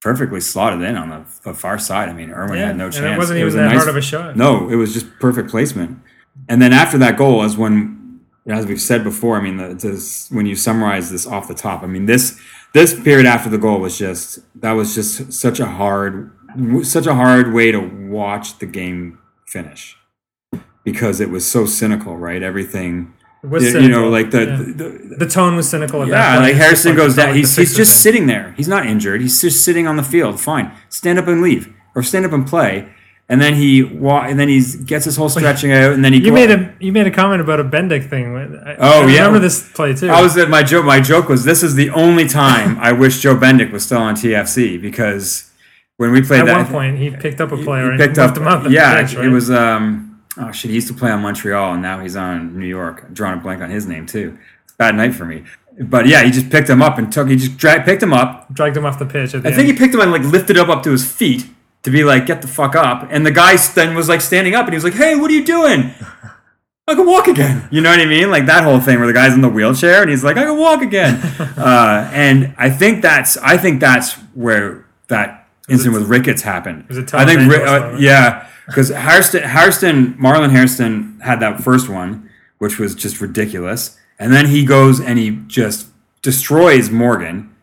perfectly 0.00 0.40
slotted 0.40 0.82
in 0.82 0.96
on 0.96 1.10
the, 1.10 1.24
the 1.44 1.54
far 1.54 1.78
side. 1.78 2.08
I 2.08 2.12
mean, 2.12 2.30
Irwin 2.30 2.58
Yeah, 2.58 2.66
had 2.68 2.76
no 2.76 2.90
chance. 2.90 3.14
it 3.14 3.18
wasn't 3.18 3.36
even 3.38 3.46
was 3.46 3.54
a 3.54 3.58
that 3.58 3.72
hard 3.74 3.88
of 3.88 3.96
a 3.96 4.00
shot. 4.02 4.36
No, 4.36 4.68
it 4.70 4.76
was 4.76 4.92
just 4.94 5.06
perfect 5.18 5.50
placement. 5.50 5.98
And 6.48 6.60
then 6.60 6.72
after 6.72 6.96
that 6.98 7.16
goal 7.16 7.42
is 7.44 7.56
when, 7.56 8.20
as 8.48 8.66
we've 8.66 8.80
said 8.80 9.04
before, 9.04 9.36
I 9.36 9.42
mean, 9.42 9.56
the, 9.58 9.74
this, 9.74 10.30
when 10.30 10.46
you 10.46 10.56
summarize 10.56 11.10
this 11.10 11.26
off 11.26 11.48
the 11.48 11.54
top, 11.54 11.82
I 11.82 11.86
mean, 11.86 12.06
this 12.06 12.40
this 12.72 12.98
period 13.02 13.26
after 13.26 13.50
the 13.50 13.58
goal 13.58 13.80
was 13.80 13.98
just 13.98 14.38
that 14.60 14.72
was 14.72 14.94
just 14.94 15.32
such 15.32 15.58
a 15.60 15.66
hard 15.66 16.30
such 16.82 17.06
a 17.06 17.14
hard 17.14 17.52
way 17.52 17.72
to 17.72 17.78
watch 17.80 18.58
the 18.58 18.66
game 18.66 19.18
finish 19.46 19.96
because 20.84 21.20
it 21.20 21.30
was 21.30 21.44
so 21.44 21.66
cynical, 21.66 22.16
right? 22.16 22.42
Everything. 22.42 23.12
It 23.42 23.82
You, 23.82 23.88
know, 23.88 24.08
like 24.08 24.30
the, 24.30 24.40
yeah. 24.44 24.56
the, 24.56 24.64
the 24.72 25.16
the 25.20 25.26
tone 25.26 25.56
was 25.56 25.68
cynical. 25.68 26.02
At 26.02 26.08
that 26.10 26.34
yeah, 26.34 26.40
like 26.40 26.54
Hairston 26.56 26.94
goes 26.94 27.16
down. 27.16 27.34
He's, 27.34 27.56
he's 27.56 27.74
just 27.74 28.00
sitting 28.02 28.26
there. 28.26 28.52
He's 28.56 28.68
not 28.68 28.86
injured. 28.86 29.20
He's 29.22 29.40
just 29.40 29.64
sitting 29.64 29.86
on 29.86 29.96
the 29.96 30.02
field. 30.02 30.38
Fine. 30.40 30.72
Stand 30.90 31.18
up 31.18 31.26
and 31.26 31.40
leave, 31.42 31.72
or 31.94 32.02
stand 32.02 32.26
up 32.26 32.32
and 32.32 32.46
play. 32.46 32.88
And 33.30 33.40
then 33.40 33.54
he 33.54 33.82
wa- 33.84 34.22
and 34.24 34.40
then 34.40 34.48
he 34.48 34.60
gets 34.84 35.04
his 35.04 35.16
whole 35.16 35.28
stretching 35.28 35.70
out, 35.72 35.92
and 35.92 36.04
then 36.04 36.12
he. 36.12 36.20
You 36.20 36.32
made 36.32 36.50
a 36.50 36.74
you 36.80 36.92
made 36.92 37.06
a 37.06 37.12
comment 37.12 37.40
about 37.40 37.60
a 37.60 37.64
Bendik 37.64 38.10
thing. 38.10 38.36
I, 38.36 38.76
Oh, 38.78 39.06
I 39.06 39.10
yeah. 39.10 39.18
remember 39.18 39.38
this 39.38 39.70
play 39.72 39.94
too. 39.94 40.08
I 40.08 40.20
was 40.20 40.36
my 40.48 40.62
joke. 40.64 40.84
My 40.84 41.00
joke 41.00 41.28
was 41.28 41.44
this 41.44 41.62
is 41.62 41.76
the 41.76 41.90
only 41.90 42.26
time 42.26 42.76
I 42.78 42.90
wish 42.92 43.20
Joe 43.20 43.36
Bendik 43.36 43.70
was 43.72 43.84
still 43.86 43.98
on 44.02 44.16
TFC 44.16 44.82
because 44.82 45.48
when 45.96 46.10
we 46.10 46.22
played 46.22 46.40
that 46.40 46.48
at 46.48 46.54
that, 46.54 46.56
one 46.64 46.72
point 46.72 46.98
he 46.98 47.10
picked 47.10 47.40
up 47.40 47.52
a 47.52 47.56
player 47.56 47.84
he 47.84 47.90
and 47.90 47.98
picked 48.00 48.18
up. 48.18 48.36
him 48.36 48.44
the 48.64 48.70
yeah, 48.70 48.94
bench, 48.96 49.14
right? 49.14 49.26
it 49.26 49.28
was. 49.28 49.48
Um, 49.50 50.09
oh 50.38 50.52
shit, 50.52 50.70
he 50.70 50.74
used 50.74 50.88
to 50.88 50.94
play 50.94 51.10
on 51.10 51.22
Montreal, 51.22 51.74
and 51.74 51.82
now 51.82 52.00
he's 52.00 52.16
on 52.16 52.58
New 52.58 52.66
York. 52.66 53.04
I'm 53.06 53.14
drawing 53.14 53.38
a 53.38 53.42
blank 53.42 53.62
on 53.62 53.70
his 53.70 53.86
name 53.86 54.06
too. 54.06 54.38
It's 54.64 54.72
a 54.72 54.76
bad 54.76 54.94
night 54.94 55.14
for 55.14 55.24
me. 55.24 55.44
But 55.80 56.06
yeah, 56.06 56.22
he 56.22 56.30
just 56.30 56.50
picked 56.50 56.68
him 56.68 56.82
up 56.82 56.98
and 56.98 57.12
took. 57.12 57.28
He 57.28 57.36
just 57.36 57.56
dragged, 57.56 57.84
picked 57.84 58.02
him 58.02 58.12
up, 58.12 58.52
dragged 58.52 58.76
him 58.76 58.84
off 58.84 58.98
the 58.98 59.06
pitch. 59.06 59.34
At 59.34 59.42
the 59.42 59.48
I 59.48 59.52
think 59.52 59.64
he 59.64 59.70
end. 59.70 59.78
picked 59.78 59.94
him 59.94 60.00
and 60.00 60.12
like 60.12 60.22
lifted 60.22 60.58
up 60.58 60.68
up 60.68 60.82
to 60.82 60.90
his 60.90 61.10
feet 61.10 61.46
to 61.82 61.90
be 61.90 62.04
like, 62.04 62.26
get 62.26 62.42
the 62.42 62.48
fuck 62.48 62.74
up. 62.74 63.08
And 63.10 63.24
the 63.24 63.30
guy 63.30 63.56
then 63.56 63.94
was 63.94 64.08
like 64.08 64.20
standing 64.20 64.54
up 64.54 64.66
and 64.66 64.72
he 64.72 64.76
was 64.76 64.84
like, 64.84 64.94
hey, 64.94 65.16
what 65.16 65.30
are 65.30 65.34
you 65.34 65.44
doing? 65.44 65.94
I 66.86 66.94
can 66.94 67.06
walk 67.06 67.28
again. 67.28 67.68
You 67.70 67.80
know 67.80 67.90
what 67.90 68.00
I 68.00 68.04
mean? 68.04 68.30
Like 68.30 68.46
that 68.46 68.64
whole 68.64 68.80
thing 68.80 68.98
where 68.98 69.06
the 69.06 69.12
guy's 69.12 69.32
in 69.32 69.42
the 69.42 69.48
wheelchair 69.48 70.02
and 70.02 70.10
he's 70.10 70.24
like, 70.24 70.36
I 70.36 70.42
can 70.42 70.58
walk 70.58 70.82
again. 70.82 71.14
uh, 71.56 72.10
and 72.12 72.52
I 72.58 72.68
think 72.68 73.00
that's 73.00 73.36
I 73.38 73.56
think 73.56 73.80
that's 73.80 74.14
where 74.34 74.84
that 75.08 75.48
incident 75.68 75.94
with 75.94 76.08
Ricketts 76.08 76.42
happened. 76.42 76.86
was 76.88 76.98
a 76.98 77.06
I 77.16 77.24
think 77.24 77.40
uh, 77.40 77.96
yeah, 77.98 78.48
because 78.70 78.88
Hairston, 78.90 79.42
Hairston, 79.42 80.14
Marlon 80.14 80.50
Hairston 80.50 81.20
had 81.24 81.40
that 81.40 81.60
first 81.62 81.88
one, 81.88 82.30
which 82.58 82.78
was 82.78 82.94
just 82.94 83.20
ridiculous. 83.20 83.98
And 84.18 84.32
then 84.32 84.46
he 84.46 84.64
goes 84.64 85.00
and 85.00 85.18
he 85.18 85.30
just 85.46 85.88
destroys 86.22 86.90
Morgan. 86.90 87.54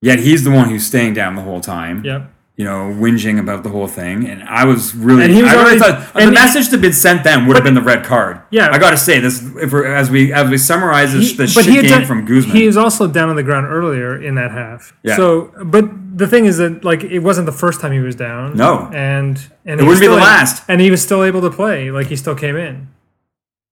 Yet 0.00 0.20
he's 0.20 0.44
the 0.44 0.50
one 0.50 0.68
who's 0.68 0.86
staying 0.86 1.14
down 1.14 1.34
the 1.34 1.42
whole 1.42 1.60
time 1.60 2.04
Yep. 2.04 2.30
you 2.56 2.64
know, 2.64 2.94
whinging 2.98 3.38
about 3.38 3.62
the 3.64 3.68
whole 3.68 3.86
thing, 3.88 4.26
and 4.28 4.42
I 4.44 4.64
was 4.64 4.94
really, 4.94 5.24
And 5.24 5.32
he 5.32 5.42
was 5.42 5.52
I 5.52 5.54
really 5.54 5.64
already- 5.64 5.80
thought 5.80 6.14
the 6.14 6.20
he- 6.26 6.30
message 6.30 6.66
to 6.66 6.70
have 6.72 6.80
been 6.80 6.92
sent 6.92 7.24
then 7.24 7.46
would 7.46 7.56
have 7.56 7.64
been 7.64 7.74
the 7.74 7.82
red 7.82 8.04
card. 8.04 8.40
Yeah. 8.50 8.68
I 8.70 8.78
got 8.78 8.90
to 8.90 8.96
say 8.96 9.18
this 9.20 9.42
if 9.60 9.72
we're, 9.72 9.86
as 9.86 10.08
we 10.10 10.32
as 10.32 10.48
we 10.48 10.56
summarize 10.58 11.12
this, 11.12 11.30
He- 11.32 11.36
the 11.36 11.52
but 11.54 11.64
shit 11.64 11.82
game 11.82 11.90
done- 11.90 12.04
from 12.06 12.24
Guzman. 12.24 12.56
He 12.56 12.66
was 12.66 12.76
also 12.76 13.06
down 13.06 13.28
on 13.28 13.36
the 13.36 13.42
ground 13.42 13.66
earlier 13.68 14.16
in 14.20 14.34
that 14.36 14.50
half. 14.52 14.92
Yeah. 15.02 15.16
So, 15.16 15.52
but 15.64 15.84
the 16.18 16.26
thing 16.26 16.44
is 16.46 16.56
that 16.58 16.84
like 16.84 17.02
it 17.04 17.20
wasn't 17.20 17.46
the 17.46 17.52
first 17.64 17.80
time 17.80 17.92
he 17.92 17.98
was 18.00 18.16
down. 18.16 18.56
No. 18.56 18.90
and 18.92 19.38
and 19.64 19.80
It 19.80 19.84
wouldn't 19.84 20.00
be 20.00 20.06
the 20.06 20.12
able- 20.14 20.22
last. 20.22 20.64
And 20.68 20.80
he 20.80 20.90
was 20.90 21.02
still 21.02 21.22
able 21.24 21.40
to 21.42 21.50
play. 21.50 21.90
Like 21.90 22.06
he 22.08 22.16
still 22.16 22.34
came 22.34 22.56
in. 22.56 22.88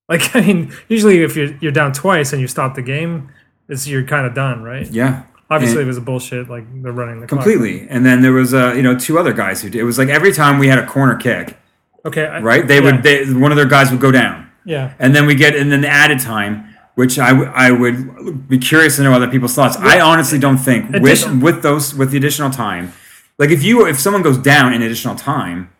Like 0.08 0.22
I 0.36 0.40
mean, 0.40 0.72
usually 0.88 1.22
if 1.22 1.36
you're 1.36 1.54
you're 1.60 1.72
down 1.72 1.92
twice 1.92 2.32
and 2.32 2.40
you 2.40 2.48
stop 2.48 2.74
the 2.74 2.82
game, 2.82 3.30
it's 3.68 3.86
you're 3.86 4.04
kind 4.04 4.26
of 4.26 4.34
done, 4.34 4.62
right? 4.62 4.86
yeah, 4.90 5.24
Obviously, 5.50 5.78
And- 5.78 5.84
it 5.86 5.88
was 5.88 5.96
a 5.98 6.00
bullshit. 6.02 6.48
Like 6.48 6.64
they're 6.82 6.92
running 6.92 7.20
the 7.20 7.26
clock. 7.26 7.42
completely. 7.42 7.88
And 7.88 8.04
then 8.06 8.22
there 8.22 8.32
was 8.32 8.54
uh, 8.54 8.72
you 8.76 8.82
know 8.82 8.96
two 8.98 9.18
other 9.18 9.32
guys 9.32 9.62
who 9.62 9.68
did. 9.70 9.80
It 9.80 9.84
was 9.84 9.98
like 9.98 10.08
every 10.08 10.32
time 10.32 10.58
we 10.58 10.68
had 10.68 10.78
a 10.78 10.86
corner 10.86 11.16
kick, 11.16 11.58
Okay. 12.04 12.26
I- 12.26 12.40
right? 12.40 12.66
They 12.66 12.76
yeah, 12.80 12.92
would 12.92 13.02
they 13.02 13.32
one 13.32 13.50
of 13.52 13.56
their 13.56 13.66
guys 13.76 13.90
would 13.90 14.00
go 14.00 14.12
down, 14.12 14.48
Yeah. 14.64 14.94
and 14.98 15.14
then 15.14 15.26
we 15.26 15.34
get 15.34 15.56
and 15.56 15.70
then 15.72 15.80
the 15.80 15.88
added 15.90 16.20
time. 16.20 16.65
Which 16.96 17.18
I, 17.18 17.28
w- 17.30 17.50
I 17.54 17.70
would 17.70 18.48
be 18.48 18.58
curious 18.58 18.96
to 18.96 19.02
know 19.02 19.12
other 19.12 19.28
people's 19.28 19.54
thoughts. 19.54 19.76
I 19.76 20.00
honestly 20.00 20.38
don't 20.38 20.56
think 20.56 20.90
with, 20.90 21.02
Additional- 21.02 21.38
with 21.44 21.62
those 21.62 21.94
with 21.94 22.10
the 22.10 22.16
additional 22.16 22.50
time, 22.50 22.92
like 23.38 23.50
if 23.50 23.62
you 23.62 23.86
if 23.86 24.00
someone 24.00 24.22
goes 24.22 24.38
down 24.38 24.72
in 24.72 24.80
additional 24.82 25.14
time, 25.14 25.70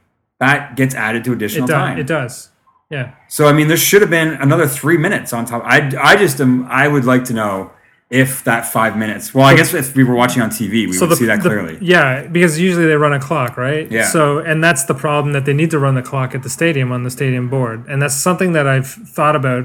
that 0.40 0.76
gets 0.76 0.94
added 0.94 1.24
to 1.24 1.33
additional 1.33 1.64
It 1.64 1.72
does. 1.72 1.76
time. 1.88 1.98
It 1.98 2.07
does. 2.07 2.50
Yeah. 2.90 3.14
So 3.29 3.46
I 3.48 3.52
mean, 3.55 3.68
there 3.68 3.76
should 3.79 4.02
have 4.02 4.11
been 4.11 4.35
another 4.35 4.66
three 4.68 4.98
minutes 4.98 5.33
on 5.33 5.44
top. 5.46 5.62
I, 5.64 5.90
I 6.00 6.16
just 6.16 6.38
am. 6.40 6.66
I 6.66 6.87
would 6.87 7.05
like 7.07 7.24
to 7.24 7.33
know 7.33 7.70
if 8.11 8.44
that 8.44 8.66
five 8.66 8.96
minutes. 8.96 9.35
Well, 9.35 9.46
I 9.46 9.57
guess 9.57 9.72
if 9.74 9.96
we 9.96 10.05
were 10.05 10.14
watching 10.14 10.42
on 10.42 10.50
TV, 10.50 10.70
we 10.70 10.87
would 10.98 11.16
see 11.18 11.24
that 11.24 11.42
the- 11.42 11.48
clearly. 11.48 11.79
yeah, 11.81 12.26
because 12.26 12.61
usually 12.61 12.85
they 12.87 12.94
run 12.94 13.12
a 13.14 13.18
clock, 13.18 13.57
right? 13.57 13.90
Yeah. 13.90 14.05
So, 14.07 14.38
and 14.38 14.62
that's 14.62 14.85
the 14.85 14.94
problem 14.94 15.33
that 15.33 15.44
they 15.46 15.55
need 15.55 15.70
to 15.72 15.79
run 15.81 15.94
the 15.96 16.02
clock 16.02 16.35
at 16.35 16.42
the 16.44 16.50
stadium 16.50 16.92
on 16.92 17.02
the 17.05 17.11
stadium 17.11 17.48
board, 17.48 17.87
and 17.88 18.00
that's 18.02 18.14
something 18.14 18.52
that 18.52 18.66
I've 18.68 18.87
thought 18.87 19.35
about, 19.35 19.64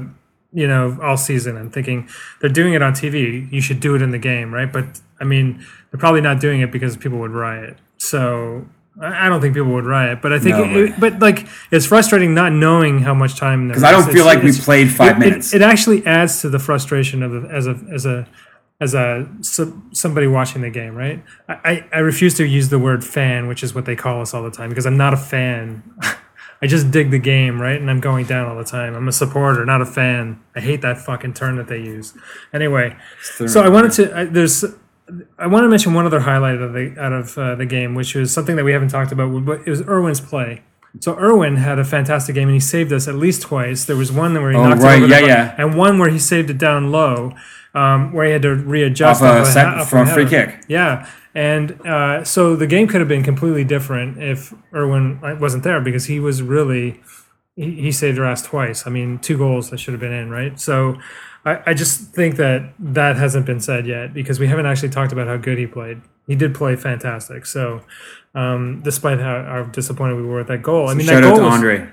you 0.52 0.66
know, 0.66 0.98
all 1.02 1.16
season. 1.16 1.56
I'm 1.56 1.70
thinking 1.70 2.08
they're 2.40 2.50
doing 2.50 2.74
it 2.74 2.82
on 2.82 2.92
TV. 2.92 3.50
You 3.50 3.60
should 3.60 3.80
do 3.80 3.94
it 3.94 4.02
in 4.02 4.10
the 4.10 4.18
game, 4.18 4.52
right? 4.52 4.70
But 4.70 5.00
I 5.20 5.24
mean, 5.24 5.64
they're 5.90 6.00
probably 6.00 6.20
not 6.20 6.40
doing 6.40 6.60
it 6.60 6.70
because 6.70 6.96
people 6.96 7.18
would 7.18 7.32
riot. 7.32 7.78
So. 7.98 8.66
I 9.00 9.30
don't 9.30 9.40
think 9.40 9.54
people 9.54 9.72
would 9.72 9.86
riot, 9.86 10.20
but 10.20 10.34
I 10.34 10.38
think, 10.38 10.54
No, 10.54 10.64
it, 10.64 11.00
but 11.00 11.18
like, 11.18 11.46
it's 11.70 11.86
frustrating 11.86 12.34
not 12.34 12.52
knowing 12.52 12.98
how 12.98 13.14
much 13.14 13.38
time. 13.38 13.68
Because 13.68 13.82
I 13.82 13.90
don't 13.90 14.12
feel 14.12 14.26
like 14.26 14.42
we 14.42 14.52
played 14.52 14.90
five 14.90 15.18
minutes. 15.18 15.54
It, 15.54 15.62
actually 15.62 16.04
adds 16.04 16.42
to 16.42 16.50
the 16.50 16.58
frustration 16.58 17.22
of 17.22 17.46
as 17.46 17.66
a 17.66 17.80
as 17.90 18.04
a 18.04 18.28
as 18.82 18.92
a 18.92 19.26
so- 19.40 19.80
somebody 19.92 20.26
watching 20.26 20.60
the 20.60 20.68
game, 20.68 20.94
right? 20.94 21.24
I 21.48 21.86
I 21.90 22.00
refuse 22.00 22.34
to 22.34 22.44
use 22.44 22.68
the 22.68 22.78
word 22.78 23.02
fan, 23.02 23.48
which 23.48 23.62
is 23.62 23.74
what 23.74 23.86
they 23.86 23.96
call 23.96 24.20
us 24.20 24.34
all 24.34 24.42
the 24.42 24.50
time, 24.50 24.68
because 24.68 24.84
I'm 24.84 24.98
not 24.98 25.14
a 25.14 25.16
fan. 25.16 25.82
I 26.62 26.66
just 26.68 26.90
dig 26.92 27.10
the 27.10 27.18
game, 27.18 27.60
right? 27.60 27.80
And 27.80 27.90
I'm 27.90 27.98
going 28.00 28.24
down 28.26 28.48
all 28.48 28.56
the 28.56 28.64
time. 28.64 28.94
I'm 28.94 29.08
a 29.08 29.12
supporter, 29.12 29.64
not 29.66 29.82
a 29.82 29.86
fan. 29.86 30.40
I 30.54 30.60
hate 30.60 30.80
that 30.82 30.96
fucking 30.98 31.34
term 31.34 31.56
that 31.56 31.66
they 31.66 31.78
use. 31.78 32.14
Anyway, 32.54 32.96
so 33.20 33.60
I 33.62 33.68
wanted 33.68 33.92
to. 33.92 34.16
I, 34.16 34.24
there's. 34.26 34.64
I 35.38 35.46
want 35.48 35.64
to 35.64 35.68
mention 35.68 35.92
one 35.92 36.06
other 36.06 36.20
highlight 36.20 36.60
of 36.62 36.72
the 36.72 36.94
out 36.98 37.12
of 37.12 37.36
uh, 37.36 37.56
the 37.56 37.66
game, 37.66 37.94
which 37.96 38.14
was 38.14 38.32
something 38.32 38.54
that 38.56 38.64
we 38.64 38.72
haven't 38.72 38.88
talked 38.88 39.10
about. 39.12 39.44
But 39.44 39.60
it 39.66 39.70
was 39.70 39.82
Irwin's 39.82 40.20
play. 40.20 40.62
So 41.00 41.18
Irwin 41.18 41.56
had 41.56 41.78
a 41.78 41.84
fantastic 41.84 42.34
game, 42.34 42.48
and 42.48 42.54
he 42.54 42.60
saved 42.60 42.92
us 42.92 43.08
at 43.08 43.14
least 43.16 43.42
twice. 43.42 43.84
There 43.84 43.96
was 43.96 44.12
one 44.12 44.34
where 44.34 44.52
he 44.52 44.56
Oh, 44.56 44.68
knocked 44.68 44.82
right, 44.82 44.94
it 45.02 45.04
over 45.04 45.06
the 45.08 45.20
yeah, 45.20 45.26
yeah. 45.26 45.54
and 45.58 45.74
one 45.76 45.98
where 45.98 46.10
he 46.10 46.18
saved 46.18 46.50
it 46.50 46.58
down 46.58 46.92
low, 46.92 47.32
um, 47.74 48.12
where 48.12 48.26
he 48.26 48.32
had 48.32 48.42
to 48.42 48.54
readjust 48.54 49.22
Off 49.22 49.48
a 49.48 49.50
sec- 49.50 49.66
ha- 49.66 49.80
off 49.80 49.90
from 49.90 50.06
a 50.06 50.12
free 50.12 50.28
kick. 50.28 50.62
Yeah, 50.68 51.08
and 51.34 51.80
uh, 51.86 52.24
so 52.24 52.56
the 52.56 52.66
game 52.66 52.86
could 52.86 53.00
have 53.00 53.08
been 53.08 53.22
completely 53.22 53.64
different 53.64 54.22
if 54.22 54.54
Irwin 54.74 55.20
wasn't 55.40 55.64
there 55.64 55.80
because 55.80 56.06
he 56.06 56.20
was 56.20 56.42
really 56.42 57.00
he, 57.56 57.70
he 57.72 57.92
saved 57.92 58.18
our 58.18 58.24
ass 58.24 58.42
twice. 58.42 58.86
I 58.86 58.90
mean, 58.90 59.18
two 59.18 59.38
goals 59.38 59.70
that 59.70 59.78
should 59.78 59.92
have 59.92 60.00
been 60.00 60.12
in, 60.12 60.30
right? 60.30 60.58
So 60.60 60.98
I, 61.44 61.60
I 61.66 61.74
just 61.74 62.12
think 62.12 62.36
that 62.36 62.74
that 62.78 63.16
hasn't 63.16 63.46
been 63.46 63.60
said 63.60 63.86
yet 63.86 64.14
because 64.14 64.38
we 64.38 64.46
haven't 64.46 64.66
actually 64.66 64.90
talked 64.90 65.12
about 65.12 65.26
how 65.26 65.36
good 65.36 65.58
he 65.58 65.66
played. 65.66 66.00
He 66.26 66.34
did 66.34 66.54
play 66.54 66.76
fantastic. 66.76 67.46
So 67.46 67.82
um, 68.34 68.80
despite 68.82 69.18
how, 69.18 69.42
how 69.42 69.62
disappointed 69.64 70.16
we 70.16 70.22
were 70.22 70.38
with 70.38 70.48
that 70.48 70.62
goal, 70.62 70.88
I 70.88 70.94
mean, 70.94 71.06
Shout 71.06 71.22
that 71.22 71.28
out 71.28 71.30
goal 71.30 71.38
to 71.38 71.44
was, 71.44 71.54
Andre 71.54 71.88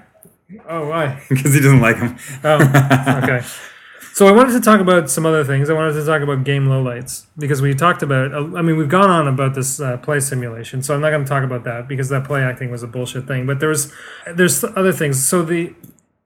Oh, 0.67 0.89
why? 0.89 1.21
because 1.29 1.53
he 1.53 1.59
doesn't 1.59 1.81
like 1.81 1.97
him. 1.97 2.17
Oh, 2.43 2.55
okay. 3.23 3.45
So 4.13 4.27
I 4.27 4.31
wanted 4.31 4.51
to 4.53 4.59
talk 4.59 4.81
about 4.81 5.09
some 5.09 5.25
other 5.25 5.43
things. 5.43 5.69
I 5.69 5.73
wanted 5.73 5.93
to 5.93 6.05
talk 6.05 6.21
about 6.21 6.43
game 6.43 6.67
lowlights 6.67 7.25
because 7.37 7.61
we 7.61 7.73
talked 7.73 8.03
about. 8.03 8.33
I 8.33 8.61
mean, 8.61 8.75
we've 8.75 8.89
gone 8.89 9.09
on 9.09 9.27
about 9.27 9.55
this 9.55 9.79
uh, 9.79 9.97
play 9.97 10.19
simulation, 10.19 10.83
so 10.83 10.93
I'm 10.93 11.01
not 11.01 11.11
going 11.11 11.23
to 11.23 11.29
talk 11.29 11.43
about 11.43 11.63
that 11.63 11.87
because 11.87 12.09
that 12.09 12.25
play 12.25 12.43
acting 12.43 12.69
was 12.69 12.83
a 12.83 12.87
bullshit 12.87 13.27
thing. 13.27 13.45
But 13.45 13.59
there's 13.59 13.93
there's 14.33 14.63
other 14.63 14.91
things. 14.91 15.25
So 15.25 15.41
the 15.41 15.73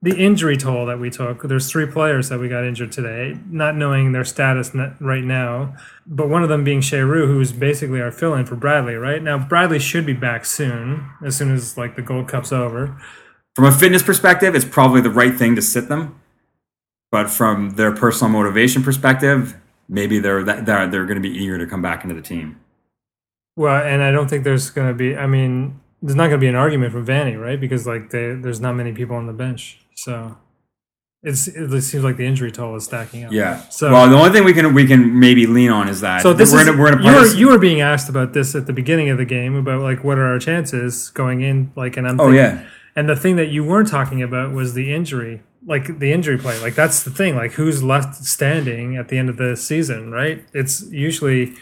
the 0.04 0.17
injury 0.17 0.58
toll 0.58 0.86
that 0.86 1.00
we 1.00 1.10
took. 1.10 1.43
There's 1.43 1.72
three 1.72 1.86
players 1.86 2.28
that 2.28 2.38
we 2.38 2.50
got 2.50 2.65
injured 2.65 2.91
today, 2.91 3.38
not 3.50 3.78
knowing 3.78 4.12
their 4.12 4.26
status 4.26 4.76
right 5.00 5.24
now. 5.24 5.76
But 6.06 6.28
one 6.28 6.43
of 6.43 6.50
them 6.50 6.65
being 6.65 6.82
Cheyrou, 6.82 7.26
who's 7.28 7.54
basically 7.54 8.02
our 8.02 8.12
fill-in 8.12 8.46
for 8.46 8.58
Bradley. 8.58 8.96
Right 8.96 9.24
now, 9.24 9.38
Bradley 9.38 9.80
should 9.80 10.06
be 10.06 10.12
back 10.12 10.43
soon, 10.43 11.10
as 11.26 11.38
soon 11.38 11.54
as 11.54 11.78
like 11.78 11.96
the 11.96 12.02
Gold 12.02 12.28
Cup's 12.28 12.52
over. 12.52 13.02
From 13.56 13.63
a 13.63 13.72
fitness 13.72 14.04
perspective, 14.04 14.56
it's 14.56 14.65
probably 14.65 15.00
the 15.00 15.10
right 15.10 15.38
thing 15.38 15.56
to 15.56 15.62
sit 15.62 15.88
them. 15.88 16.19
But 17.13 17.30
from 17.30 17.76
their 17.76 17.91
personal 17.91 18.34
motivation 18.34 18.82
perspective, 18.82 19.56
maybe 19.88 20.17
they're 20.17 20.43
that, 20.45 20.65
they're, 20.65 20.88
they're 20.88 21.06
going 21.06 21.21
to 21.21 21.30
be 21.30 21.30
eager 21.30 21.60
to 21.60 21.67
come 21.67 21.80
back 21.80 22.02
into 22.04 22.15
the 22.15 22.23
team. 22.23 22.60
Well, 23.56 23.86
and 23.86 24.02
I 24.02 24.12
don't 24.12 24.28
think 24.28 24.43
there's 24.43 24.71
going 24.71 24.88
to 24.88 24.95
be. 24.95 25.15
I 25.15 25.28
mean, 25.28 25.80
there's 26.02 26.15
not 26.15 26.30
going 26.30 26.39
to 26.39 26.43
be 26.43 26.47
an 26.47 26.56
argument 26.56 26.91
from 26.91 27.06
Vanney, 27.06 27.39
right? 27.39 27.62
Because 27.62 27.86
like 27.86 28.10
they, 28.10 28.34
there's 28.34 28.60
not 28.60 28.73
many 28.73 28.93
people 28.93 29.15
on 29.15 29.28
the 29.28 29.34
bench, 29.34 29.80
so 29.93 30.36
it's 31.21 31.47
it 31.47 31.82
seems 31.84 32.04
like 32.04 32.17
the 32.17 32.26
injury 32.26 32.52
toll 32.52 32.76
is 32.78 32.86
stacking 32.86 33.26
up. 33.26 33.32
Yeah. 33.32 33.62
So 33.69 33.91
well, 33.91 34.10
the 34.10 34.15
only 34.15 34.32
thing 34.32 34.43
we 34.43 34.54
can 34.54 34.73
we 34.73 34.88
can 34.88 35.19
maybe 35.19 35.45
lean 35.45 35.69
on 35.69 35.89
is 35.89 36.02
that 36.02 36.23
so 36.23 36.34
this 36.34 36.52
we're 36.52 36.62
is 36.62 36.67
in 36.67 36.73
a, 36.73 36.78
we're 36.80 36.93
in 36.93 36.99
a 36.99 37.04
you 37.04 37.13
were 37.13 37.28
you 37.28 37.47
were 37.49 37.60
being 37.60 37.80
asked 37.80 38.10
about 38.10 38.34
this 38.34 38.56
at 38.56 38.65
the 38.65 38.73
beginning 38.73 39.10
of 39.10 39.19
the 39.19 39.26
game 39.26 39.54
about 39.54 39.82
like 39.82 40.04
what 40.04 40.17
are 40.17 40.26
our 40.26 40.39
chances 40.39 41.12
going 41.12 41.41
in 41.41 41.71
like 41.76 41.95
and 41.95 42.08
I'm 42.08 42.19
Oh 42.19 42.32
thinking, 42.32 42.58
yeah. 42.58 42.65
and 42.95 43.08
the 43.08 43.15
thing 43.15 43.36
that 43.36 43.49
you 43.49 43.63
weren't 43.63 43.88
talking 43.88 44.23
about 44.23 44.52
was 44.52 44.73
the 44.73 44.91
injury 44.91 45.43
like 45.65 45.99
the 45.99 46.12
injury 46.12 46.38
play 46.38 46.60
like 46.62 46.76
that's 46.76 47.04
the 47.04 47.10
thing 47.12 47.36
like 47.36 47.54
who's 47.54 47.82
left 47.84 48.15
standing 48.15 48.97
at 48.97 49.08
the 49.08 49.17
end 49.17 49.30
of 49.30 49.38
the 49.38 49.56
season 49.56 50.12
right 50.12 50.43
it's 50.54 50.84
usually 50.91 51.54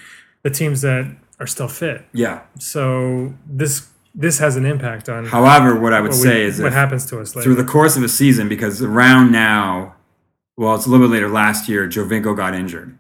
the 0.44 0.50
teams 0.50 0.82
that 0.82 1.16
are 1.40 1.46
still 1.48 1.68
fit 1.68 2.04
Yeah. 2.14 2.42
so 2.60 3.34
this 3.48 3.88
this 4.14 4.40
has 4.40 4.56
an 4.58 4.66
impact 4.66 5.08
on 5.08 5.26
However, 5.26 5.80
what 5.80 5.94
I 5.94 6.02
would 6.02 6.12
what, 6.12 6.18
we- 6.18 6.24
say 6.24 6.44
is 6.44 6.62
what 6.62 6.74
happens 6.74 7.06
to 7.08 7.20
us 7.22 7.34
later. 7.36 7.44
through 7.46 7.56
the 7.56 7.64
course 7.64 7.96
of 7.96 8.04
a 8.04 8.10
season, 8.10 8.50
because 8.50 8.82
around 8.82 9.32
now, 9.32 9.96
well, 10.58 10.76
it's 10.76 10.86
a 10.86 10.90
little 10.90 11.08
bit 11.08 11.14
later 11.14 11.30
last 11.30 11.70
year, 11.70 11.88
Giovinco 11.88 12.36
got 12.36 12.54
injured, 12.54 12.98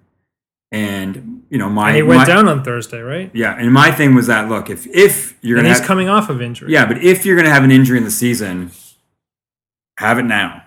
and 0.71 1.43
you 1.49 1.57
know 1.57 1.69
my 1.69 1.89
and 1.89 1.95
he 1.97 2.03
went 2.03 2.19
my- 2.19 2.25
down 2.25 2.47
on 2.47 2.63
Thursday, 2.63 3.01
right? 3.01 3.29
Yeah, 3.33 3.55
and 3.57 3.73
my 3.73 3.91
thing 3.91 4.15
was 4.15 4.27
that 4.27 4.47
look, 4.47 4.69
if 4.69 4.87
if 4.87 5.37
you're 5.41 5.57
And 5.57 5.65
gonna 5.65 5.69
he's 5.73 5.79
have, 5.79 5.87
coming 5.87 6.07
off 6.07 6.29
of 6.29 6.41
injury. 6.41 6.71
yeah, 6.71 6.85
but 6.85 6.97
if 7.03 7.25
you're 7.25 7.35
gonna 7.35 7.49
have 7.49 7.65
an 7.65 7.71
injury 7.71 7.97
in 7.97 8.05
the 8.05 8.11
season, 8.11 8.71
have 9.97 10.17
it 10.17 10.23
now. 10.23 10.63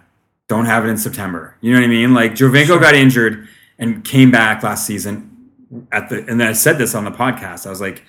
Don't 0.54 0.66
have 0.66 0.84
it 0.84 0.88
in 0.88 0.96
September. 0.98 1.56
You 1.60 1.72
know 1.72 1.80
what 1.80 1.86
I 1.86 1.88
mean? 1.88 2.14
Like 2.14 2.32
Giovinco 2.34 2.80
got 2.80 2.94
injured 2.94 3.48
and 3.78 4.04
came 4.04 4.30
back 4.30 4.62
last 4.62 4.86
season 4.86 5.50
at 5.90 6.08
the 6.08 6.18
and 6.28 6.40
then 6.40 6.46
I 6.46 6.52
said 6.52 6.78
this 6.78 6.94
on 6.94 7.04
the 7.04 7.10
podcast. 7.10 7.66
I 7.66 7.70
was 7.70 7.80
like, 7.80 8.04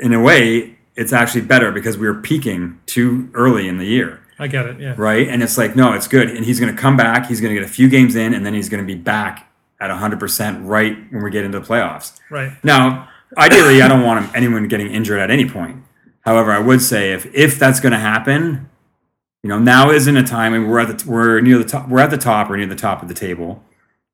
in 0.00 0.14
a 0.14 0.20
way, 0.20 0.78
it's 0.96 1.12
actually 1.12 1.42
better 1.42 1.70
because 1.70 1.98
we 1.98 2.06
were 2.06 2.20
peaking 2.20 2.80
too 2.86 3.30
early 3.34 3.68
in 3.68 3.76
the 3.76 3.84
year. 3.84 4.20
I 4.38 4.46
get 4.46 4.66
it. 4.66 4.80
Yeah. 4.80 4.94
right? 4.96 5.28
And 5.28 5.42
it's 5.42 5.58
like, 5.58 5.76
no, 5.76 5.92
it's 5.92 6.08
good. 6.08 6.30
And 6.30 6.44
he's 6.44 6.58
going 6.58 6.74
to 6.74 6.80
come 6.80 6.96
back. 6.96 7.26
He's 7.26 7.40
going 7.40 7.54
to 7.54 7.60
get 7.60 7.68
a 7.68 7.72
few 7.72 7.88
games 7.88 8.16
in, 8.16 8.34
and 8.34 8.44
then 8.44 8.54
he's 8.54 8.68
going 8.68 8.82
to 8.82 8.86
be 8.86 8.98
back 8.98 9.52
at 9.80 9.90
100% 9.90 10.66
right 10.66 10.96
when 11.12 11.22
we 11.22 11.30
get 11.30 11.44
into 11.44 11.60
the 11.60 11.66
playoffs. 11.66 12.18
Right. 12.30 12.52
Now, 12.64 13.08
ideally, 13.36 13.82
I 13.82 13.88
don't 13.88 14.02
want 14.02 14.34
anyone 14.34 14.66
getting 14.68 14.90
injured 14.90 15.20
at 15.20 15.30
any 15.30 15.48
point. 15.48 15.84
However, 16.22 16.52
I 16.52 16.58
would 16.58 16.80
say 16.80 17.12
if 17.12 17.26
if 17.34 17.58
that's 17.58 17.80
going 17.80 17.92
to 17.92 17.98
happen, 17.98 18.70
you 19.42 19.48
know, 19.48 19.58
now 19.58 19.90
isn't 19.90 20.16
a 20.16 20.22
time. 20.22 20.54
and 20.54 20.68
we're 20.68 20.80
at 20.80 20.98
the 20.98 21.10
we're 21.10 21.40
near 21.40 21.58
the 21.58 21.64
top. 21.64 21.88
We're 21.88 22.00
at 22.00 22.10
the 22.10 22.16
top. 22.16 22.48
We're 22.48 22.56
near 22.56 22.66
the 22.66 22.76
top 22.76 23.02
of 23.02 23.08
the 23.08 23.14
table. 23.14 23.62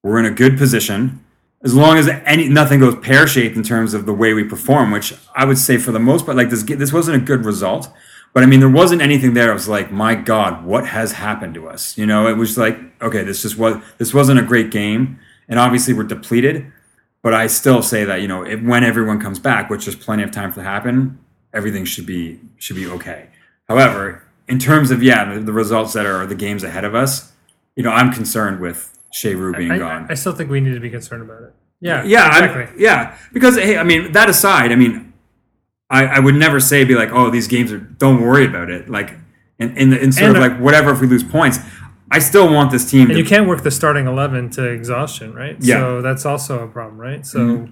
We're 0.03 0.19
in 0.19 0.25
a 0.25 0.31
good 0.31 0.57
position. 0.57 1.25
As 1.62 1.75
long 1.75 1.99
as 1.99 2.09
any 2.09 2.49
nothing 2.49 2.81
goes 2.81 2.97
pear 2.97 3.27
shaped 3.27 3.57
in 3.57 3.62
terms 3.62 3.93
of 3.93 4.07
the 4.07 4.14
way 4.14 4.33
we 4.33 4.45
perform, 4.45 4.91
which 4.91 5.12
I 5.35 5.45
would 5.45 5.59
say 5.59 5.77
for 5.77 5.93
the 5.93 5.99
most 5.99 6.25
part, 6.25 6.37
like 6.37 6.51
this 6.51 6.62
this 6.62 6.93
wasn't 6.93 7.21
a 7.23 7.25
good 7.25 7.45
result. 7.45 7.91
But 8.33 8.43
I 8.43 8.47
mean, 8.47 8.61
there 8.61 8.69
wasn't 8.69 9.03
anything 9.03 9.35
there. 9.35 9.51
I 9.51 9.55
was 9.55 9.69
like, 9.69 9.91
my 9.91 10.14
God, 10.14 10.64
what 10.64 10.87
has 10.87 11.12
happened 11.12 11.55
to 11.55 11.69
us? 11.69 11.97
You 11.99 12.07
know, 12.07 12.29
it 12.29 12.37
was 12.37 12.57
like, 12.57 12.79
okay, 13.03 13.25
this 13.25 13.43
just 13.43 13.59
was 13.59 13.83
this 13.99 14.14
wasn't 14.14 14.38
a 14.38 14.45
great 14.45 14.71
game, 14.71 15.19
and 15.49 15.59
obviously 15.59 15.93
we're 15.93 16.05
depleted. 16.05 16.73
But 17.23 17.35
I 17.35 17.49
still 17.49 17.83
say 17.83 18.05
that 18.05 18.23
you 18.23 18.29
know, 18.29 18.45
when 18.45 18.85
everyone 18.85 19.21
comes 19.21 19.38
back, 19.38 19.69
which 19.69 19.85
there's 19.85 19.97
plenty 19.97 20.23
of 20.23 20.31
time 20.31 20.53
to 20.55 20.62
happen, 20.62 21.19
everything 21.53 21.85
should 21.85 22.07
be 22.07 22.41
should 22.57 22.77
be 22.77 22.87
okay. 22.87 23.29
However, 23.69 24.23
in 24.49 24.59
terms 24.59 24.91
of 24.91 25.03
yeah, 25.03 25.35
the, 25.35 25.41
the 25.41 25.53
results 25.53 25.93
that 25.93 26.07
are 26.07 26.27
the 26.27 26.35
games 26.35 26.63
ahead 26.65 26.85
of 26.85 26.95
us, 26.95 27.33
you 27.77 27.83
know, 27.83 27.91
I'm 27.91 28.13
concerned 28.13 28.61
with 28.61 28.99
Cheyrou 29.13 29.57
being 29.57 29.71
I, 29.71 29.79
gone. 29.79 30.07
I 30.11 30.15
still 30.15 30.33
think 30.33 30.51
we 30.51 30.61
need 30.61 30.75
to 30.75 30.81
be 30.81 30.91
concerned 30.91 31.23
about 31.23 31.43
it. 31.43 31.55
Yeah. 31.81 32.03
Yeah, 32.05 32.25
I'm- 32.25 32.45
Exactly. 32.45 32.83
yeah. 32.83 33.17
Because 33.33 33.57
hey, 33.57 33.77
I 33.79 33.85
mean, 33.85 34.13
that 34.13 34.29
aside, 34.29 34.73
I 34.73 34.77
mean, 34.77 35.13
I, 35.91 36.05
I 36.07 36.19
would 36.19 36.35
never 36.35 36.61
say 36.61 36.85
be 36.85 36.95
like, 36.95 37.11
oh, 37.13 37.31
these 37.31 37.49
games 37.49 37.73
are. 37.73 37.79
Don't 37.79 38.21
worry 38.21 38.45
about 38.47 38.69
it. 38.71 38.91
Like, 38.91 39.15
in 39.59 39.77
in, 39.77 39.91
the, 39.91 39.99
in 40.03 40.13
sort 40.13 40.29
And, 40.29 40.37
of 40.37 40.43
like 40.43 40.61
whatever 40.61 40.91
if 40.93 41.01
we 41.01 41.07
lose 41.07 41.25
points, 41.25 41.59
I 42.11 42.19
still 42.19 42.53
want 42.53 42.71
this 42.71 42.91
team. 42.91 43.03
and 43.03 43.13
to, 43.13 43.19
you 43.19 43.25
can't 43.25 43.49
work 43.49 43.63
the 43.63 43.71
starting 43.71 44.07
eleven 44.07 44.51
to 44.51 44.65
exhaustion, 44.65 45.35
right? 45.35 45.57
Yeah. 45.61 45.77
Mm-hmm. 45.77 45.85
So 45.85 46.03
that's 46.03 46.27
also 46.27 46.63
a 46.63 46.69
problem, 46.69 47.01
right? 47.01 47.25
So 47.25 47.69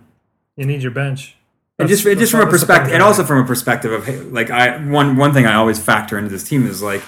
you 0.56 0.64
need 0.64 0.82
your 0.82 0.92
bench. 0.92 1.36
And 1.78 1.88
just 1.88 2.04
just 2.04 2.32
from 2.32 2.40
a 2.40 2.50
perspective, 2.50 2.94
and 2.94 3.02
also 3.02 3.22
from 3.22 3.44
a 3.44 3.46
perspective 3.46 3.92
of 3.92 4.06
hey, 4.06 4.18
like 4.20 4.50
I 4.50 4.78
one 4.78 5.16
one 5.16 5.34
thing 5.34 5.46
I 5.46 5.54
always 5.54 5.78
factor 5.78 6.16
into 6.16 6.30
this 6.30 6.44
team 6.44 6.66
is 6.66 6.82
like 6.82 7.02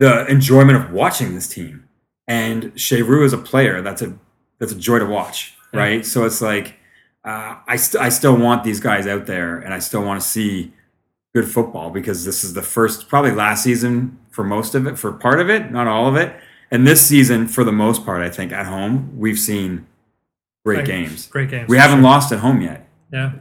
the 0.00 0.26
enjoyment 0.26 0.76
of 0.76 0.92
watching 0.92 1.34
this 1.34 1.48
team. 1.48 1.88
And 2.26 2.74
Cheyrou 2.74 3.24
is 3.24 3.32
a 3.32 3.38
player 3.38 3.80
that's 3.82 4.02
a 4.02 4.18
that's 4.58 4.72
a 4.72 4.76
joy 4.76 4.98
to 4.98 5.06
watch, 5.06 5.54
right? 5.72 6.04
So 6.04 6.24
it's 6.24 6.40
like 6.40 6.76
uh, 7.24 7.56
I 7.66 7.76
st- 7.76 8.02
I 8.02 8.08
still 8.08 8.36
want 8.36 8.64
these 8.64 8.80
guys 8.80 9.06
out 9.06 9.26
there, 9.26 9.58
and 9.58 9.72
I 9.72 9.78
still 9.78 10.02
want 10.02 10.20
to 10.20 10.26
see 10.26 10.72
good 11.34 11.48
football 11.48 11.90
because 11.90 12.24
this 12.24 12.44
is 12.44 12.52
the 12.54 12.62
first, 12.62 13.08
probably 13.08 13.30
last 13.30 13.62
season 13.62 14.18
for 14.30 14.44
most 14.44 14.74
of 14.74 14.86
it, 14.86 14.98
for 14.98 15.12
part 15.12 15.40
of 15.40 15.48
it, 15.48 15.70
not 15.70 15.86
all 15.86 16.08
of 16.08 16.16
it. 16.16 16.34
And 16.70 16.86
this 16.86 17.06
season, 17.06 17.48
for 17.48 17.64
the 17.64 17.72
most 17.72 18.04
part, 18.04 18.22
I 18.22 18.30
think 18.30 18.52
at 18.52 18.66
home 18.66 19.18
we've 19.18 19.38
seen 19.38 19.86
great 20.64 20.84
games. 20.84 21.26
Great 21.26 21.50
games. 21.50 21.68
We 21.68 21.76
haven't 21.76 21.98
sure. 21.98 22.04
lost 22.04 22.32
at 22.32 22.40
home 22.40 22.60
yet 22.60 22.88
Yeah. 23.12 23.32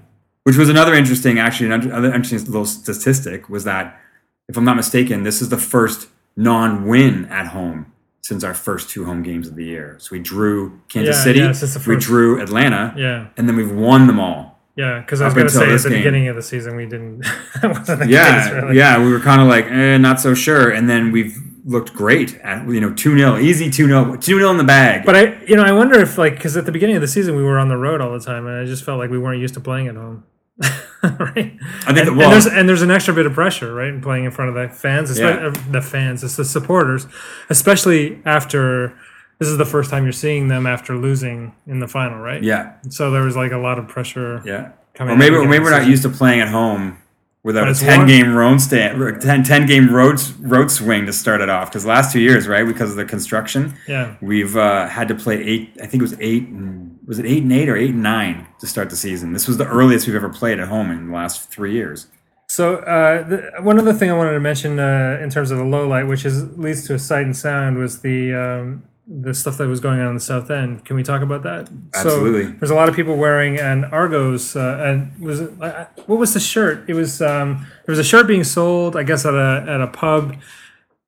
Which 0.43 0.57
was 0.57 0.69
another 0.69 0.93
interesting, 0.93 1.39
actually, 1.39 1.67
another 1.71 2.13
interesting 2.13 2.43
little 2.51 2.65
statistic 2.65 3.49
was 3.49 3.63
that, 3.65 3.99
if 4.47 4.57
I'm 4.57 4.65
not 4.65 4.75
mistaken, 4.75 5.23
this 5.23 5.41
is 5.41 5.49
the 5.49 5.57
first 5.57 6.07
non-win 6.35 7.25
at 7.25 7.47
home 7.47 7.85
since 8.21 8.43
our 8.43 8.53
first 8.53 8.89
two 8.89 9.05
home 9.05 9.23
games 9.23 9.47
of 9.47 9.55
the 9.55 9.65
year. 9.65 9.97
So 9.99 10.09
we 10.11 10.19
drew 10.19 10.79
Kansas 10.89 11.17
Yeah, 11.17 11.23
City, 11.23 11.39
yeah, 11.39 11.87
we 11.87 11.95
drew 11.97 12.41
Atlanta, 12.41 12.93
Yeah, 12.97 13.27
and 13.37 13.47
then 13.47 13.55
we've 13.55 13.71
won 13.71 14.07
them 14.07 14.19
all. 14.19 14.59
yeah. 14.75 14.99
Because 14.99 15.21
I 15.21 15.25
was 15.25 15.33
going 15.33 15.47
to 15.47 15.53
say 15.53 15.73
at 15.73 15.81
the 15.81 15.89
game. 15.89 15.99
beginning 15.99 16.27
of 16.27 16.35
the 16.35 16.41
season 16.41 16.75
we 16.75 16.85
didn't. 16.85 17.25
wasn't 17.63 18.01
case, 18.01 18.09
Yeah, 18.09 18.49
really. 18.51 18.77
yeah, 18.77 19.03
we 19.03 19.11
were 19.11 19.19
kind 19.19 19.41
of 19.41 19.47
like 19.47 19.65
eh, 19.65 19.97
not 19.97 20.19
so 20.19 20.33
sure, 20.33 20.69
and 20.69 20.89
then 20.89 21.11
we've 21.11 21.35
looked 21.63 21.93
great 21.93 22.35
at 22.39 22.67
you 22.67 22.81
know 22.81 22.91
two 22.93 23.15
0 23.17 23.37
easy 23.37 23.69
two 23.69 23.85
0 23.85 24.15
two 24.17 24.37
0 24.39 24.49
in 24.51 24.57
the 24.57 24.63
bag. 24.63 25.05
But 25.05 25.15
I, 25.15 25.43
you 25.45 25.55
know, 25.55 25.63
I 25.63 25.71
wonder 25.71 25.99
if 25.99 26.17
like 26.17 26.33
because 26.35 26.55
at 26.57 26.65
the 26.65 26.71
beginning 26.71 26.95
of 26.95 27.01
the 27.01 27.07
season 27.07 27.35
we 27.35 27.43
were 27.43 27.59
on 27.59 27.69
the 27.69 27.77
road 27.77 28.01
all 28.01 28.11
the 28.11 28.19
time, 28.23 28.45
and 28.47 28.55
I 28.59 28.65
just 28.65 28.83
felt 28.83 28.97
like 28.99 29.09
we 29.11 29.17
weren't 29.19 29.39
used 29.41 29.53
to 29.55 29.59
playing 29.59 29.87
at 29.87 29.95
home. 29.95 30.23
right. 31.03 31.57
I 31.87 31.93
think 31.93 32.07
and, 32.07 32.09
and 32.09 32.19
there's 32.19 32.45
and 32.45 32.69
there's 32.69 32.81
an 32.81 32.91
extra 32.91 33.13
bit 33.13 33.25
of 33.25 33.33
pressure, 33.33 33.73
right, 33.73 33.89
in 33.89 34.01
playing 34.01 34.25
in 34.25 34.31
front 34.31 34.49
of 34.49 34.55
the 34.55 34.73
fans, 34.75 35.17
Yeah. 35.17 35.47
uh, 35.47 35.53
the 35.71 35.81
fans, 35.81 36.23
it's 36.23 36.35
the 36.35 36.45
supporters, 36.45 37.07
especially 37.49 38.21
after 38.25 38.97
this 39.39 39.47
is 39.47 39.57
the 39.57 39.65
first 39.65 39.89
time 39.89 40.03
you're 40.03 40.11
seeing 40.11 40.47
them 40.49 40.67
after 40.67 40.95
losing 40.95 41.53
in 41.65 41.79
the 41.79 41.87
final, 41.87 42.19
right? 42.19 42.43
yeah, 42.43 42.73
So 42.89 43.09
there 43.09 43.23
was 43.23 43.35
like 43.35 43.51
a 43.51 43.57
lot 43.57 43.79
of 43.79 43.87
pressure. 43.87 44.41
yeah. 44.45 44.71
Coming 44.93 45.15
Or 45.15 45.17
maybe 45.17 45.35
or 45.35 45.47
maybe 45.47 45.63
we're 45.63 45.71
not 45.71 45.87
used 45.87 46.03
to 46.03 46.09
playing 46.09 46.41
at 46.41 46.49
home 46.49 46.97
without 47.43 47.67
a 47.67 47.71
it's 47.71 47.79
ten 47.79 47.99
one- 47.99 48.07
game 48.07 48.35
road 48.35 48.61
stand, 48.61 49.21
10, 49.21 49.43
10 49.43 49.65
game 49.65 49.91
road 49.91 50.21
road 50.41 50.69
swing 50.69 51.05
to 51.07 51.13
start 51.13 51.41
it 51.41 51.49
off. 51.49 51.71
Because 51.71 51.85
last 51.87 52.11
two 52.11 52.19
years, 52.19 52.47
right, 52.47 52.67
because 52.67 52.91
of 52.91 52.97
the 52.97 53.05
construction, 53.05 53.73
Yeah. 53.87 54.15
we've 54.21 54.55
uh, 54.55 54.87
had 54.87 55.07
to 55.07 55.15
play 55.15 55.41
eight. 55.41 55.71
I 55.81 55.87
think 55.87 56.01
it 56.01 56.03
was 56.03 56.15
eight. 56.19 56.47
And, 56.49 56.90
was 57.05 57.19
it 57.19 57.25
eight 57.25 57.43
and 57.43 57.51
eight 57.51 57.69
or 57.69 57.75
eight 57.75 57.91
and 57.91 58.03
nine 58.03 58.47
to 58.59 58.67
start 58.67 58.89
the 58.89 58.95
season? 58.95 59.33
This 59.33 59.47
was 59.47 59.57
the 59.57 59.67
earliest 59.67 60.07
we've 60.07 60.15
ever 60.15 60.29
played 60.29 60.59
at 60.59 60.67
home 60.67 60.91
in 60.91 61.07
the 61.07 61.13
last 61.13 61.49
three 61.49 61.73
years. 61.73 62.07
So 62.47 62.77
uh, 62.77 63.27
the, 63.27 63.51
one 63.61 63.79
other 63.79 63.93
thing 63.93 64.11
I 64.11 64.13
wanted 64.13 64.33
to 64.33 64.39
mention 64.39 64.77
uh, 64.77 65.19
in 65.21 65.29
terms 65.29 65.51
of 65.51 65.57
the 65.57 65.63
low 65.63 65.87
light, 65.87 66.03
which 66.03 66.25
is 66.25 66.57
leads 66.57 66.85
to 66.87 66.95
a 66.95 66.99
sight 66.99 67.23
and 67.23 67.35
sound, 67.35 67.77
was 67.77 68.01
the 68.01 68.33
um, 68.33 68.83
the 69.07 69.33
stuff 69.33 69.57
that 69.57 69.67
was 69.67 69.79
going 69.79 69.99
on 69.99 70.07
in 70.09 70.15
the 70.15 70.21
south 70.21 70.51
end. 70.51 70.85
Can 70.85 70.95
we 70.95 71.03
talk 71.03 71.21
about 71.21 71.43
that? 71.43 71.69
Absolutely. 71.93 72.45
So 72.45 72.51
there's 72.59 72.71
a 72.71 72.75
lot 72.75 72.87
of 72.87 72.95
people 72.95 73.15
wearing 73.17 73.59
an 73.59 73.85
Argos. 73.85 74.55
Uh, 74.55 74.77
and 74.83 75.19
was 75.19 75.41
it, 75.41 75.61
uh, 75.61 75.85
what 76.05 76.19
was 76.19 76.33
the 76.33 76.39
shirt? 76.39 76.89
It 76.89 76.93
was 76.93 77.21
um, 77.21 77.65
there 77.85 77.93
was 77.93 77.99
a 77.99 78.03
shirt 78.03 78.27
being 78.27 78.43
sold, 78.43 78.95
I 78.95 79.03
guess, 79.03 79.25
at 79.25 79.33
a 79.33 79.65
at 79.67 79.81
a 79.81 79.87
pub. 79.87 80.35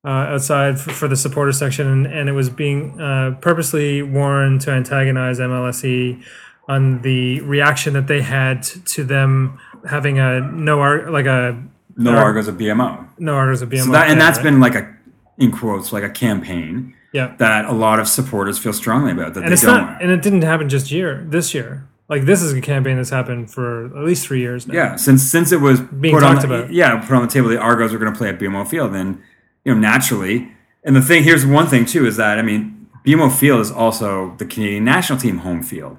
Uh, 0.05 0.09
outside 0.35 0.77
for, 0.81 0.91
for 0.91 1.07
the 1.07 1.15
supporter 1.15 1.53
section, 1.53 1.87
and, 1.87 2.05
and 2.07 2.27
it 2.27 2.33
was 2.33 2.49
being 2.49 2.99
uh, 2.99 3.37
purposely 3.39 4.01
worn 4.01 4.59
to 4.59 4.69
antagonize 4.69 5.39
MLSE 5.39 6.21
on 6.67 7.01
the 7.03 7.39
reaction 7.41 7.93
that 7.93 8.07
they 8.07 8.21
had 8.21 8.63
to 8.63 9.05
them 9.05 9.57
having 9.89 10.19
a 10.19 10.41
no 10.41 10.81
ar- 10.81 11.09
like 11.09 11.25
a 11.25 11.57
No 11.95 12.11
Ar- 12.11 12.17
Argos 12.17 12.49
of 12.49 12.55
BMO. 12.55 13.07
no 13.17 13.33
Argos 13.35 13.61
of 13.61 13.69
BMO. 13.69 13.85
So 13.85 13.91
that, 13.93 14.09
and 14.09 14.19
that's 14.19 14.39
right? 14.39 14.43
been 14.43 14.59
like 14.59 14.75
a 14.75 14.93
in 15.37 15.51
quotes 15.53 15.93
like 15.93 16.03
a 16.03 16.09
campaign 16.09 16.93
yeah, 17.13 17.35
that 17.37 17.63
a 17.63 17.71
lot 17.71 17.99
of 18.01 18.07
supporters 18.09 18.57
feel 18.59 18.73
strongly 18.73 19.11
about 19.13 19.35
that 19.35 19.43
and 19.43 19.49
they 19.49 19.53
it's 19.53 19.61
don't. 19.61 19.77
not, 19.85 20.01
and 20.01 20.11
it 20.11 20.21
didn't 20.21 20.41
happen 20.41 20.67
just 20.67 20.91
year 20.91 21.23
this 21.29 21.53
year. 21.53 21.87
Like 22.09 22.25
this 22.25 22.41
is 22.41 22.51
a 22.51 22.59
campaign 22.59 22.97
that's 22.97 23.09
happened 23.09 23.51
for 23.51 23.85
at 23.97 24.03
least 24.03 24.27
three 24.27 24.41
years 24.41 24.67
now. 24.67 24.73
yeah, 24.73 24.95
since 24.97 25.23
since 25.23 25.53
it 25.53 25.61
was 25.61 25.79
Being 25.79 26.13
put 26.13 26.23
on 26.23 26.35
talked 26.35 26.47
the, 26.49 26.53
about. 26.63 26.73
yeah 26.73 26.99
put 26.99 27.15
on 27.15 27.21
the 27.21 27.31
table, 27.31 27.47
the 27.47 27.57
Argos 27.57 27.93
were 27.93 27.99
going 27.99 28.11
to 28.11 28.17
play 28.17 28.27
at 28.27 28.37
BMO 28.37 28.67
Field, 28.67 28.93
then 28.93 29.23
you 29.65 29.73
know 29.73 29.79
naturally. 29.79 30.51
And 30.83 30.95
the 30.95 31.01
thing 31.01 31.23
here's 31.23 31.45
one 31.45 31.67
thing 31.67 31.85
too 31.85 32.05
is 32.05 32.17
that 32.17 32.37
I 32.39 32.41
mean 32.41 32.87
BMO 33.05 33.31
Field 33.31 33.61
is 33.61 33.71
also 33.71 34.35
the 34.37 34.45
Canadian 34.45 34.85
national 34.85 35.19
team 35.19 35.39
home 35.39 35.63
field, 35.63 35.97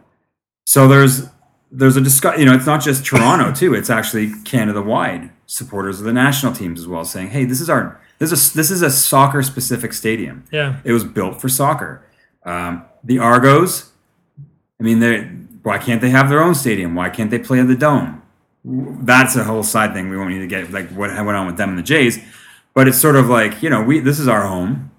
so 0.67 0.89
there's 0.89 1.29
there's 1.71 1.97
a 1.97 2.01
discuss. 2.01 2.39
You 2.39 2.45
know, 2.47 2.55
it's 2.55 2.67
not 2.67 2.83
just 2.83 3.05
Toronto 3.05 3.53
too; 3.53 3.75
it's 3.75 3.91
actually 3.91 4.33
Canada 4.45 4.81
wide 4.81 5.31
supporters 5.47 5.99
of 5.99 6.07
the 6.07 6.13
national 6.13 6.53
teams 6.53 6.81
as 6.81 6.87
well, 6.87 7.05
saying, 7.05 7.29
"Hey, 7.29 7.45
this 7.45 7.61
is 7.61 7.69
our 7.69 8.01
this 8.19 8.33
is 8.33 8.53
a, 8.53 8.57
this 8.57 8.71
is 8.71 8.83
a 8.83 8.91
soccer 8.91 9.43
specific 9.43 9.93
stadium." 9.93 10.45
yeah. 10.53 10.81
It 10.85 10.93
was 10.93 11.05
built 11.05 11.41
for 11.41 11.49
soccer. 11.49 12.07
Um, 12.45 12.85
the 13.03 13.19
Argos, 13.19 13.91
I 14.81 14.83
mean, 14.83 15.01
they 15.01 15.23
why 15.63 15.79
can't 15.79 16.01
they 16.01 16.11
have 16.11 16.29
their 16.29 16.43
own 16.43 16.55
stadium? 16.55 16.95
Why 16.95 17.11
can't 17.11 17.31
they 17.31 17.39
play 17.39 17.59
at 17.59 17.69
the 17.69 17.75
Dome? 17.75 18.23
That's 18.65 19.35
a 19.35 19.45
whole 19.45 19.63
side 19.63 19.93
thing. 19.95 20.11
We 20.11 20.17
won't 20.17 20.31
need 20.31 20.39
to 20.39 20.47
get 20.47 20.71
like 20.71 20.89
what 20.91 21.11
went 21.11 21.37
on 21.37 21.47
with 21.47 21.57
them 21.57 21.71
and 21.71 21.79
the 21.79 21.83
Jays, 21.83 22.19
but 22.75 22.89
it's 22.89 22.99
sort 22.99 23.17
of 23.17 23.29
like 23.29 23.63
you 23.63 23.71
know 23.71 23.83
we 23.83 24.01
this 24.01 24.19
is 24.19 24.29
our 24.29 24.47
home, 24.47 24.91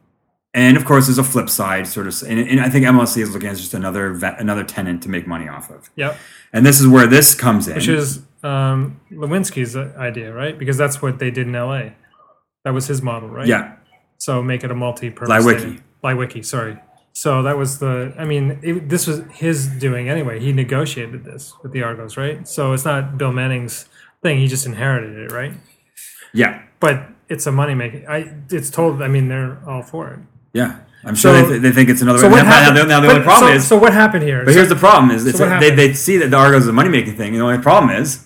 and 0.53 0.77
of 0.77 0.85
course 0.85 1.07
there's 1.07 1.17
a 1.17 1.23
flip 1.23 1.49
side 1.49 1.87
sort 1.87 2.07
of, 2.07 2.21
and, 2.23 2.39
and 2.39 2.59
I 2.61 2.69
think 2.69 2.85
MLSE 2.85 3.21
is 3.21 3.31
looking 3.33 3.49
at 3.49 3.57
just 3.57 3.73
another 3.73 4.13
ve- 4.13 4.35
another 4.39 4.63
tenant 4.63 5.03
to 5.03 5.09
make 5.09 5.27
money 5.27 5.47
off 5.47 5.69
of, 5.69 5.89
Yep. 5.95 6.17
and 6.53 6.65
this 6.65 6.79
is 6.79 6.87
where 6.87 7.07
this 7.07 7.35
comes 7.35 7.67
in. 7.67 7.75
Which 7.75 7.87
is 7.87 8.21
um, 8.43 8.99
Lewinsky's 9.11 9.75
uh, 9.75 9.93
idea, 9.97 10.33
right? 10.33 10.57
Because 10.57 10.77
that's 10.77 11.01
what 11.01 11.19
they 11.19 11.31
did 11.31 11.47
in 11.47 11.53
LA. 11.53 11.89
That 12.63 12.73
was 12.73 12.87
his 12.87 13.01
model, 13.01 13.29
right? 13.29 13.47
yeah, 13.47 13.75
So 14.17 14.41
make 14.41 14.63
it 14.63 14.71
a 14.71 14.75
multi-purpose. 14.75 15.43
Stadium. 15.43 15.83
Leiweke, 16.03 16.43
sorry. 16.45 16.77
So 17.13 17.43
that 17.43 17.57
was 17.57 17.79
the. 17.79 18.13
I 18.17 18.25
mean, 18.25 18.59
it, 18.61 18.89
this 18.89 19.07
was 19.07 19.21
his 19.33 19.67
doing 19.67 20.09
anyway. 20.09 20.39
He 20.39 20.51
negotiated 20.51 21.23
this 21.23 21.53
with 21.63 21.71
the 21.71 21.81
Argos, 21.83 22.17
right? 22.17 22.47
So 22.47 22.73
it's 22.73 22.83
not 22.85 23.17
Bill 23.17 23.31
Manning's 23.31 23.87
thing. 24.21 24.37
He 24.39 24.47
just 24.47 24.65
inherited 24.65 25.15
it, 25.17 25.31
right? 25.31 25.53
yeah, 26.33 26.63
But 26.79 27.07
it's 27.29 27.45
a 27.47 27.51
money 27.51 27.73
making. 27.75 28.07
I. 28.07 28.33
It's 28.49 28.69
told. 28.69 29.01
I 29.01 29.07
mean, 29.07 29.27
they're 29.27 29.57
all 29.67 29.81
for 29.83 30.09
it. 30.11 30.19
yeah. 30.53 30.79
I'm 31.07 31.13
sure 31.13 31.35
So- 31.35 31.41
they, 31.45 31.49
th- 31.49 31.61
they 31.61 31.71
think 31.71 31.89
it's 31.89 32.01
another. 32.01 32.17
So 32.17 32.25
way. 32.27 32.31
what 32.33 32.45
happened? 32.47 32.75
now, 32.77 32.81
the- 32.83 32.87
now 32.89 32.99
the 32.99 33.07
but- 33.07 33.13
only 33.17 33.23
problem 33.25 33.49
so, 33.51 33.55
is 33.55 33.67
so 33.67 33.77
what 33.77 33.93
happened 33.93 34.23
here? 34.23 34.43
But 34.43 34.55
here's 34.55 34.69
the 34.69 34.75
problem: 34.75 35.11
is 35.11 35.25
it's 35.27 35.37
they, 35.37 35.69
they 35.69 35.93
see 35.93 36.17
that 36.17 36.31
the 36.31 36.37
Argos 36.37 36.63
is 36.63 36.67
a 36.67 36.73
money 36.73 36.89
making 36.89 37.15
thing. 37.15 37.27
And 37.33 37.35
the 37.41 37.45
only 37.45 37.59
problem 37.61 37.95
is, 37.95 38.25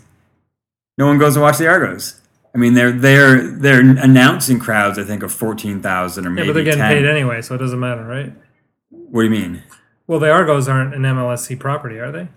no 0.97 1.05
one 1.07 1.17
goes 1.17 1.33
to 1.33 1.41
watch 1.41 1.57
the 1.57 1.67
Argos. 1.67 2.21
I 2.55 2.57
mean, 2.57 2.73
they're 2.75 2.91
they're 2.93 3.41
they're 3.47 3.81
announcing 3.81 4.59
crowds. 4.59 4.97
I 4.97 5.03
think 5.03 5.23
of 5.23 5.31
fourteen 5.33 5.81
thousand 5.81 6.25
or 6.25 6.29
maybe 6.29 6.47
yeah, 6.47 6.49
but 6.49 6.53
they're 6.55 6.63
getting 6.63 6.79
10. 6.79 6.89
paid 6.89 7.05
anyway, 7.05 7.41
so 7.41 7.53
it 7.55 7.57
doesn't 7.57 7.79
matter, 7.79 8.05
right? 8.05 8.33
What 8.91 9.21
do 9.21 9.25
you 9.25 9.31
mean? 9.31 9.63
Well, 10.07 10.19
the 10.19 10.31
Argos 10.31 10.67
aren't 10.69 10.95
an 10.95 11.01
MLSE 11.03 11.59
property, 11.59 11.99
are 11.99 12.11
they? 12.11 12.29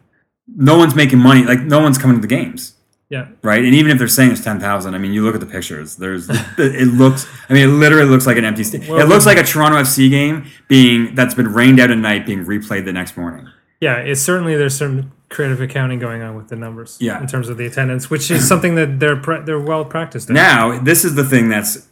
No 0.48 0.76
one's 0.76 0.94
making 0.96 1.20
money. 1.20 1.44
Like 1.44 1.60
no 1.60 1.78
one's 1.80 1.98
coming 1.98 2.16
to 2.16 2.20
the 2.20 2.26
games, 2.26 2.74
Yeah. 3.12 3.28
right? 3.42 3.62
And 3.62 3.74
even 3.74 3.90
if 3.90 3.98
they're 3.98 4.08
saying 4.08 4.30
it's 4.32 4.42
ten 4.42 4.58
thousand, 4.58 4.94
I 4.94 4.98
mean, 4.98 5.12
you 5.12 5.22
look 5.22 5.34
at 5.34 5.40
the 5.40 5.46
pictures. 5.46 5.96
There's 5.96 6.30
it 6.58 6.88
looks. 6.94 7.26
I 7.50 7.52
mean, 7.52 7.68
it 7.68 7.72
literally 7.72 8.08
looks 8.08 8.26
like 8.26 8.38
an 8.38 8.46
empty 8.46 8.64
stadium. 8.64 8.90
Well, 8.90 9.04
it 9.04 9.08
looks 9.08 9.26
like 9.26 9.36
a 9.36 9.42
Toronto 9.42 9.76
FC 9.76 10.08
game 10.08 10.46
being 10.66 11.14
that's 11.14 11.34
been 11.34 11.52
rained 11.52 11.78
out 11.78 11.90
at 11.90 11.98
night 11.98 12.24
being 12.24 12.46
replayed 12.46 12.86
the 12.86 12.92
next 12.92 13.18
morning. 13.18 13.46
Yeah, 13.82 13.96
it's 13.96 14.22
certainly 14.22 14.56
there's 14.56 14.78
some 14.78 15.12
creative 15.28 15.60
accounting 15.60 15.98
going 15.98 16.22
on 16.22 16.36
with 16.36 16.48
the 16.48 16.56
numbers. 16.56 16.96
Yeah. 17.00 17.20
In 17.20 17.26
terms 17.26 17.50
of 17.50 17.58
the 17.58 17.66
attendance, 17.66 18.08
which 18.08 18.30
is 18.30 18.48
something 18.48 18.76
that 18.76 18.98
they're 18.98 19.16
pre- 19.16 19.42
they're 19.42 19.60
well 19.60 19.84
practiced 19.84 20.30
in. 20.30 20.34
Now, 20.34 20.80
this 20.80 21.04
is 21.04 21.14
the 21.14 21.24
thing 21.24 21.50
that's 21.50 21.88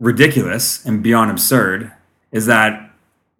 ridiculous 0.00 0.82
and 0.86 1.02
beyond 1.02 1.30
absurd 1.30 1.92
is 2.30 2.46
that, 2.46 2.90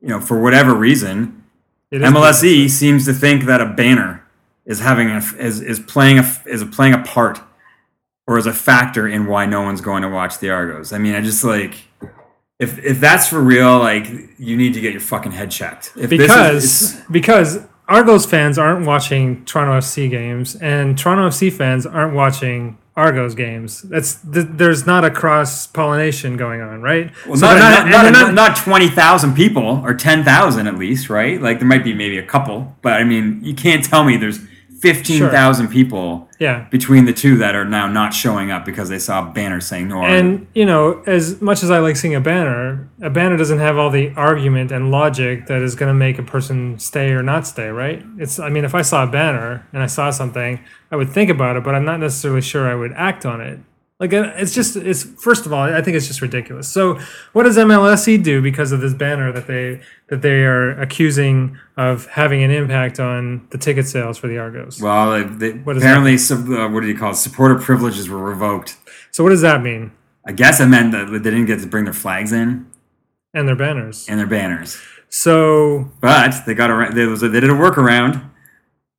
you 0.02 0.08
know, 0.08 0.20
for 0.20 0.38
whatever 0.38 0.74
reason, 0.74 1.44
MLSE 1.90 2.68
seems 2.68 3.06
to 3.06 3.14
think 3.14 3.44
that 3.44 3.62
a 3.62 3.66
banner 3.66 4.21
is 4.66 4.80
having 4.80 5.08
a, 5.10 5.18
is, 5.38 5.60
is 5.60 5.80
playing 5.80 6.18
a 6.18 6.32
is 6.46 6.62
playing 6.64 6.94
a 6.94 7.02
part 7.02 7.40
or 8.26 8.38
is 8.38 8.46
a 8.46 8.52
factor 8.52 9.06
in 9.08 9.26
why 9.26 9.46
no 9.46 9.62
one's 9.62 9.80
going 9.80 10.02
to 10.02 10.08
watch 10.08 10.38
the 10.38 10.50
Argos. 10.50 10.92
I 10.92 10.98
mean, 10.98 11.14
I 11.14 11.20
just 11.20 11.42
like 11.44 11.74
if 12.58 12.78
if 12.78 13.00
that's 13.00 13.28
for 13.28 13.40
real, 13.40 13.78
like 13.78 14.06
you 14.38 14.56
need 14.56 14.74
to 14.74 14.80
get 14.80 14.92
your 14.92 15.00
fucking 15.00 15.32
head 15.32 15.50
checked. 15.50 15.92
If 15.96 16.10
this 16.10 16.30
is- 16.30 16.92
because 17.00 17.00
because 17.10 17.66
Argos 17.88 18.24
fans 18.24 18.58
aren't 18.58 18.86
watching 18.86 19.44
Toronto 19.44 19.72
FC 19.78 20.08
games, 20.08 20.54
and 20.56 20.96
Toronto 20.96 21.28
FC 21.28 21.52
fans 21.52 21.84
aren't 21.84 22.14
watching 22.14 22.78
Argos 22.94 23.34
games. 23.34 23.82
That's 23.82 24.14
th- 24.22 24.46
there's 24.50 24.86
not 24.86 25.04
a 25.04 25.10
cross 25.10 25.66
pollination 25.66 26.36
going 26.36 26.60
on, 26.60 26.80
right? 26.80 27.10
Well, 27.26 27.36
So 27.36 27.46
not, 27.46 27.58
not, 27.58 27.88
not, 27.88 28.12
not, 28.12 28.34
not 28.34 28.56
20,000 28.56 29.34
people 29.34 29.80
or 29.84 29.94
10,000 29.94 30.66
at 30.68 30.78
least, 30.78 31.10
right? 31.10 31.40
Like 31.42 31.58
there 31.58 31.66
might 31.66 31.82
be 31.84 31.92
maybe 31.94 32.18
a 32.18 32.24
couple, 32.26 32.76
but 32.82 32.92
I 32.94 33.04
mean, 33.04 33.40
you 33.42 33.54
can't 33.54 33.84
tell 33.84 34.04
me 34.04 34.16
there's 34.16 34.38
15,000 34.82 35.68
people 35.68 36.28
yeah. 36.40 36.66
between 36.70 37.04
the 37.04 37.12
two 37.12 37.36
that 37.36 37.54
are 37.54 37.64
now 37.64 37.86
not 37.86 38.12
showing 38.12 38.50
up 38.50 38.64
because 38.64 38.88
they 38.88 38.98
saw 38.98 39.28
a 39.28 39.32
banner 39.32 39.60
saying 39.60 39.86
no. 39.86 40.02
And 40.02 40.48
you 40.54 40.66
know, 40.66 41.00
as 41.06 41.40
much 41.40 41.62
as 41.62 41.70
I 41.70 41.78
like 41.78 41.94
seeing 41.94 42.16
a 42.16 42.20
banner, 42.20 42.90
a 43.00 43.08
banner 43.08 43.36
doesn't 43.36 43.60
have 43.60 43.78
all 43.78 43.90
the 43.90 44.12
argument 44.16 44.72
and 44.72 44.90
logic 44.90 45.46
that 45.46 45.62
is 45.62 45.76
going 45.76 45.88
to 45.88 45.94
make 45.94 46.18
a 46.18 46.22
person 46.24 46.80
stay 46.80 47.12
or 47.12 47.22
not 47.22 47.46
stay, 47.46 47.68
right? 47.68 48.04
It's 48.18 48.40
I 48.40 48.48
mean, 48.48 48.64
if 48.64 48.74
I 48.74 48.82
saw 48.82 49.04
a 49.04 49.06
banner 49.06 49.64
and 49.72 49.84
I 49.84 49.86
saw 49.86 50.10
something, 50.10 50.58
I 50.90 50.96
would 50.96 51.10
think 51.10 51.30
about 51.30 51.56
it, 51.56 51.62
but 51.62 51.76
I'm 51.76 51.84
not 51.84 52.00
necessarily 52.00 52.42
sure 52.42 52.68
I 52.68 52.74
would 52.74 52.92
act 52.94 53.24
on 53.24 53.40
it. 53.40 53.60
Like 54.02 54.12
it's 54.12 54.52
just 54.52 54.74
it's 54.74 55.04
first 55.04 55.46
of 55.46 55.52
all, 55.52 55.62
I 55.62 55.80
think 55.80 55.96
it's 55.96 56.08
just 56.08 56.20
ridiculous. 56.22 56.68
So, 56.68 56.98
what 57.34 57.44
does 57.44 57.56
MLSE 57.56 58.20
do 58.24 58.42
because 58.42 58.72
of 58.72 58.80
this 58.80 58.92
banner 58.94 59.30
that 59.30 59.46
they 59.46 59.80
that 60.08 60.22
they 60.22 60.42
are 60.42 60.72
accusing 60.80 61.56
of 61.76 62.06
having 62.06 62.42
an 62.42 62.50
impact 62.50 62.98
on 62.98 63.46
the 63.50 63.58
ticket 63.58 63.86
sales 63.86 64.18
for 64.18 64.26
the 64.26 64.38
Argos? 64.38 64.80
well, 64.82 65.12
they, 65.12 65.22
they, 65.22 65.58
that 65.58 65.76
apparently, 65.76 66.18
sub, 66.18 66.50
uh, 66.50 66.68
what 66.68 66.80
do 66.80 66.88
you 66.88 66.98
call 66.98 67.12
it? 67.12 67.14
Supporter 67.14 67.54
privileges 67.60 68.08
were 68.08 68.18
revoked. 68.18 68.76
so, 69.12 69.22
what 69.22 69.30
does 69.30 69.42
that 69.42 69.62
mean? 69.62 69.92
I 70.26 70.32
guess 70.32 70.60
I 70.60 70.66
meant 70.66 70.90
that 70.90 71.04
they 71.12 71.20
didn't 71.20 71.46
get 71.46 71.60
to 71.60 71.68
bring 71.68 71.84
their 71.84 71.94
flags 71.94 72.32
in 72.32 72.66
And 73.32 73.46
their 73.46 73.54
banners. 73.54 74.06
and 74.08 74.18
their 74.18 74.26
banners, 74.26 74.82
So, 75.10 75.92
but 76.00 76.44
they 76.44 76.54
got 76.54 76.70
around. 76.70 76.98
A, 76.98 77.16
they 77.16 77.38
did 77.38 77.50
a 77.50 77.54
workaround. 77.54 78.20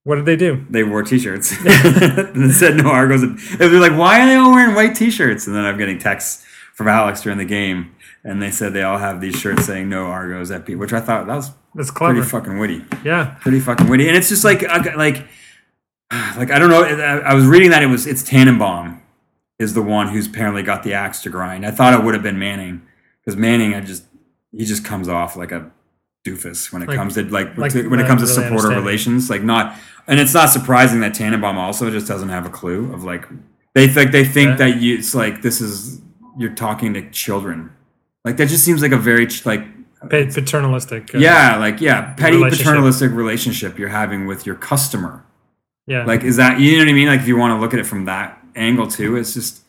What 0.04 0.16
did 0.16 0.26
they 0.26 0.36
do? 0.36 0.66
They 0.70 0.84
wore 0.84 1.04
T-shirts 1.04 1.54
and 1.66 2.52
said 2.52 2.76
no 2.76 2.90
Argos. 2.90 3.24
It 3.24 3.60
was 3.60 3.80
like, 3.82 3.98
why 3.98 4.22
are 4.22 4.26
they 4.26 4.36
all 4.36 4.52
wearing 4.52 4.76
white 4.76 4.96
T-shirts? 4.96 5.48
And 5.48 5.56
then 5.56 5.64
I'm 5.64 5.78
getting 5.78 5.98
texts 5.98 6.46
from 6.74 6.88
Alex 6.88 7.22
during 7.22 7.38
the 7.38 7.46
game 7.46 7.96
and 8.24 8.42
they 8.42 8.52
said 8.52 8.74
they 8.74 8.84
all 8.84 8.98
have 8.98 9.20
these 9.22 9.36
shirts 9.36 9.66
saying 9.66 9.90
"No 9.90 10.06
Argos 10.06 10.52
at 10.52 10.66
P," 10.66 10.76
which 10.76 10.94
I 10.94 11.02
thought 11.02 11.28
that 11.28 11.36
was 11.36 11.52
That's 11.76 11.92
clever. 11.92 12.14
pretty 12.16 12.30
fucking 12.30 12.58
witty, 12.58 12.86
yeah. 13.04 13.38
pretty 13.42 13.60
fucking 13.60 13.88
witty. 13.88 14.08
And 14.08 14.16
it's 14.16 14.30
just 14.30 14.44
like 14.44 14.62
like 14.96 15.28
like 16.12 16.52
I 16.52 16.60
don't 16.60 16.70
know. 16.70 16.84
I, 16.84 17.18
I 17.20 17.34
was 17.34 17.46
reading 17.46 17.72
that 17.72 17.84
it 17.84 17.88
was 17.88 18.08
it's 18.08 18.24
Tanenbaum 18.24 19.02
is 19.60 19.74
the 19.74 19.82
one 19.82 20.08
who's 20.10 20.28
apparently 20.28 20.64
got 20.64 20.84
the 20.84 20.94
axe 20.94 21.22
to 21.24 21.30
grind. 21.30 21.66
I 21.66 21.72
thought 21.72 21.94
it 21.94 22.04
would 22.04 22.14
have 22.14 22.24
been 22.24 22.40
Manning 22.40 22.82
because 23.20 23.38
Manning, 23.38 23.74
I 23.74 23.82
just 23.82 24.06
he 24.52 24.66
just 24.66 24.86
comes 24.86 25.08
off 25.10 25.36
like 25.36 25.52
a 25.52 25.72
doofus 26.24 26.72
when 26.72 26.82
it 26.82 26.88
Like- 26.88 26.98
comes 26.98 27.16
to 27.16 27.24
like, 27.24 27.58
like, 27.58 27.72
to- 27.74 27.88
when 27.90 28.00
it 28.00 28.08
comes 28.08 28.22
to 28.22 28.28
supporter 28.28 28.70
relations. 28.70 29.30
Like 29.30 29.44
not, 29.44 29.76
and 30.08 30.20
it's 30.20 30.34
not 30.34 30.50
surprising 30.50 31.02
that 31.02 31.14
Tanenbaum 31.14 31.56
also 31.56 31.90
just 31.92 32.08
doesn't 32.08 32.30
have 32.30 32.46
a 32.46 32.50
clue 32.50 32.94
of 32.94 33.04
like 33.04 33.28
they 33.74 33.88
think 33.88 34.12
they 34.12 34.24
think 34.24 34.52
Yeah. 34.52 34.56
that 34.68 34.82
you 34.82 34.98
it's 34.98 35.14
like 35.14 35.42
this 35.42 35.62
is 35.62 36.02
you're 36.38 36.52
talking 36.54 36.94
to 36.94 37.10
children. 37.12 37.70
Like 38.26 38.38
that 38.38 38.48
just 38.48 38.64
seems 38.64 38.82
like 38.82 38.92
a 38.94 38.98
very 38.98 39.28
like 39.46 39.66
Pa- 40.02 40.08
paternalistic. 40.34 41.14
uh, 41.14 41.18
yeah 41.18 41.58
like 41.58 41.80
yeah 41.82 42.14
petty 42.14 42.38
Relationship. 42.38 42.66
paternalistic 42.66 43.12
relationship 43.12 43.78
you're 43.80 43.90
having 43.90 44.26
with 44.28 44.46
your 44.46 44.56
customer. 44.56 45.24
Yeah. 45.88 46.06
Like 46.06 46.24
is 46.24 46.38
that 46.38 46.60
you 46.60 46.74
know 46.74 46.80
what 46.86 46.90
I 46.90 46.94
mean? 46.94 47.08
Like 47.08 47.20
if 47.22 47.28
you 47.28 47.36
want 47.38 47.52
to 47.58 47.60
look 47.62 47.74
at 47.74 47.80
it 47.80 47.86
from 47.86 48.06
that 48.06 48.40
angle 48.56 48.88
too, 48.88 49.18
it's 49.18 49.34
just. 49.34 49.60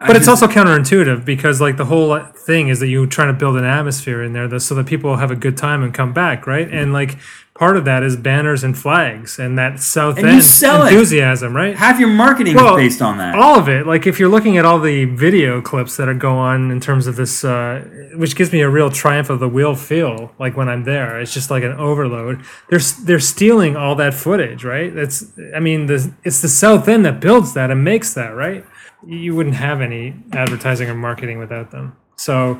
I 0.00 0.08
but 0.08 0.16
it's 0.16 0.26
just- 0.26 0.42
also 0.42 0.52
counterintuitive 0.52 1.24
because 1.24 1.60
like 1.60 1.76
the 1.76 1.84
whole 1.86 2.18
thing 2.18 2.68
is 2.68 2.80
that 2.80 2.88
you're 2.88 3.06
trying 3.06 3.28
to 3.28 3.38
build 3.38 3.56
an 3.56 3.64
atmosphere 3.64 4.22
in 4.22 4.32
there 4.32 4.58
so 4.58 4.74
that 4.74 4.86
people 4.86 5.16
have 5.16 5.30
a 5.30 5.36
good 5.36 5.56
time 5.56 5.82
and 5.82 5.94
come 5.94 6.12
back 6.12 6.46
right? 6.46 6.68
And 6.70 6.92
like 6.92 7.16
part 7.54 7.76
of 7.76 7.84
that 7.84 8.02
is 8.02 8.16
banners 8.16 8.64
and 8.64 8.76
flags 8.76 9.38
and 9.38 9.56
that 9.56 9.78
south 9.78 10.16
And 10.18 10.26
you 10.26 10.32
end 10.34 10.42
sell 10.42 10.82
it. 10.82 10.92
enthusiasm 10.92 11.54
right? 11.54 11.76
Half 11.76 12.00
your 12.00 12.08
marketing 12.08 12.56
Well, 12.56 12.76
is 12.76 12.82
based 12.88 13.02
on 13.02 13.18
that. 13.18 13.36
all 13.36 13.56
of 13.56 13.68
it. 13.68 13.86
Like 13.86 14.04
if 14.08 14.18
you're 14.18 14.28
looking 14.28 14.58
at 14.58 14.64
all 14.64 14.80
the 14.80 15.04
video 15.04 15.62
clips 15.62 15.96
that 15.96 16.08
are 16.08 16.14
go 16.14 16.32
on 16.36 16.72
in 16.72 16.80
terms 16.80 17.06
of 17.06 17.14
this 17.14 17.44
uh, 17.44 17.84
which 18.16 18.34
gives 18.34 18.52
me 18.52 18.62
a 18.62 18.68
real 18.68 18.90
triumph 18.90 19.30
of 19.30 19.38
the 19.38 19.48
will 19.48 19.76
feel 19.76 20.32
like 20.40 20.56
when 20.56 20.68
i'm 20.68 20.82
there. 20.82 21.20
It's 21.20 21.32
just 21.32 21.52
like 21.52 21.62
an 21.62 21.72
overload. 21.72 22.42
They're 22.68 22.80
they're 23.04 23.20
stealing 23.20 23.76
all 23.76 23.94
that 23.94 24.12
footage 24.12 24.64
right? 24.64 24.92
That's 24.92 25.24
i 25.54 25.60
mean 25.60 25.86
the 25.86 26.12
it's 26.24 26.42
the 26.42 26.48
south 26.48 26.88
end 26.88 27.04
that 27.04 27.20
builds 27.20 27.54
that 27.54 27.70
and 27.70 27.84
makes 27.84 28.12
that 28.14 28.34
right 28.34 28.64
you 29.08 29.34
wouldn't 29.34 29.56
have 29.56 29.80
any 29.80 30.14
advertising 30.32 30.88
or 30.88 30.94
marketing 30.94 31.38
without 31.38 31.70
them 31.70 31.94
so 32.16 32.58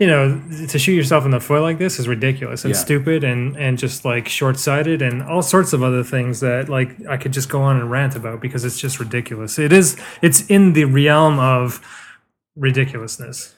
you 0.00 0.06
know 0.06 0.40
to 0.68 0.78
shoot 0.78 0.92
yourself 0.92 1.24
in 1.24 1.30
the 1.30 1.40
foot 1.40 1.62
like 1.62 1.78
this 1.78 1.98
is 1.98 2.08
ridiculous 2.08 2.64
and 2.64 2.74
Yeah. 2.74 2.80
stupid 2.80 3.22
and 3.24 3.56
and 3.56 3.78
just 3.78 4.04
like 4.04 4.28
short-sighted 4.28 5.02
and 5.02 5.22
all 5.22 5.42
sorts 5.42 5.72
of 5.72 5.82
other 5.82 6.02
things 6.02 6.40
that 6.40 6.68
like 6.68 6.96
i 7.08 7.16
could 7.16 7.32
just 7.32 7.48
go 7.48 7.62
on 7.62 7.76
and 7.76 7.90
rant 7.90 8.16
about 8.16 8.40
because 8.40 8.64
it's 8.64 8.78
just 8.78 8.98
ridiculous 8.98 9.58
it 9.58 9.72
is 9.72 9.96
it's 10.22 10.46
in 10.48 10.72
the 10.72 10.84
realm 10.84 11.38
of 11.38 11.80
ridiculousness 12.56 13.54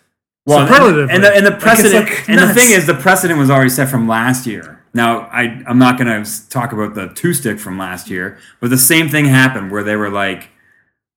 Well, 0.46 0.60
and- 0.66 1.10
and 1.10 1.24
the, 1.24 1.34
and 1.34 1.46
the 1.46 1.52
precedent, 1.52 2.08
like, 2.08 2.28
and 2.28 2.38
the 2.38 2.54
thing 2.54 2.70
is, 2.70 2.86
the 2.86 2.94
precedent 2.94 3.38
was 3.38 3.50
already 3.50 3.70
set 3.70 3.88
from 3.88 4.06
last 4.06 4.46
year. 4.46 4.80
Now, 4.94 5.28
I 5.32 5.60
I'm 5.66 5.78
not 5.78 5.98
going 5.98 6.24
to 6.24 6.48
talk 6.48 6.72
about 6.72 6.94
the 6.94 7.08
two 7.08 7.34
stick 7.34 7.58
from 7.58 7.76
last 7.78 8.08
year, 8.08 8.38
but 8.60 8.70
the 8.70 8.78
same 8.78 9.08
thing 9.08 9.24
happened 9.26 9.70
where 9.72 9.82
they 9.82 9.96
were 9.96 10.08
like, 10.08 10.48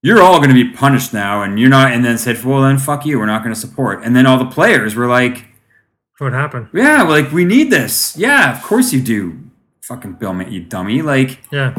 "You're 0.01 0.21
all 0.21 0.37
going 0.37 0.49
to 0.49 0.55
be 0.55 0.69
punished 0.71 1.13
now," 1.13 1.41
and 1.43 1.59
you're 1.59 1.69
not, 1.69 1.91
and 1.91 2.03
then 2.05 2.17
said, 2.17 2.43
"Well, 2.43 2.61
then 2.61 2.77
fuck 2.77 3.05
you, 3.05 3.19
we're 3.19 3.25
not 3.25 3.43
going 3.43 3.53
to 3.53 3.59
support." 3.59 4.03
And 4.03 4.15
then 4.15 4.25
all 4.25 4.37
the 4.37 4.45
players 4.45 4.95
were 4.95 5.07
like, 5.07 5.45
what 6.19 6.33
happened 6.33 6.67
"Yeah, 6.73 7.03
like 7.03 7.31
we 7.31 7.45
need 7.45 7.71
this. 7.71 8.15
Yeah, 8.17 8.55
of 8.55 8.63
course 8.63 8.91
you 8.93 9.01
do." 9.01 9.39
Fucking 9.81 10.13
Bill, 10.13 10.39
you 10.43 10.61
dummy! 10.61 11.01
Like, 11.01 11.39
yeah 11.51 11.73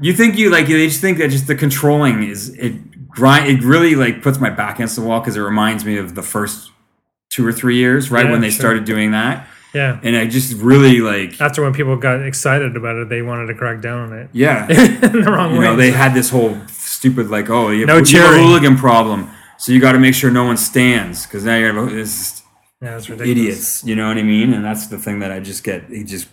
you 0.00 0.12
think 0.12 0.38
you 0.38 0.50
like 0.50 0.68
they 0.68 0.86
just 0.86 1.00
think 1.00 1.18
that 1.18 1.30
just 1.30 1.48
the 1.48 1.54
controlling 1.56 2.22
is 2.22 2.50
it 2.50 3.08
grind 3.08 3.48
it 3.48 3.60
really 3.64 3.96
like 3.96 4.22
puts 4.22 4.38
my 4.38 4.48
back 4.48 4.76
against 4.76 4.94
the 4.94 5.02
wall 5.02 5.18
because 5.18 5.36
it 5.36 5.40
reminds 5.40 5.84
me 5.84 5.96
of 5.96 6.14
the 6.14 6.22
first 6.22 6.70
two 7.28 7.44
or 7.44 7.52
three 7.52 7.76
years 7.76 8.08
right 8.08 8.24
Yeah, 8.26 8.30
when 8.30 8.40
they 8.40 8.50
sure. 8.50 8.60
started 8.60 8.84
doing 8.84 9.10
that 9.10 9.48
yeah 9.74 9.98
and 10.04 10.16
I 10.16 10.26
just 10.28 10.56
really 10.62 11.00
like 11.00 11.40
after 11.40 11.60
when 11.60 11.72
people 11.72 11.96
got 11.96 12.22
excited 12.22 12.76
about 12.76 12.94
it 12.96 13.08
they 13.08 13.20
wanted 13.22 13.46
to 13.46 13.54
crack 13.54 13.80
down 13.80 14.12
on 14.12 14.16
it 14.16 14.30
yeah 14.32 14.68
in 14.70 15.00
the 15.22 15.32
wrong 15.32 15.54
you 15.54 15.58
way 15.58 15.64
know 15.64 15.74
they 15.74 15.90
had 15.90 16.14
this 16.14 16.30
whole 16.30 16.56
stupid 17.04 17.28
like 17.28 17.50
oh 17.50 17.68
you 17.70 17.80
have, 17.80 17.88
No 17.88 17.98
you 17.98 18.18
have 18.18 18.34
a 18.34 18.42
hooligan 18.42 18.76
problem 18.76 19.30
so 19.58 19.72
you 19.72 19.80
got 19.80 19.92
to 19.92 19.98
make 19.98 20.14
sure 20.14 20.30
no 20.30 20.44
one 20.44 20.56
stands 20.56 21.26
because 21.26 21.44
now 21.44 21.56
you're 21.56 21.74
this 21.90 22.42
yeah 22.80 22.98
idiots 23.20 23.84
you 23.84 23.94
know 23.94 24.08
what 24.08 24.16
I 24.16 24.22
mean 24.22 24.54
and 24.54 24.64
that's 24.64 24.86
the 24.86 24.98
thing 24.98 25.18
that 25.20 25.30
I 25.30 25.40
just 25.40 25.62
get 25.64 25.84
it 25.90 26.04
just 26.04 26.28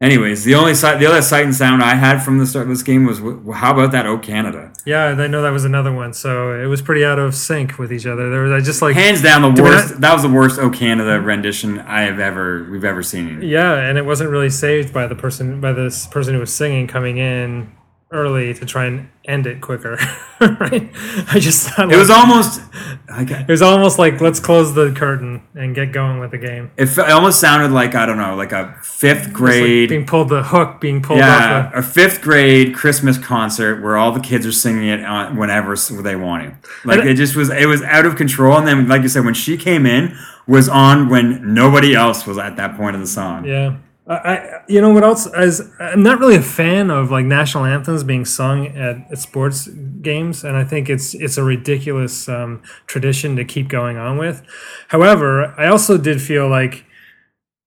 anyways 0.00 0.44
the 0.44 0.54
only 0.54 0.74
sight 0.74 1.00
the 1.00 1.06
other 1.06 1.22
sight 1.22 1.44
and 1.44 1.54
sound 1.54 1.82
I 1.82 1.94
had 1.94 2.22
from 2.22 2.38
the 2.38 2.46
start 2.46 2.64
of 2.64 2.68
this 2.70 2.84
game 2.84 3.04
was 3.04 3.18
wh- 3.18 3.52
how 3.52 3.72
about 3.72 3.90
that 3.92 4.06
oh 4.06 4.18
Canada 4.18 4.72
Yeah, 4.84 5.06
I 5.06 5.26
know 5.26 5.42
that 5.42 5.50
was 5.50 5.64
another 5.64 5.92
one. 5.92 6.12
So 6.12 6.30
it 6.60 6.66
was 6.66 6.82
pretty 6.82 7.04
out 7.04 7.18
of 7.20 7.34
sync 7.34 7.78
with 7.78 7.92
each 7.92 8.06
other. 8.06 8.30
There 8.30 8.42
was 8.42 8.52
I 8.52 8.64
just 8.64 8.82
like 8.82 8.94
hands 8.96 9.22
down 9.22 9.42
the 9.42 9.62
worst. 9.62 10.00
that 10.00 10.12
was 10.12 10.22
the 10.22 10.28
worst 10.40 10.58
Oh 10.58 10.70
Canada" 10.70 11.20
rendition 11.20 11.78
I 11.80 12.02
have 12.02 12.18
ever 12.18 12.66
we've 12.70 12.84
ever 12.84 13.02
seen. 13.02 13.42
yeah, 13.42 13.74
and 13.88 13.96
it 13.98 14.04
wasn't 14.04 14.30
really 14.30 14.50
saved 14.50 14.92
by 14.92 15.06
the 15.06 15.14
person 15.14 15.60
by 15.60 15.72
this 15.72 16.06
person 16.06 16.34
who 16.34 16.40
was 16.40 16.52
singing 16.52 16.86
coming 16.88 17.18
in 17.18 17.70
early 18.12 18.52
to 18.54 18.66
try 18.66 18.84
and 18.86 19.08
end 19.24 19.46
it 19.46 19.60
quicker. 19.60 19.96
right? 20.40 20.90
I 21.32 21.38
just 21.38 21.68
thought 21.68 21.92
It 21.92 21.96
was 21.96 22.10
almost 22.10 22.60
like 23.08 23.30
it 23.30 23.48
was 23.48 23.62
almost 23.62 23.98
like 23.98 24.20
let's 24.20 24.38
close 24.40 24.74
the 24.74 24.92
curtain 24.92 25.42
and 25.54 25.74
get 25.74 25.92
going 25.92 26.18
with 26.18 26.30
the 26.32 26.38
game. 26.38 26.70
it, 26.76 26.86
fe- 26.86 27.02
it 27.06 27.10
almost 27.10 27.40
sounded 27.40 27.70
like 27.72 27.94
I 27.94 28.04
don't 28.06 28.18
know, 28.18 28.34
like 28.36 28.52
a 28.52 28.76
fifth 28.82 29.18
It's 29.18 29.26
like 29.28 29.32
grade, 29.34 29.88
being 29.88 30.06
pulled 30.06 30.28
the 30.28 30.42
hook 30.42 30.80
being 30.80 31.00
pulled 31.02 31.20
yeah, 31.20 31.70
off. 31.74 31.74
a 31.74 31.82
fifth 31.82 32.20
grade 32.22 32.74
Christmas 32.74 33.18
concert 33.18 33.82
where 33.82 33.96
all 33.96 34.12
the 34.12 34.20
kids 34.20 34.46
are 34.46 34.52
singing 34.52 34.88
it 34.88 35.04
on, 35.04 35.36
whenever 35.36 35.74
they 35.76 36.16
want 36.16 36.44
to. 36.62 36.68
Like 36.88 37.00
And- 37.00 37.08
it 37.08 37.14
just 37.14 37.34
was, 37.36 37.50
it 37.50 37.66
was 37.66 37.82
out 37.82 38.04
of 38.06 38.16
control. 38.16 38.56
And 38.58 38.66
then, 38.66 38.88
like 38.88 39.02
you 39.02 39.08
said, 39.08 39.24
when 39.24 39.34
she 39.34 39.56
came 39.56 39.86
in, 39.86 40.16
was 40.46 40.68
on 40.68 41.08
when 41.08 41.54
nobody 41.54 41.94
else 41.94 42.26
was 42.26 42.36
at 42.38 42.56
that 42.56 42.76
point 42.76 42.94
of 42.96 43.00
the 43.00 43.06
song. 43.06 43.44
Yeah. 43.44 43.76
I, 44.14 44.62
you 44.68 44.80
know 44.80 44.92
what 44.92 45.04
else? 45.04 45.26
As 45.26 45.70
I'm 45.78 46.02
not 46.02 46.18
really 46.18 46.36
a 46.36 46.42
fan 46.42 46.90
of 46.90 47.10
like 47.10 47.24
national 47.24 47.64
anthems 47.64 48.02
being 48.04 48.24
sung 48.24 48.66
at, 48.68 49.10
at 49.10 49.18
sports 49.18 49.68
games, 49.68 50.44
and 50.44 50.56
I 50.56 50.64
think 50.64 50.90
it's 50.90 51.14
it's 51.14 51.36
a 51.36 51.44
ridiculous 51.44 52.28
um, 52.28 52.62
tradition 52.86 53.36
to 53.36 53.44
keep 53.44 53.68
going 53.68 53.96
on 53.96 54.18
with. 54.18 54.42
However, 54.88 55.54
I 55.58 55.68
also 55.68 55.98
did 55.98 56.20
feel 56.20 56.48
like, 56.48 56.84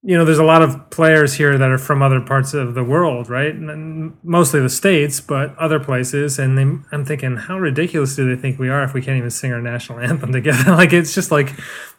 you 0.04 0.18
know, 0.18 0.26
there's 0.26 0.39
a 0.39 0.43
lot 0.43 0.62
of 0.62 0.89
players 0.89 1.36
here 1.36 1.58
that 1.58 1.72
are 1.72 1.78
from 1.78 2.02
other 2.02 2.22
parts 2.22 2.54
of 2.54 2.74
the 2.76 2.84
world, 2.84 3.30
right? 3.30 3.56
And 3.56 4.18
mostly 4.22 4.60
the 4.60 4.70
states, 4.70 5.22
but 5.22 5.58
other 5.58 5.80
places. 5.80 6.38
And 6.38 6.58
they, 6.58 6.96
I'm 6.96 7.06
thinking, 7.06 7.38
how 7.38 7.58
ridiculous 7.58 8.16
do 8.16 8.28
they 8.28 8.39
think 8.39 8.60
we 8.60 8.70
are 8.70 8.84
if 8.84 8.93
we 8.93 9.02
can't 9.02 9.18
even 9.18 9.32
sing 9.32 9.52
our 9.52 9.62
national 9.62 10.00
anthem 10.02 10.32
together? 10.32 10.72
like 10.76 10.93
it's 10.93 11.16
just 11.16 11.32
like, 11.32 11.54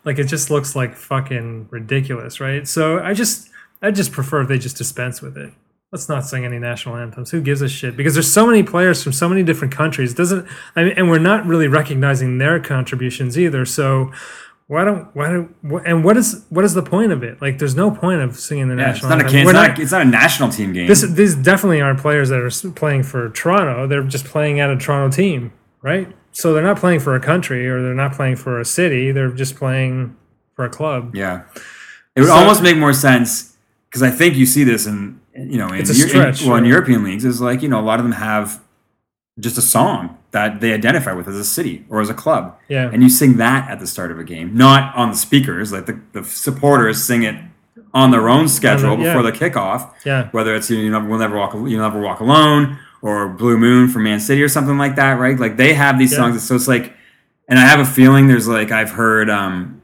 like 0.04 0.18
it 0.18 0.24
just 0.24 0.50
looks 0.50 0.76
like 0.76 0.94
fucking 0.94 1.68
ridiculous, 1.70 2.38
right? 2.38 2.68
So 2.68 3.00
I 3.00 3.14
just, 3.14 3.50
I 3.82 3.90
just 3.90 4.12
prefer 4.12 4.42
if 4.42 4.48
they 4.48 4.58
just 4.58 4.76
dispense 4.76 5.20
with 5.22 5.36
it. 5.36 5.52
Let's 5.92 6.08
not 6.08 6.24
sing 6.26 6.44
any 6.44 6.58
national 6.58 6.96
anthems. 6.96 7.30
Who 7.30 7.40
gives 7.40 7.62
a 7.62 7.68
shit? 7.68 7.96
Because 7.96 8.14
there's 8.14 8.32
so 8.32 8.46
many 8.46 8.62
players 8.62 9.02
from 9.02 9.12
so 9.12 9.28
many 9.28 9.42
different 9.42 9.72
countries. 9.74 10.14
Doesn't 10.14 10.46
I 10.74 10.84
mean, 10.84 10.94
and 10.96 11.08
we're 11.08 11.18
not 11.20 11.46
really 11.46 11.68
recognizing 11.68 12.38
their 12.38 12.58
contributions 12.60 13.38
either. 13.38 13.64
So 13.64 14.10
why 14.66 14.84
don't 14.84 15.14
why 15.14 15.28
don't 15.30 15.54
and 15.86 16.02
what 16.02 16.16
is 16.16 16.44
what 16.50 16.64
is 16.64 16.74
the 16.74 16.82
point 16.82 17.12
of 17.12 17.22
it? 17.22 17.40
Like, 17.40 17.58
there's 17.58 17.76
no 17.76 17.90
point 17.92 18.20
of 18.20 18.36
singing 18.36 18.68
the 18.68 18.74
Yeah, 18.76 18.90
it's 18.90 19.02
national 19.02 19.10
not 19.10 19.20
a 19.20 19.24
anthem. 19.24 19.30
can- 19.30 19.38
it's 19.38 19.46
We're 19.46 19.52
not, 19.52 19.78
a- 19.78 19.82
it's 19.82 19.92
not 19.92 20.02
a 20.02 20.04
national 20.06 20.48
team 20.48 20.72
game. 20.72 20.88
this 20.88 21.02
these 21.02 21.36
definitely 21.36 21.80
aren't 21.80 22.00
players 22.00 22.30
that 22.30 22.40
are 22.40 22.70
playing 22.72 23.04
for 23.04 23.28
Toronto. 23.30 23.86
They're 23.86 24.02
just 24.02 24.24
playing 24.24 24.58
at 24.58 24.68
a 24.70 24.76
Toronto 24.76 25.14
team, 25.14 25.52
right? 25.82 26.08
So 26.32 26.52
they're 26.52 26.64
not 26.64 26.78
playing 26.78 27.00
for 27.00 27.14
a 27.14 27.20
country 27.20 27.66
or 27.68 27.80
they're 27.80 27.94
not 27.94 28.12
playing 28.12 28.36
for 28.36 28.58
a 28.60 28.64
city. 28.64 29.12
They're 29.12 29.30
just 29.30 29.54
playing 29.54 30.16
for 30.56 30.64
a 30.64 30.68
club. 30.68 31.14
Yeah, 31.14 31.42
it 32.16 32.20
would 32.22 32.26
So- 32.28 32.34
almost 32.34 32.60
make 32.62 32.76
more 32.76 32.92
sense 32.92 33.55
because 33.88 34.02
I 34.02 34.10
think 34.10 34.34
you 34.36 34.46
see 34.46 34.64
this 34.64 34.86
in 34.86 35.20
you 35.34 35.58
know 35.58 35.68
in, 35.68 35.74
Eu- 35.74 35.80
in- 35.80 35.86
stretch, 35.86 36.42
well 36.44 36.56
in 36.56 36.62
right? 36.64 36.68
European 36.68 37.04
leagues 37.04 37.24
is 37.24 37.40
like 37.40 37.62
you 37.62 37.68
know 37.68 37.80
a 37.80 37.82
lot 37.82 37.98
of 37.98 38.04
them 38.04 38.12
have 38.12 38.62
just 39.38 39.58
a 39.58 39.62
song 39.62 40.16
that 40.30 40.60
they 40.60 40.72
identify 40.72 41.12
with 41.12 41.28
as 41.28 41.36
a 41.36 41.44
city 41.44 41.84
or 41.90 42.00
as 42.00 42.08
a 42.08 42.14
club. 42.14 42.56
Yeah. 42.68 42.90
and 42.92 43.02
you 43.02 43.08
sing 43.10 43.36
that 43.36 43.68
at 43.70 43.80
the 43.80 43.86
start 43.86 44.10
of 44.10 44.18
a 44.18 44.24
game, 44.24 44.56
not 44.56 44.94
on 44.96 45.10
the 45.10 45.16
speakers. 45.16 45.72
Like 45.72 45.84
the, 45.86 46.00
the 46.12 46.24
supporters 46.24 47.02
sing 47.04 47.22
it 47.22 47.36
on 47.92 48.10
their 48.10 48.28
own 48.28 48.48
schedule 48.48 48.98
yeah. 48.98 49.04
before 49.14 49.22
the 49.22 49.32
kickoff. 49.32 49.92
Yeah. 50.04 50.28
whether 50.30 50.54
it's 50.54 50.70
you 50.70 50.90
know 50.90 51.04
we'll 51.04 51.18
never 51.18 51.36
walk 51.36 51.54
you 51.54 51.78
never 51.78 52.00
walk 52.00 52.20
alone 52.20 52.78
or 53.02 53.28
Blue 53.28 53.58
Moon 53.58 53.88
from 53.88 54.04
Man 54.04 54.20
City 54.20 54.42
or 54.42 54.48
something 54.48 54.78
like 54.78 54.96
that, 54.96 55.12
right? 55.18 55.38
Like 55.38 55.56
they 55.58 55.74
have 55.74 55.98
these 55.98 56.12
Yeah. 56.12 56.18
songs. 56.18 56.42
So 56.46 56.54
it's 56.54 56.66
like, 56.68 56.94
and 57.48 57.58
I 57.58 57.62
have 57.62 57.78
a 57.80 57.84
feeling 57.84 58.26
there's 58.26 58.48
like 58.48 58.70
I've 58.72 58.90
heard 58.90 59.28
um, 59.30 59.75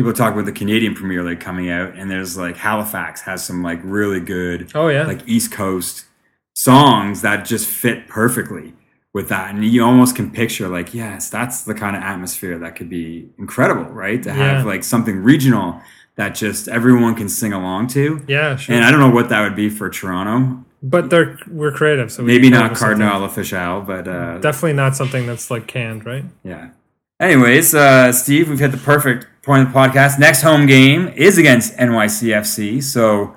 people 0.00 0.14
talk 0.14 0.32
about 0.32 0.46
the 0.46 0.52
Canadian 0.52 0.94
Premier 0.94 1.22
League 1.22 1.40
coming 1.40 1.68
out, 1.68 1.94
and 1.94 2.10
there's 2.10 2.34
like 2.38 2.56
Halifax 2.56 3.20
has 3.20 3.44
some 3.44 3.62
like 3.62 3.78
really 3.84 4.18
good 4.20 4.70
Oh 4.74 4.88
yeah. 4.88 5.04
like 5.06 5.20
East 5.28 5.52
Coast 5.52 6.06
songs 6.54 7.20
that 7.20 7.44
just 7.44 7.66
fit 7.66 8.08
perfectly 8.08 8.72
with 9.12 9.28
that, 9.28 9.54
and 9.54 9.62
you 9.62 9.84
almost 9.84 10.16
can 10.16 10.30
picture 10.30 10.68
like 10.68 10.94
yes, 10.94 11.28
that's 11.28 11.64
the 11.64 11.74
kind 11.74 11.96
of 11.96 12.02
atmosphere 12.02 12.58
that 12.60 12.76
could 12.76 12.88
be 12.88 13.28
incredible, 13.38 13.84
right? 13.92 14.22
To 14.22 14.32
have 14.32 14.60
Yeah. 14.60 14.64
like 14.64 14.84
something 14.84 15.22
regional 15.22 15.82
that 16.16 16.34
just 16.34 16.66
everyone 16.66 17.14
can 17.14 17.28
sing 17.28 17.52
along 17.52 17.88
to. 17.88 18.24
yeah, 18.26 18.56
sure. 18.56 18.74
And 18.74 18.84
I 18.84 18.90
don't 18.90 19.00
know 19.00 19.10
what 19.10 19.28
that 19.28 19.42
would 19.42 19.56
be 19.56 19.68
for 19.68 19.90
Toronto. 19.90 20.64
But 20.82 21.10
they're 21.10 21.38
we're 21.46 21.72
creative, 21.72 22.10
so 22.10 22.22
we 22.22 22.28
Maybe 22.32 22.48
not 22.48 22.64
up 22.64 22.70
with 22.70 22.78
something. 22.78 22.98
Cardinal 23.00 23.24
Official, 23.26 23.82
but 23.82 24.08
uh, 24.08 24.38
Definitely 24.38 24.72
not 24.74 24.96
something 24.96 25.26
that's 25.26 25.50
like 25.50 25.66
canned, 25.66 26.06
right? 26.06 26.24
yeah. 26.42 26.70
Anyways, 27.20 27.74
uh, 27.74 28.12
Steve, 28.12 28.48
we've 28.48 28.58
hit 28.60 28.70
the 28.72 28.78
perfect 28.78 29.26
point 29.42 29.66
of 29.66 29.72
the 29.72 29.78
podcast. 29.78 30.18
Next 30.18 30.42
home 30.42 30.66
game 30.66 31.08
is 31.08 31.38
against 31.38 31.76
NYCFC. 31.76 32.82
So 32.82 33.36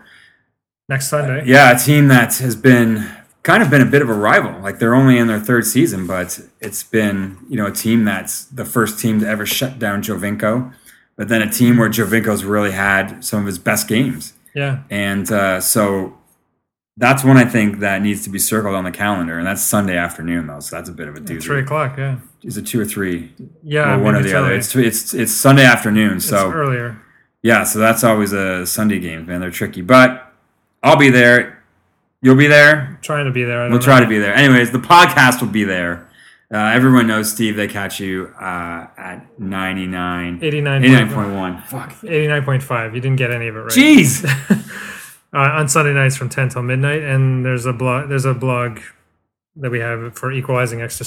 Next 0.89 1.07
Sunday. 1.07 1.43
yeah, 1.45 1.75
a 1.75 1.79
team 1.79 2.09
that 2.09 2.35
has 2.37 2.55
been 2.55 3.09
kind 3.43 3.63
of 3.63 3.69
been 3.69 3.81
a 3.81 3.85
bit 3.85 4.01
of 4.01 4.09
a 4.09 4.13
rival. 4.13 4.59
Like 4.61 4.79
they're 4.79 4.95
only 4.95 5.17
in 5.17 5.27
their 5.27 5.39
third 5.39 5.65
season, 5.65 6.05
but 6.07 6.39
it's 6.59 6.83
been 6.83 7.37
you 7.49 7.55
know 7.57 7.67
a 7.67 7.71
team 7.71 8.03
that's 8.05 8.45
the 8.45 8.65
first 8.65 8.99
team 8.99 9.19
to 9.21 9.27
ever 9.27 9.45
shut 9.45 9.79
down 9.79 10.01
Giovinco, 10.03 10.73
but 11.15 11.29
then 11.29 11.41
a 11.41 11.49
team 11.49 11.77
where 11.77 11.89
Giovinco's 11.89 12.43
really 12.43 12.71
had 12.71 13.23
some 13.23 13.39
of 13.41 13.45
his 13.45 13.57
best 13.59 13.87
games, 13.87 14.33
Yeah. 14.53 14.79
and 14.89 15.31
uh, 15.31 15.61
so 15.61 16.17
that's 16.97 17.23
one 17.23 17.37
I 17.37 17.45
think 17.45 17.79
that 17.79 18.01
needs 18.01 18.23
to 18.25 18.29
be 18.29 18.37
circled 18.39 18.75
on 18.75 18.83
the 18.83 18.91
calendar, 18.91 19.37
and 19.37 19.47
that's 19.47 19.61
Sunday 19.63 19.97
afternoon 19.97 20.47
though. 20.47 20.59
So 20.59 20.75
that's 20.75 20.89
a 20.89 20.93
bit 20.93 21.07
of 21.07 21.15
a 21.15 21.19
doozy. 21.19 21.43
Three 21.43 21.61
o'clock. 21.61 21.97
Yeah. 21.97 22.17
Is 22.43 22.57
it 22.57 22.67
two 22.67 22.79
or 22.79 22.85
three? 22.85 23.33
Yeah. 23.63 23.95
or 23.95 23.99
one 24.03 24.15
or 24.15 24.21
the 24.21 24.37
other. 24.37 24.47
early. 24.49 24.57
It's 24.57 24.75
it's 24.75 25.13
it's 25.13 25.31
Sunday 25.31 25.65
afternoon, 25.65 26.17
It's 26.17 26.29
so 26.29 26.51
earlier. 26.51 27.01
yeah, 27.41 27.63
so 27.63 27.79
that's 27.79 28.03
always 28.03 28.31
a 28.33 28.65
Sunday 28.65 28.99
game, 28.99 29.25
man. 29.25 29.41
They're 29.41 29.49
tricky, 29.51 29.81
but 29.81 30.31
I'll 30.83 30.97
be 30.97 31.09
there. 31.09 31.63
You'll 32.21 32.35
be 32.35 32.47
there. 32.47 32.99
Trying 33.01 33.25
to 33.25 33.31
be 33.31 33.43
there. 33.43 33.59
I 33.61 33.63
We'll 33.63 33.79
don't 33.79 33.81
try 33.83 33.97
know. 33.99 34.05
to 34.05 34.09
be 34.09 34.17
there. 34.19 34.33
Anyways, 34.33 34.71
the 34.71 34.79
podcast 34.79 35.41
will 35.41 35.49
be 35.49 35.63
there. 35.65 36.07
Uh, 36.53 36.57
everyone 36.73 37.07
knows 37.07 37.31
Steve. 37.31 37.55
They 37.55 37.67
catch 37.67 37.99
you 37.99 38.27
uh, 38.39 38.87
at 38.97 39.25
99, 39.39 40.39
89. 40.41 40.81
89.1. 40.83 41.63
Fuck. 41.63 41.89
89.5. 42.01 42.93
You 42.95 43.01
didn't 43.01 43.15
get 43.17 43.31
any 43.31 43.47
of 43.47 43.55
it 43.55 43.59
right. 43.59 43.71
Jeez. 43.71 44.23
uh, 45.33 45.37
on 45.37 45.67
Sunday 45.67 45.93
nights 45.93 46.15
from 46.15 46.29
10 46.29 46.49
till 46.49 46.61
midnight. 46.61 47.01
And 47.01 47.45
there's 47.45 47.65
a 47.65 47.73
blog. 47.73 48.09
There's 48.09 48.25
a 48.25 48.33
blog 48.33 48.79
that 49.55 49.71
we 49.71 49.79
have 49.79 50.17
for 50.17 50.31
equalizing 50.31 50.81
extra 50.81 51.05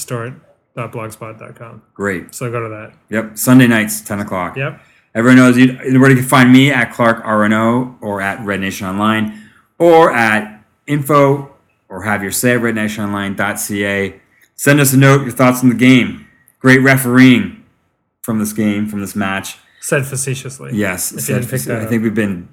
blogspot.com. 0.77 1.83
Great. 1.95 2.35
So 2.35 2.51
go 2.51 2.61
to 2.61 2.69
that. 2.69 2.93
Yep. 3.09 3.39
Sunday 3.39 3.67
nights, 3.67 4.01
10 4.03 4.21
o'clock. 4.21 4.57
Yep. 4.57 4.81
Everyone 5.15 5.37
knows 5.37 5.57
you, 5.57 5.73
where 5.99 6.11
you 6.11 6.17
can 6.17 6.25
find 6.27 6.53
me 6.53 6.71
at 6.71 6.93
Clark 6.93 7.25
RNO 7.25 8.03
or 8.03 8.21
at 8.21 8.45
Red 8.45 8.61
Nation 8.61 8.87
Online 8.87 9.51
or 9.79 10.13
at 10.13 10.63
info 10.87 11.55
or 11.89 12.03
have 12.03 12.23
your 12.23 12.33
say 12.33 12.55
at 12.55 12.61
rednationonline.ca. 12.61 14.21
Send 14.55 14.81
us 14.81 14.93
a 14.93 14.97
note, 14.99 15.23
your 15.23 15.33
thoughts 15.33 15.63
on 15.63 15.71
the 15.71 15.75
game. 15.75 16.27
Great 16.59 16.83
refereeing 16.83 17.65
from 18.21 18.39
this 18.39 18.53
game, 18.53 18.87
from 18.89 19.01
this 19.01 19.17
match. 19.17 19.57
Said 19.81 20.05
facetiously. 20.05 20.73
Yes, 20.75 21.13
If 21.13 21.29
you 21.29 21.37
didn't 21.37 21.51
pick 21.51 21.63
that 21.63 21.83
I 21.83 21.87
think 21.87 22.03
we've 22.03 22.15
been 22.15 22.49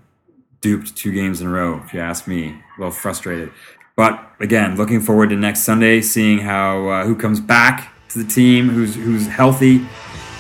duped 0.64 0.96
two 0.96 1.12
games 1.12 1.42
in 1.42 1.48
a 1.48 1.52
row, 1.52 1.80
if 1.86 1.94
you 1.94 2.00
ask 2.00 2.26
me. 2.26 2.48
A 2.48 2.80
little 2.80 2.92
frustrated. 2.92 3.52
But 3.96 4.20
again, 4.40 4.76
looking 4.76 5.02
forward 5.02 5.30
to 5.30 5.36
next 5.36 5.60
Sunday, 5.62 6.02
seeing 6.02 6.40
how 6.40 6.88
uh, 6.88 7.06
who 7.06 7.16
comes 7.16 7.40
back 7.40 7.94
to 8.10 8.24
the 8.24 8.28
team, 8.28 8.70
who's 8.70 8.96
who's 8.96 9.28
healthy, 9.28 9.86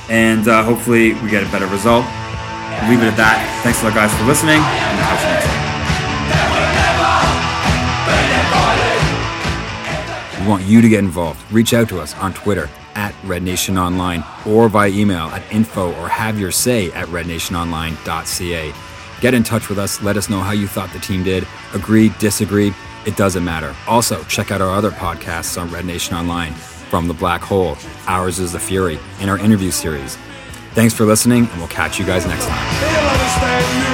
and 0.09 0.47
uh, 0.47 0.63
hopefully 0.63 1.13
we 1.21 1.29
get 1.29 1.43
a 1.43 1.51
better 1.51 1.67
result. 1.67 2.05
Leave 2.89 3.03
it 3.03 3.07
at 3.07 3.17
that. 3.17 3.61
Thanks 3.63 3.81
a 3.83 3.85
lot, 3.85 3.93
guys, 3.93 4.11
for 4.17 4.25
listening. 4.25 4.57
And 4.57 4.97
we'll 4.97 5.07
catch 5.07 5.23
you 5.23 5.29
next. 5.29 5.63
We 10.41 10.47
want 10.49 10.63
you 10.63 10.81
to 10.81 10.89
get 10.89 10.99
involved. 10.99 11.39
Reach 11.51 11.73
out 11.73 11.87
to 11.89 11.99
us 11.99 12.15
on 12.15 12.33
Twitter 12.33 12.69
at 12.95 13.13
Red 13.23 13.43
Nation 13.43 13.77
Online 13.77 14.23
or 14.45 14.67
via 14.67 14.89
email 14.89 15.27
at 15.27 15.43
info 15.53 15.93
or 16.01 16.09
have 16.09 16.39
your 16.39 16.51
say 16.51 16.91
at 16.91 17.07
rednationonline.ca. 17.07 18.73
Get 19.23 19.33
in 19.33 19.43
touch 19.43 19.69
with 19.69 19.79
us. 19.79 20.01
Let 20.01 20.17
us 20.17 20.29
know 20.29 20.41
how 20.41 20.51
you 20.51 20.67
thought 20.67 20.91
the 20.91 20.99
team 20.99 21.23
did. 21.23 21.47
Agree, 21.73 22.09
disagree, 22.19 22.73
it 23.05 23.15
doesn't 23.15 23.45
matter. 23.45 23.73
Also, 23.87 24.21
check 24.25 24.51
out 24.51 24.59
our 24.59 24.69
other 24.69 24.91
podcasts 24.91 25.59
on 25.59 25.71
Red 25.71 25.85
Nation 25.85 26.13
Online 26.13 26.51
from 26.51 27.07
The 27.07 27.13
Black 27.13 27.39
Hole, 27.39 27.77
Ours 28.05 28.39
is 28.39 28.51
the 28.51 28.59
Fury, 28.59 28.99
and 29.21 29.29
our 29.29 29.37
interview 29.37 29.71
series. 29.71 30.17
Thanks 30.73 30.93
for 30.93 31.05
listening, 31.05 31.47
and 31.47 31.57
we'll 31.57 31.69
catch 31.69 31.97
you 31.97 32.05
guys 32.05 32.25
next 32.25 32.47
time. 32.47 33.92